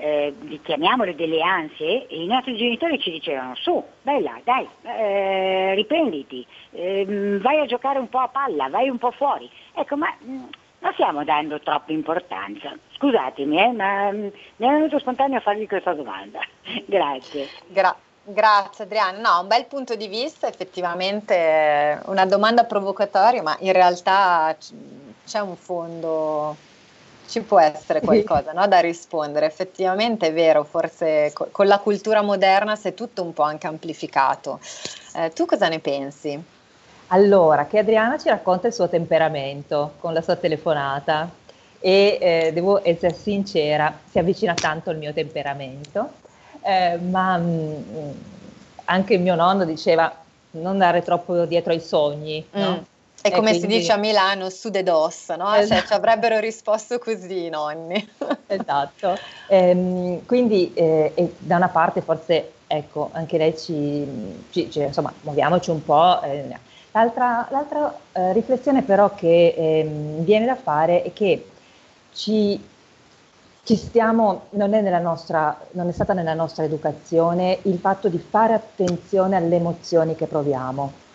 eh, 0.00 0.60
chiamiamole 0.62 1.14
delle 1.14 1.42
ansie, 1.42 2.06
i 2.10 2.26
nostri 2.26 2.56
genitori 2.56 3.00
ci 3.00 3.10
dicevano 3.10 3.54
su, 3.56 3.82
bella, 4.02 4.40
dai, 4.44 4.68
eh, 4.82 5.74
riprenditi, 5.74 6.46
eh, 6.72 7.38
vai 7.40 7.60
a 7.60 7.66
giocare 7.66 7.98
un 7.98 8.08
po' 8.08 8.18
a 8.18 8.28
palla, 8.28 8.68
vai 8.68 8.88
un 8.88 8.98
po' 8.98 9.10
fuori. 9.10 9.50
Ecco, 9.74 9.96
ma 9.96 10.14
mm, 10.24 10.44
non 10.80 10.92
stiamo 10.92 11.24
dando 11.24 11.60
troppa 11.60 11.92
importanza. 11.92 12.76
Scusatemi, 12.96 13.60
eh, 13.60 13.72
ma 13.72 14.10
mm, 14.12 14.20
mi 14.56 14.66
è 14.66 14.70
venuto 14.70 14.98
spontaneo 14.98 15.38
a 15.38 15.42
farvi 15.42 15.66
questa 15.66 15.94
domanda. 15.94 16.40
Grazie. 16.86 17.48
Gra- 17.66 17.96
Grazie 18.30 18.84
Adriana, 18.84 19.18
no, 19.18 19.40
un 19.40 19.48
bel 19.48 19.64
punto 19.64 19.94
di 19.94 20.06
vista, 20.06 20.48
effettivamente 20.48 21.98
una 22.08 22.26
domanda 22.26 22.64
provocatoria, 22.64 23.40
ma 23.40 23.56
in 23.60 23.72
realtà 23.72 24.54
c'è 25.24 25.40
un 25.40 25.56
fondo 25.56 26.54
ci 27.28 27.42
può 27.42 27.60
essere 27.60 28.00
qualcosa 28.00 28.52
no, 28.52 28.66
da 28.66 28.80
rispondere. 28.80 29.46
Effettivamente 29.46 30.28
è 30.28 30.32
vero, 30.32 30.64
forse 30.64 31.30
co- 31.34 31.48
con 31.52 31.66
la 31.66 31.78
cultura 31.78 32.22
moderna 32.22 32.74
si 32.74 32.88
è 32.88 32.94
tutto 32.94 33.22
un 33.22 33.32
po' 33.32 33.42
anche 33.42 33.66
amplificato. 33.66 34.58
Eh, 35.14 35.30
tu 35.32 35.44
cosa 35.44 35.68
ne 35.68 35.78
pensi? 35.78 36.42
Allora, 37.08 37.66
che 37.66 37.78
Adriana 37.78 38.18
ci 38.18 38.28
racconta 38.28 38.66
il 38.66 38.72
suo 38.72 38.88
temperamento 38.88 39.94
con 39.98 40.12
la 40.12 40.22
sua 40.22 40.36
telefonata 40.36 41.30
e 41.80 42.18
eh, 42.20 42.50
devo 42.52 42.84
essere 42.84 43.14
sincera, 43.14 43.98
si 44.10 44.18
avvicina 44.18 44.54
tanto 44.54 44.90
al 44.90 44.96
mio 44.96 45.12
temperamento, 45.12 46.10
eh, 46.62 46.98
ma 46.98 47.36
mh, 47.36 47.84
mm, 47.92 48.10
anche 48.86 49.14
il 49.14 49.20
mio 49.20 49.34
nonno 49.34 49.64
diceva 49.64 50.12
non 50.52 50.66
andare 50.66 51.02
troppo 51.02 51.44
dietro 51.44 51.72
ai 51.72 51.80
sogni, 51.80 52.46
no? 52.52 52.84
È 53.20 53.30
come 53.30 53.50
quindi... 53.50 53.60
si 53.60 53.66
dice 53.66 53.92
a 53.92 53.96
Milano, 53.96 54.48
su 54.48 54.70
de 54.70 54.82
dos, 54.82 55.28
no? 55.36 55.52
Esatto. 55.54 55.80
Cioè, 55.80 55.86
ci 55.86 55.92
avrebbero 55.92 56.38
risposto 56.38 56.98
così 56.98 57.46
i 57.46 57.48
nonni. 57.48 58.08
esatto. 58.46 59.18
Ehm, 59.48 60.24
quindi 60.24 60.72
eh, 60.74 61.34
da 61.38 61.56
una 61.56 61.68
parte 61.68 62.00
forse, 62.00 62.52
ecco, 62.66 63.10
anche 63.12 63.36
lei 63.36 63.58
ci, 63.58 64.06
ci, 64.50 64.70
ci 64.70 64.80
insomma, 64.80 65.12
muoviamoci 65.22 65.70
un 65.70 65.84
po'. 65.84 66.22
Eh. 66.22 66.56
L'altra, 66.92 67.46
l'altra 67.50 67.98
eh, 68.12 68.32
riflessione 68.32 68.82
però 68.82 69.12
che 69.14 69.54
ehm, 69.56 70.24
viene 70.24 70.46
da 70.46 70.56
fare 70.56 71.02
è 71.02 71.12
che 71.12 71.44
ci, 72.14 72.62
ci 73.64 73.76
stiamo, 73.76 74.46
non 74.50 74.74
è, 74.74 75.00
nostra, 75.00 75.58
non 75.72 75.88
è 75.88 75.92
stata 75.92 76.12
nella 76.12 76.34
nostra 76.34 76.64
educazione 76.64 77.58
il 77.62 77.78
fatto 77.78 78.08
di 78.08 78.18
fare 78.18 78.54
attenzione 78.54 79.36
alle 79.36 79.56
emozioni 79.56 80.14
che 80.14 80.26
proviamo 80.26 81.06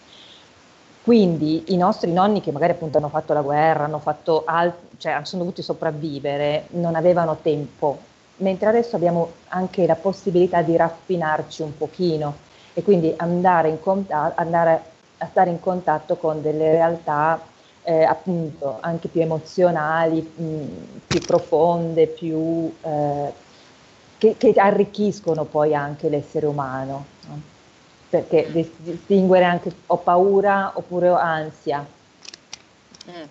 quindi 1.04 1.74
i 1.74 1.78
nostri 1.78 2.14
nonni 2.14 2.40
che 2.40 2.54
magari 2.54 2.72
appunto 2.72 2.98
hanno 2.98 3.10
fatto 3.10 3.34
la 3.34 3.42
guerra, 3.42 3.84
hanno 3.84 4.00
fatto 4.00 4.44
alt- 4.46 4.96
cioè 4.98 5.20
sono 5.24 5.44
dovuti 5.44 5.62
sopravvivere, 5.62 6.68
non 6.72 6.96
avevano 6.96 7.38
tempo, 7.42 8.00
mentre 8.38 8.70
adesso 8.70 8.96
abbiamo 8.96 9.34
anche 9.50 9.86
la 9.86 9.96
possibilità 9.96 10.62
di 10.62 10.78
raffinarci 10.78 11.62
un 11.62 11.76
pochino 11.78 12.36
e 12.74 12.84
quindi 12.84 13.14
andare, 13.18 13.78
contatto, 13.82 14.40
andare 14.40 14.82
a 15.18 15.28
stare 15.28 15.50
in 15.50 15.60
contatto 15.60 16.16
con 16.16 16.42
delle 16.42 16.72
realtà 16.72 17.40
eh, 17.84 18.04
appunto 18.04 18.78
anche 18.80 19.10
più 19.10 19.20
emozionali, 19.22 20.22
mh, 20.22 21.02
più 21.06 21.20
profonde, 21.20 22.08
più, 22.08 22.74
eh, 22.82 23.34
che, 24.18 24.36
che, 24.38 24.54
arricchiscono 24.56 25.44
poi 25.44 25.76
anche 25.76 26.08
l'essere 26.08 26.46
umano. 26.46 27.12
Perché 28.14 28.48
distinguere 28.78 29.44
anche 29.44 29.72
ho 29.88 29.98
paura 29.98 30.74
oppure 30.76 31.10
ho 31.10 31.16
ansia. 31.16 31.84
Mm. 33.10 33.24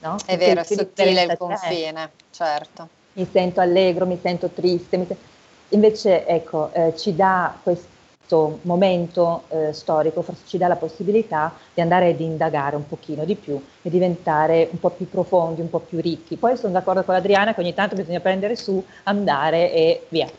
No? 0.00 0.14
È 0.24 0.36
perché 0.36 0.44
vero, 0.46 0.60
è 0.60 0.64
sottile 0.64 1.22
il 1.22 1.36
confine, 1.36 2.10
certo. 2.30 2.88
Mi 3.14 3.26
sento 3.28 3.60
allegro, 3.60 4.06
mi 4.06 4.16
sento 4.22 4.46
triste, 4.50 4.96
mi 4.96 5.06
sento... 5.06 5.24
invece 5.70 6.24
ecco, 6.24 6.70
eh, 6.72 6.96
ci 6.96 7.16
dà 7.16 7.52
questo 7.60 8.60
momento 8.62 9.42
eh, 9.48 9.72
storico 9.72 10.22
forse 10.22 10.42
ci 10.46 10.56
dà 10.56 10.68
la 10.68 10.76
possibilità 10.76 11.52
di 11.74 11.80
andare 11.80 12.10
ad 12.10 12.20
indagare 12.20 12.76
un 12.76 12.86
pochino 12.86 13.24
di 13.24 13.34
più 13.34 13.60
e 13.82 13.90
diventare 13.90 14.68
un 14.70 14.78
po' 14.78 14.90
più 14.90 15.08
profondi, 15.08 15.62
un 15.62 15.70
po' 15.70 15.80
più 15.80 16.00
ricchi. 16.00 16.36
Poi 16.36 16.56
sono 16.56 16.74
d'accordo 16.74 17.02
con 17.02 17.16
Adriana 17.16 17.54
che 17.54 17.60
ogni 17.60 17.74
tanto 17.74 17.96
bisogna 17.96 18.20
prendere 18.20 18.54
su, 18.54 18.80
andare 19.02 19.72
e 19.72 20.06
via. 20.10 20.30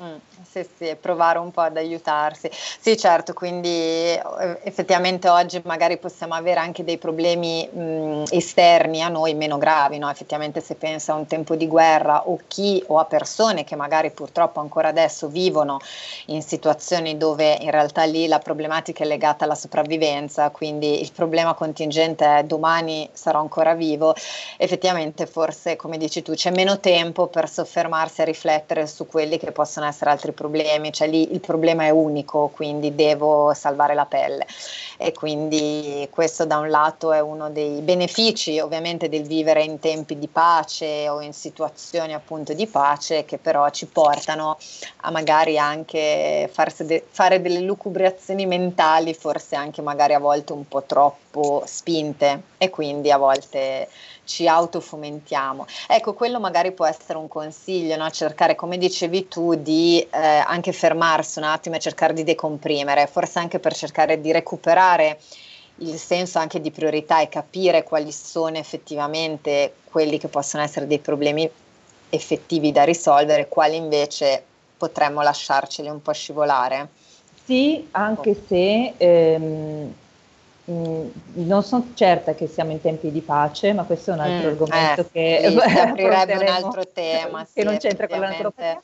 mm, 0.00 0.14
sì, 0.50 0.66
sì, 0.76 0.96
provare 1.00 1.38
un 1.38 1.52
po' 1.52 1.60
ad 1.60 1.76
aiutarsi. 1.76 2.50
Sì, 2.52 2.96
certo, 2.96 3.32
quindi 3.34 3.68
eh, 3.68 4.58
effettivamente 4.64 5.28
oggi 5.28 5.62
magari 5.64 5.96
possiamo 5.98 6.34
avere 6.34 6.58
anche 6.58 6.82
dei 6.82 6.98
problemi 6.98 7.68
mh, 7.68 8.24
esterni 8.30 9.00
a 9.00 9.08
noi 9.08 9.34
meno 9.34 9.58
gravi, 9.58 9.98
no? 9.98 10.10
effettivamente 10.10 10.60
se 10.60 10.74
pensa 10.74 11.12
a 11.12 11.16
un 11.16 11.26
tempo 11.26 11.54
di 11.54 11.68
guerra 11.68 12.26
o 12.28 12.36
chi 12.48 12.82
o 12.88 12.98
a 12.98 13.04
persone 13.04 13.62
che 13.62 13.76
magari 13.76 14.10
purtroppo 14.10 14.58
ancora 14.58 14.88
adesso 14.88 15.28
vivono 15.28 15.78
in 16.26 16.42
situazioni 16.42 17.16
dove 17.16 17.56
in 17.60 17.70
realtà 17.70 18.04
lì 18.04 18.26
la 18.26 18.38
problematica 18.38 19.04
è 19.04 19.06
legata 19.06 19.44
alla 19.44 19.54
sopravvivenza, 19.54 20.50
quindi 20.50 21.00
il 21.00 21.12
problema 21.12 21.54
contingente 21.54 22.38
è 22.38 22.42
domani 22.44 23.08
sarò 23.12 23.38
ancora 23.40 23.74
vivo, 23.74 24.14
effettivamente 24.56 25.26
forse 25.26 25.76
come 25.76 25.96
dici 25.98 26.22
tu 26.22 26.32
c'è 26.34 26.50
meno 26.50 26.80
tempo 26.80 27.26
per 27.28 27.48
soffermarsi 27.48 28.22
a 28.22 28.24
riflettere 28.24 28.86
su 28.86 29.06
quelli 29.06 29.38
che 29.38 29.52
possono 29.52 29.86
essere 29.86 30.10
altri 30.10 30.32
problemi, 30.40 30.90
cioè 30.90 31.06
lì 31.06 31.32
il 31.32 31.40
problema 31.40 31.84
è 31.84 31.90
unico, 31.90 32.50
quindi 32.54 32.94
devo 32.94 33.52
salvare 33.52 33.92
la 33.92 34.06
pelle. 34.06 34.46
E 34.96 35.12
quindi 35.12 36.08
questo 36.10 36.46
da 36.46 36.56
un 36.56 36.70
lato 36.70 37.12
è 37.12 37.20
uno 37.20 37.50
dei 37.50 37.80
benefici 37.82 38.58
ovviamente 38.58 39.08
del 39.08 39.22
vivere 39.26 39.62
in 39.62 39.78
tempi 39.78 40.18
di 40.18 40.28
pace 40.28 41.08
o 41.08 41.20
in 41.20 41.32
situazioni 41.32 42.14
appunto 42.14 42.54
di 42.54 42.66
pace 42.66 43.24
che 43.24 43.38
però 43.38 43.68
ci 43.70 43.86
portano 43.86 44.58
a 45.02 45.10
magari 45.10 45.58
anche 45.58 46.50
de- 46.78 47.04
fare 47.08 47.40
delle 47.40 47.60
lucubrazioni 47.60 48.46
mentali, 48.46 49.14
forse 49.14 49.56
anche 49.56 49.82
magari 49.82 50.14
a 50.14 50.18
volte 50.18 50.52
un 50.52 50.66
po' 50.66 50.82
troppo 50.82 51.29
spinte 51.64 52.42
e 52.58 52.70
quindi 52.70 53.10
a 53.10 53.16
volte 53.16 53.88
ci 54.24 54.46
autofomentiamo. 54.46 55.66
Ecco, 55.88 56.14
quello 56.14 56.38
magari 56.38 56.72
può 56.72 56.86
essere 56.86 57.18
un 57.18 57.28
consiglio, 57.28 57.96
no? 57.96 58.08
cercare, 58.10 58.54
come 58.54 58.78
dicevi 58.78 59.28
tu, 59.28 59.54
di 59.54 60.00
eh, 60.00 60.18
anche 60.18 60.72
fermarsi 60.72 61.38
un 61.38 61.44
attimo 61.44 61.76
e 61.76 61.80
cercare 61.80 62.12
di 62.12 62.24
decomprimere, 62.24 63.06
forse 63.06 63.38
anche 63.38 63.58
per 63.58 63.74
cercare 63.74 64.20
di 64.20 64.32
recuperare 64.32 65.18
il 65.76 65.98
senso 65.98 66.38
anche 66.38 66.60
di 66.60 66.70
priorità 66.70 67.20
e 67.20 67.28
capire 67.28 67.82
quali 67.82 68.12
sono 68.12 68.58
effettivamente 68.58 69.74
quelli 69.84 70.18
che 70.18 70.28
possono 70.28 70.62
essere 70.62 70.86
dei 70.86 70.98
problemi 70.98 71.48
effettivi 72.10 72.70
da 72.70 72.84
risolvere, 72.84 73.48
quali 73.48 73.76
invece 73.76 74.44
potremmo 74.76 75.22
lasciarceli 75.22 75.88
un 75.88 76.02
po' 76.02 76.12
scivolare. 76.12 76.88
Sì, 77.44 77.88
anche 77.92 78.36
se 78.46 78.94
ehm, 78.96 79.94
Mm, 80.70 81.08
non 81.32 81.62
sono 81.62 81.88
certa 81.94 82.34
che 82.34 82.46
siamo 82.46 82.70
in 82.72 82.80
tempi 82.80 83.10
di 83.10 83.20
pace, 83.20 83.72
ma 83.72 83.84
questo 83.84 84.10
è 84.10 84.14
un 84.14 84.20
altro 84.20 84.48
mm, 84.48 84.52
argomento 84.52 85.00
eh, 85.00 85.06
che 85.10 85.46
sì, 85.48 85.56
aprirebbe 85.78 86.36
un 86.36 86.46
altro 86.46 86.82
tema. 86.86 87.40
che 87.52 87.60
sì, 87.60 87.62
non 87.62 87.76
c'entra 87.78 88.06
con 88.06 88.20
l'antropologia. 88.20 88.82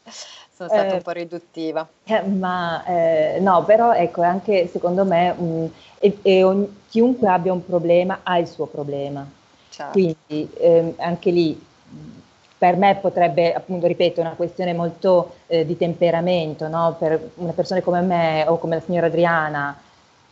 Sono 0.57 0.69
stata 0.71 0.87
eh, 0.87 0.95
un 0.95 1.03
po' 1.03 1.11
riduttiva. 1.11 1.87
Eh, 2.05 2.23
ma 2.23 2.83
eh, 2.85 3.39
no, 3.41 3.63
però 3.65 3.93
ecco, 3.93 4.23
anche 4.23 4.69
secondo 4.69 5.05
me 5.05 5.35
um, 5.37 5.71
e, 5.99 6.17
e 6.23 6.43
ogni, 6.43 6.85
chiunque 6.89 7.29
abbia 7.29 7.53
un 7.53 7.65
problema 7.65 8.21
ha 8.23 8.39
il 8.39 8.47
suo 8.47 8.65
problema. 8.67 9.29
Certo. 9.69 9.93
Quindi 9.93 10.51
ehm, 10.59 10.95
anche 10.97 11.31
lì 11.31 11.65
per 12.59 12.77
me 12.77 12.97
potrebbe, 12.97 13.53
appunto, 13.53 13.87
ripeto, 13.87 14.23
una 14.23 14.31
questione 14.31 14.73
molto 14.73 15.35
eh, 15.47 15.67
di 15.67 15.77
temperamento, 15.77 16.69
no? 16.69 16.97
per 16.99 17.33
una 17.35 17.53
persona 17.53 17.83
come 17.83 18.01
me 18.01 18.45
o 18.49 18.57
come 18.57 18.77
la 18.77 18.81
signora 18.81 19.07
Adriana 19.07 19.79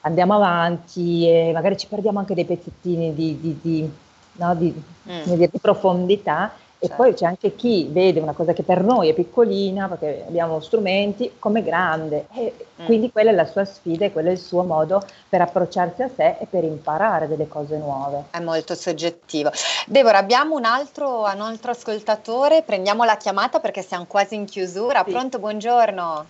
andiamo 0.05 0.35
avanti 0.35 1.29
e 1.29 1.51
magari 1.53 1.77
ci 1.77 1.87
perdiamo 1.87 2.19
anche 2.19 2.35
dei 2.35 2.45
pezzettini 2.45 3.15
di, 3.15 3.39
di, 3.41 3.59
di, 3.61 3.91
no, 4.33 4.55
di 4.55 4.83
mm. 5.09 5.33
di 5.33 5.51
profondità 5.61 6.53
e 6.85 6.89
certo. 6.89 7.03
poi 7.03 7.15
c'è 7.15 7.25
anche 7.25 7.55
chi 7.55 7.89
vede 7.91 8.21
una 8.21 8.35
cosa 8.35 8.53
che 8.53 8.63
per 8.63 8.83
noi 8.83 9.09
è 9.09 9.15
piccolina, 9.15 9.89
perché 9.89 10.25
abbiamo 10.27 10.61
strumenti, 10.61 11.33
come 11.39 11.63
grande. 11.63 12.27
E 12.35 12.53
mm. 12.83 12.85
Quindi 12.85 13.11
quella 13.11 13.31
è 13.31 13.35
la 13.35 13.47
sua 13.47 13.65
sfida 13.65 14.05
e 14.05 14.13
quello 14.13 14.29
è 14.29 14.33
il 14.33 14.39
suo 14.39 14.65
modo 14.65 15.03
per 15.27 15.41
approcciarsi 15.41 16.03
a 16.03 16.11
sé 16.15 16.37
e 16.41 16.47
per 16.49 16.63
imparare 16.63 17.27
delle 17.27 17.49
cose 17.49 17.79
nuove. 17.79 18.25
È 18.31 18.41
molto 18.41 18.75
soggettivo. 18.75 19.51
Deborah, 19.87 20.19
abbiamo 20.19 20.57
un 20.57 20.67
altro, 20.67 21.21
un 21.21 21.41
altro 21.41 21.71
ascoltatore, 21.71 22.63
prendiamo 22.63 23.05
la 23.05 23.17
chiamata 23.17 23.61
perché 23.61 23.81
siamo 23.81 24.05
quasi 24.07 24.35
in 24.35 24.45
chiusura. 24.45 25.05
Sì. 25.07 25.11
Pronto, 25.11 25.39
buongiorno. 25.39 26.27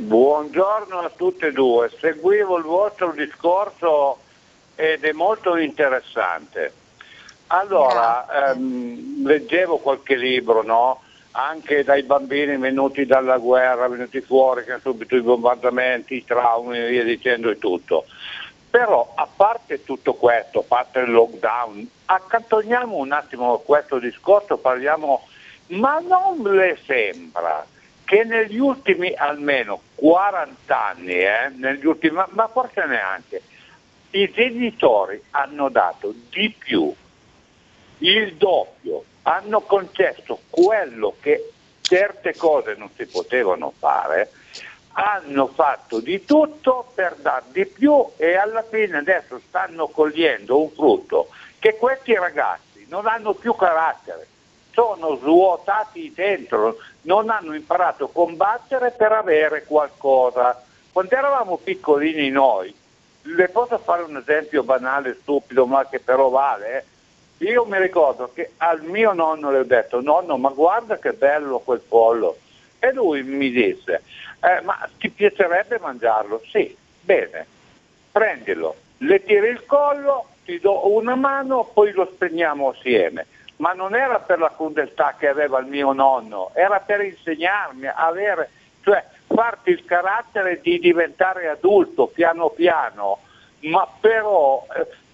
Buongiorno 0.00 1.00
a 1.00 1.10
tutte 1.10 1.48
e 1.48 1.52
due, 1.52 1.90
seguivo 1.98 2.56
il 2.56 2.62
vostro 2.62 3.10
discorso 3.10 4.18
ed 4.76 5.02
è 5.02 5.10
molto 5.10 5.56
interessante. 5.56 6.72
Allora, 7.48 8.52
ehm, 8.52 9.26
leggevo 9.26 9.78
qualche 9.78 10.14
libro, 10.14 10.62
no? 10.62 11.02
anche 11.32 11.82
dai 11.82 12.04
bambini 12.04 12.56
venuti 12.58 13.06
dalla 13.06 13.38
guerra, 13.38 13.88
venuti 13.88 14.20
fuori, 14.20 14.62
che 14.62 14.70
hanno 14.70 14.80
subito 14.82 15.16
i 15.16 15.20
bombardamenti, 15.20 16.14
i 16.14 16.24
traumi 16.24 16.78
e 16.78 16.90
via 16.90 17.02
dicendo 17.02 17.50
e 17.50 17.58
tutto. 17.58 18.04
Però 18.70 19.14
a 19.16 19.26
parte 19.34 19.82
tutto 19.82 20.14
questo, 20.14 20.60
a 20.60 20.64
parte 20.64 21.00
il 21.00 21.10
lockdown, 21.10 21.90
accantoniamo 22.04 22.94
un 22.94 23.10
attimo 23.10 23.58
questo 23.58 23.98
discorso, 23.98 24.58
parliamo, 24.58 25.26
ma 25.70 25.98
non 25.98 26.40
le 26.54 26.78
sembra 26.86 27.66
che 28.08 28.24
negli 28.24 28.56
ultimi 28.56 29.12
almeno 29.14 29.82
40 29.96 30.86
anni, 30.86 31.12
eh, 31.12 31.52
ultimi, 31.82 32.18
ma 32.30 32.48
forse 32.48 32.86
neanche, 32.86 33.42
i 34.12 34.30
genitori 34.30 35.22
hanno 35.32 35.68
dato 35.68 36.14
di 36.30 36.50
più, 36.56 36.90
il 37.98 38.34
doppio, 38.36 39.04
hanno 39.24 39.60
concesso 39.60 40.40
quello 40.48 41.16
che 41.20 41.52
certe 41.82 42.34
cose 42.34 42.76
non 42.78 42.88
si 42.96 43.04
potevano 43.04 43.74
fare, 43.78 44.30
hanno 44.92 45.46
fatto 45.48 46.00
di 46.00 46.24
tutto 46.24 46.90
per 46.94 47.14
dar 47.16 47.42
di 47.52 47.66
più 47.66 48.06
e 48.16 48.36
alla 48.36 48.62
fine 48.62 48.96
adesso 48.96 49.38
stanno 49.48 49.88
cogliendo 49.88 50.58
un 50.58 50.70
frutto 50.70 51.28
che 51.58 51.76
questi 51.76 52.14
ragazzi 52.14 52.86
non 52.88 53.06
hanno 53.06 53.34
più 53.34 53.54
carattere 53.54 54.26
sono 54.78 55.16
svuotati 55.16 56.12
dentro, 56.14 56.76
non 57.02 57.30
hanno 57.30 57.52
imparato 57.56 58.04
a 58.04 58.10
combattere 58.12 58.92
per 58.92 59.10
avere 59.10 59.64
qualcosa. 59.64 60.62
Quando 60.92 61.16
eravamo 61.16 61.56
piccolini 61.56 62.30
noi, 62.30 62.72
le 63.22 63.48
posso 63.48 63.76
fare 63.78 64.04
un 64.04 64.18
esempio 64.18 64.62
banale, 64.62 65.18
stupido, 65.20 65.66
ma 65.66 65.84
che 65.88 65.98
però 65.98 66.28
vale. 66.28 66.84
Eh? 67.38 67.46
Io 67.50 67.64
mi 67.64 67.76
ricordo 67.78 68.30
che 68.32 68.52
al 68.58 68.82
mio 68.82 69.12
nonno 69.12 69.50
le 69.50 69.58
ho 69.58 69.64
detto, 69.64 70.00
nonno, 70.00 70.36
ma 70.36 70.50
guarda 70.50 70.96
che 70.98 71.12
bello 71.12 71.58
quel 71.58 71.80
pollo. 71.80 72.38
E 72.78 72.92
lui 72.92 73.24
mi 73.24 73.50
disse, 73.50 74.02
eh, 74.40 74.60
ma 74.62 74.88
ti 74.96 75.10
piacerebbe 75.10 75.80
mangiarlo? 75.80 76.40
Sì, 76.52 76.76
bene, 77.00 77.44
prendilo, 78.12 78.76
le 78.98 79.24
tiri 79.24 79.48
il 79.48 79.66
collo, 79.66 80.26
ti 80.44 80.60
do 80.60 80.94
una 80.94 81.16
mano, 81.16 81.68
poi 81.74 81.90
lo 81.90 82.08
spegniamo 82.14 82.68
assieme 82.68 83.26
ma 83.58 83.72
non 83.72 83.94
era 83.94 84.20
per 84.20 84.38
la 84.38 84.52
crudeltà 84.54 85.14
che 85.18 85.28
aveva 85.28 85.58
il 85.58 85.66
mio 85.66 85.92
nonno, 85.92 86.50
era 86.54 86.80
per 86.80 87.02
insegnarmi 87.02 87.88
avere, 87.92 88.50
cioè 88.82 89.04
farti 89.26 89.70
il 89.70 89.84
carattere 89.84 90.60
di 90.60 90.78
diventare 90.78 91.48
adulto 91.48 92.06
piano 92.06 92.50
piano, 92.50 93.18
ma 93.60 93.86
però 94.00 94.66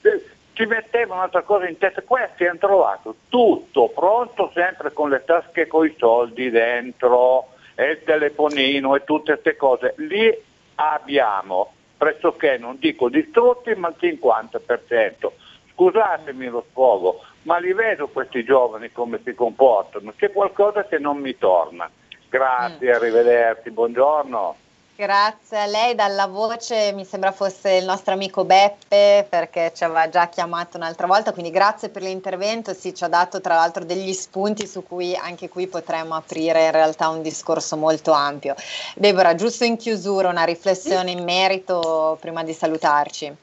eh, 0.03 0.25
ci 0.53 0.67
metteva 0.67 1.15
un'altra 1.15 1.43
cosa 1.43 1.69
in 1.69 1.79
testa, 1.79 2.03
questi 2.03 2.47
hanno 2.47 2.59
trovato 2.59 3.17
tutto 3.29 3.89
pronto 3.89 4.51
sempre 4.55 4.93
con 4.93 5.11
le 5.11 5.25
tasche 5.25 5.67
con 5.67 5.87
i 5.87 5.95
soldi 5.99 6.51
dentro 6.51 7.49
e 7.75 7.91
il 7.91 8.03
telefonino 8.05 8.95
e 8.95 9.05
tutte 9.05 9.33
queste 9.33 9.57
cose, 9.57 9.95
lì 9.97 10.33
abbiamo 10.77 11.73
pressoché, 11.97 12.59
non 12.59 12.77
dico 12.79 13.09
distrutti, 13.09 13.75
ma 13.75 13.89
il 13.89 13.97
50%. 13.99 15.31
Scusatemi 15.73 16.47
lo 16.49 16.65
sfogo, 16.71 17.25
ma 17.45 17.59
li 17.59 17.73
vedo 17.73 18.09
questi 18.09 18.45
giovani 18.45 18.93
come 18.93 19.21
si 19.25 19.35
comportano, 19.35 20.13
c'è 20.17 20.31
qualcosa 20.33 20.85
che 20.85 20.99
non 20.99 21.19
mi 21.19 21.37
torna. 21.39 21.91
Grazie, 22.29 22.91
mm. 22.91 22.95
arrivederci, 22.95 23.71
buongiorno. 23.71 24.57
Grazie 24.97 25.59
a 25.59 25.67
lei, 25.67 25.97
dalla 25.97 26.29
voce 26.29 26.93
mi 26.93 27.05
sembra 27.05 27.33
fosse 27.33 27.73
il 27.73 27.85
nostro 27.85 28.15
amico 28.15 28.45
Beppe 28.45 29.27
perché 29.29 29.73
ci 29.75 29.83
aveva 29.83 30.09
già 30.09 30.29
chiamato 30.29 30.77
un'altra 30.77 31.09
volta, 31.09 31.33
quindi 31.33 31.51
grazie 31.51 31.89
per 31.89 32.03
l'intervento, 32.03 32.73
sì, 32.75 32.95
ci 32.95 33.03
ha 33.03 33.09
dato 33.09 33.41
tra 33.41 33.55
l'altro 33.55 33.85
degli 33.85 34.13
spunti 34.13 34.69
su 34.69 34.85
cui 34.85 35.17
anche 35.17 35.49
qui 35.49 35.67
potremmo 35.67 36.15
aprire 36.15 36.67
in 36.67 36.71
realtà 36.71 37.09
un 37.09 37.23
discorso 37.23 37.77
molto 37.77 38.13
ampio. 38.13 38.55
Deborah, 38.95 39.35
giusto 39.35 39.65
in 39.65 39.77
chiusura 39.77 40.29
una 40.29 40.45
riflessione 40.45 41.11
in 41.11 41.25
merito 41.25 42.17
prima 42.21 42.45
di 42.45 42.53
salutarci. 42.53 43.37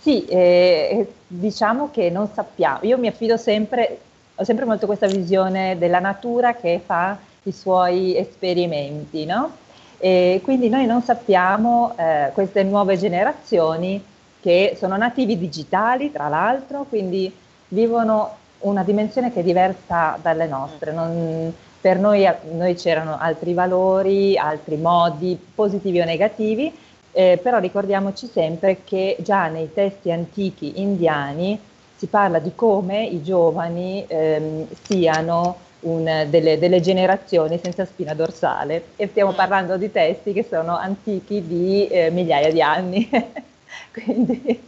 Sì, 0.00 0.24
eh, 0.26 1.12
diciamo 1.26 1.90
che 1.90 2.08
non 2.08 2.28
sappiamo, 2.32 2.78
io 2.82 2.98
mi 2.98 3.08
affido 3.08 3.36
sempre, 3.36 4.00
ho 4.36 4.44
sempre 4.44 4.64
molto 4.64 4.86
questa 4.86 5.08
visione 5.08 5.76
della 5.76 5.98
natura 5.98 6.54
che 6.54 6.80
fa 6.84 7.18
i 7.42 7.52
suoi 7.52 8.16
esperimenti, 8.16 9.24
no? 9.24 9.56
E 9.98 10.40
quindi 10.44 10.68
noi 10.68 10.86
non 10.86 11.02
sappiamo 11.02 11.94
eh, 11.96 12.30
queste 12.32 12.62
nuove 12.62 12.96
generazioni 12.96 14.02
che 14.40 14.76
sono 14.78 14.96
nativi 14.96 15.36
digitali, 15.36 16.12
tra 16.12 16.28
l'altro, 16.28 16.84
quindi 16.88 17.34
vivono 17.68 18.36
una 18.60 18.84
dimensione 18.84 19.32
che 19.32 19.40
è 19.40 19.42
diversa 19.42 20.16
dalle 20.22 20.46
nostre. 20.46 20.92
Non, 20.92 21.52
per 21.80 21.98
noi, 21.98 22.28
noi 22.52 22.74
c'erano 22.76 23.16
altri 23.18 23.52
valori, 23.52 24.36
altri 24.38 24.76
modi, 24.76 25.36
positivi 25.54 26.00
o 26.00 26.04
negativi, 26.04 26.72
eh, 27.18 27.36
però 27.42 27.58
ricordiamoci 27.58 28.28
sempre 28.28 28.82
che 28.84 29.16
già 29.18 29.48
nei 29.48 29.72
testi 29.74 30.12
antichi 30.12 30.74
indiani 30.76 31.58
si 31.96 32.06
parla 32.06 32.38
di 32.38 32.52
come 32.54 33.02
i 33.04 33.24
giovani 33.24 34.04
ehm, 34.06 34.68
siano 34.84 35.56
un, 35.80 36.26
delle, 36.30 36.60
delle, 36.60 36.80
generazioni 36.80 37.58
senza 37.60 37.84
spina 37.84 38.14
dorsale 38.14 38.90
e 38.94 39.08
stiamo 39.08 39.32
parlando 39.32 39.76
di 39.76 39.90
testi 39.90 40.32
che 40.32 40.46
sono 40.48 40.76
antichi 40.76 41.44
di 41.44 41.88
eh, 41.88 42.10
migliaia 42.10 42.52
di 42.52 42.62
anni. 42.62 43.10
Quindi 43.92 44.62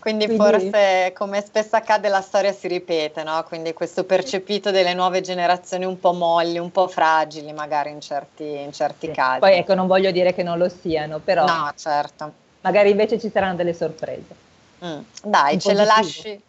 quindi, 0.00 0.24
Quindi, 0.24 0.42
forse, 0.42 1.12
come 1.14 1.42
spesso 1.42 1.76
accade, 1.76 2.08
la 2.08 2.22
storia 2.22 2.52
si 2.52 2.66
ripete, 2.68 3.22
no? 3.22 3.44
Quindi 3.46 3.74
questo 3.74 4.04
percepito 4.04 4.70
delle 4.70 4.94
nuove 4.94 5.20
generazioni 5.20 5.84
un 5.84 6.00
po' 6.00 6.14
molli, 6.14 6.58
un 6.58 6.72
po' 6.72 6.88
fragili, 6.88 7.52
magari 7.52 7.90
in 7.90 8.00
certi, 8.00 8.44
in 8.44 8.72
certi 8.72 9.08
sì. 9.08 9.12
casi. 9.12 9.40
Poi 9.40 9.58
ecco, 9.58 9.74
non 9.74 9.86
voglio 9.86 10.10
dire 10.10 10.32
che 10.32 10.42
non 10.42 10.56
lo 10.56 10.70
siano, 10.70 11.18
però 11.18 11.44
no, 11.44 11.70
certo. 11.76 12.32
magari 12.62 12.90
invece 12.90 13.20
ci 13.20 13.30
saranno 13.30 13.56
delle 13.56 13.74
sorprese. 13.74 14.34
Mm. 14.82 15.00
Dai, 15.22 15.60
ce 15.60 15.74
lo 15.74 15.84
lasci. 15.84 16.42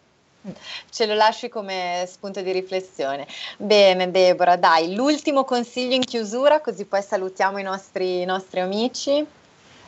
Ce 0.90 1.06
lo 1.06 1.14
lasci 1.14 1.48
come 1.48 2.04
spunto 2.08 2.40
di 2.40 2.50
riflessione. 2.50 3.28
Bene, 3.58 4.10
Deborah, 4.10 4.56
dai, 4.56 4.94
l'ultimo 4.94 5.44
consiglio 5.44 5.94
in 5.94 6.02
chiusura, 6.02 6.60
così 6.60 6.84
poi 6.86 7.02
salutiamo 7.02 7.58
i 7.58 7.62
nostri, 7.62 8.22
i 8.22 8.24
nostri 8.24 8.60
amici. 8.60 9.24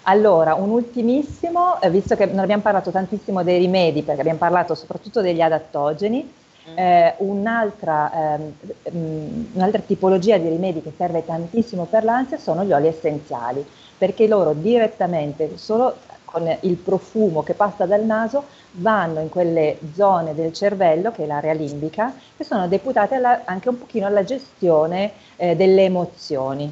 Allora, 0.07 0.55
un 0.55 0.69
ultimissimo, 0.71 1.81
eh, 1.81 1.89
visto 1.89 2.15
che 2.15 2.27
non 2.27 2.41
abbiamo 2.41 2.61
parlato 2.61 2.91
tantissimo 2.91 3.43
dei 3.43 3.59
rimedi, 3.59 4.03
perché 4.03 4.21
abbiamo 4.21 4.39
parlato 4.39 4.75
soprattutto 4.75 5.23
degli 5.23 5.41
adattogeni, 5.41 6.31
mm. 6.71 6.79
eh, 6.79 7.15
un'altra, 7.19 8.13
ehm, 8.35 8.53
mm, 8.95 9.45
un'altra 9.55 9.81
tipologia 9.81 10.37
di 10.37 10.49
rimedi 10.49 10.83
che 10.83 10.93
serve 10.95 11.25
tantissimo 11.25 11.87
per 11.87 12.05
l'ansia 12.05 12.37
sono 12.37 12.65
gli 12.65 12.73
oli 12.73 12.89
essenziali, 12.89 13.65
perché 13.97 14.27
loro 14.27 14.53
direttamente, 14.53 15.57
solo 15.57 15.97
con 16.25 16.55
il 16.61 16.77
profumo 16.77 17.43
che 17.43 17.55
passa 17.55 17.87
dal 17.87 18.05
naso 18.05 18.45
vanno 18.73 19.21
in 19.21 19.31
quelle 19.31 19.79
zone 19.95 20.35
del 20.35 20.53
cervello, 20.53 21.13
che 21.13 21.23
è 21.23 21.27
l'area 21.27 21.55
limbica, 21.55 22.13
che 22.37 22.45
sono 22.45 22.69
deputate 22.69 23.15
alla, 23.15 23.43
anche 23.45 23.71
un 23.71 23.79
pochino 23.79 24.07
alla 24.07 24.25
gestione 24.25 25.13
eh, 25.37 25.57
delle 25.57 25.85
emozioni. 25.85 26.71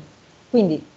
Quindi 0.50 0.90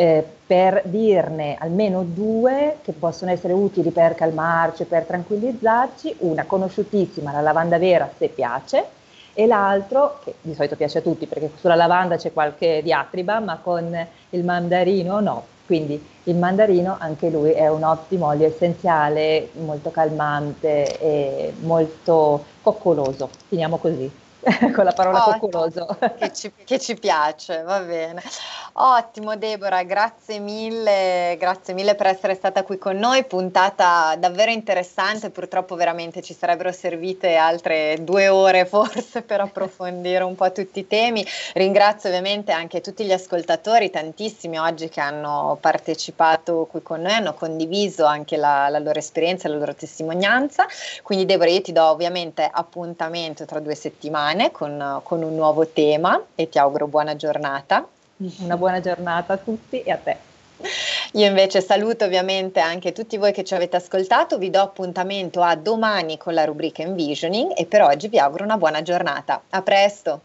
eh, 0.00 0.24
per 0.46 0.80
dirne 0.86 1.56
almeno 1.58 2.02
due 2.04 2.78
che 2.82 2.92
possono 2.92 3.32
essere 3.32 3.52
utili 3.52 3.90
per 3.90 4.14
calmarci, 4.14 4.84
per 4.84 5.02
tranquillizzarci, 5.02 6.16
una 6.20 6.46
conosciutissima, 6.46 7.32
la 7.32 7.42
lavanda 7.42 7.76
vera 7.76 8.10
se 8.16 8.28
piace, 8.28 8.82
e 9.34 9.46
l'altro, 9.46 10.20
che 10.24 10.36
di 10.40 10.54
solito 10.54 10.76
piace 10.76 10.98
a 10.98 11.02
tutti 11.02 11.26
perché 11.26 11.50
sulla 11.54 11.74
lavanda 11.74 12.16
c'è 12.16 12.32
qualche 12.32 12.80
diatriba, 12.82 13.40
ma 13.40 13.58
con 13.62 13.94
il 14.30 14.42
mandarino 14.42 15.20
no, 15.20 15.44
quindi 15.66 16.02
il 16.24 16.36
mandarino 16.36 16.96
anche 16.98 17.28
lui 17.28 17.50
è 17.50 17.68
un 17.68 17.82
ottimo 17.82 18.28
olio 18.28 18.46
essenziale, 18.46 19.50
molto 19.52 19.90
calmante 19.90 20.98
e 20.98 21.52
molto 21.60 22.42
coccoloso. 22.62 23.28
Finiamo 23.48 23.76
così. 23.76 24.10
con 24.74 24.84
la 24.84 24.92
parola 24.92 25.26
oh, 25.26 25.38
coccoloso. 25.38 25.96
Che 26.18 26.32
ci, 26.32 26.52
che 26.64 26.78
ci, 26.78 26.94
piace, 26.94 27.62
va 27.62 27.80
bene. 27.80 28.22
Ottimo 28.72 29.36
Deborah, 29.36 29.82
grazie 29.82 30.38
mille, 30.38 31.36
grazie 31.38 31.74
mille 31.74 31.94
per 31.94 32.06
essere 32.06 32.34
stata 32.34 32.62
qui 32.62 32.78
con 32.78 32.96
noi, 32.96 33.24
puntata 33.24 34.14
davvero 34.16 34.50
interessante, 34.50 35.30
purtroppo 35.30 35.74
veramente 35.74 36.22
ci 36.22 36.34
sarebbero 36.34 36.72
servite 36.72 37.36
altre 37.36 37.98
due 38.00 38.28
ore 38.28 38.64
forse 38.64 39.22
per 39.22 39.40
approfondire 39.40 40.24
un 40.24 40.34
po' 40.34 40.50
tutti 40.52 40.80
i 40.80 40.86
temi. 40.86 41.26
Ringrazio 41.54 42.08
ovviamente 42.08 42.52
anche 42.52 42.80
tutti 42.80 43.04
gli 43.04 43.12
ascoltatori, 43.12 43.90
tantissimi 43.90 44.58
oggi 44.58 44.88
che 44.88 45.00
hanno 45.00 45.58
partecipato 45.60 46.66
qui 46.70 46.82
con 46.82 47.02
noi, 47.02 47.12
hanno 47.12 47.34
condiviso 47.34 48.04
anche 48.06 48.36
la, 48.36 48.68
la 48.68 48.78
loro 48.78 48.98
esperienza, 48.98 49.48
la 49.48 49.56
loro 49.56 49.74
testimonianza. 49.74 50.66
Quindi 51.02 51.26
Deborah 51.26 51.50
io 51.50 51.60
ti 51.60 51.72
do 51.72 51.84
ovviamente 51.84 52.48
appuntamento 52.50 53.44
tra 53.44 53.58
due 53.60 53.74
settimane 53.74 54.29
settimane 54.30 54.50
con, 54.50 55.00
con 55.02 55.22
un 55.22 55.34
nuovo 55.34 55.66
tema 55.68 56.20
e 56.34 56.48
ti 56.48 56.58
auguro 56.58 56.86
buona 56.86 57.16
giornata. 57.16 57.86
Una 58.38 58.56
buona 58.56 58.80
giornata 58.80 59.34
a 59.34 59.36
tutti 59.36 59.82
e 59.82 59.90
a 59.90 59.96
te. 59.96 60.16
Io 61.12 61.26
invece 61.26 61.62
saluto 61.62 62.04
ovviamente 62.04 62.60
anche 62.60 62.92
tutti 62.92 63.16
voi 63.16 63.32
che 63.32 63.44
ci 63.44 63.54
avete 63.54 63.76
ascoltato, 63.76 64.36
vi 64.36 64.50
do 64.50 64.60
appuntamento 64.60 65.40
a 65.40 65.56
domani 65.56 66.18
con 66.18 66.34
la 66.34 66.44
rubrica 66.44 66.82
Envisioning 66.82 67.52
e 67.56 67.64
per 67.64 67.80
oggi 67.80 68.08
vi 68.08 68.18
auguro 68.18 68.44
una 68.44 68.58
buona 68.58 68.82
giornata. 68.82 69.40
A 69.50 69.62
presto! 69.62 70.20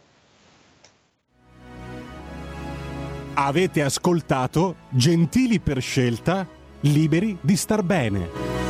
Avete 3.36 3.82
ascoltato 3.82 4.76
Gentili 4.90 5.60
per 5.60 5.82
scelta, 5.82 6.46
liberi 6.82 7.38
di 7.42 7.56
star 7.56 7.82
bene. 7.82 8.65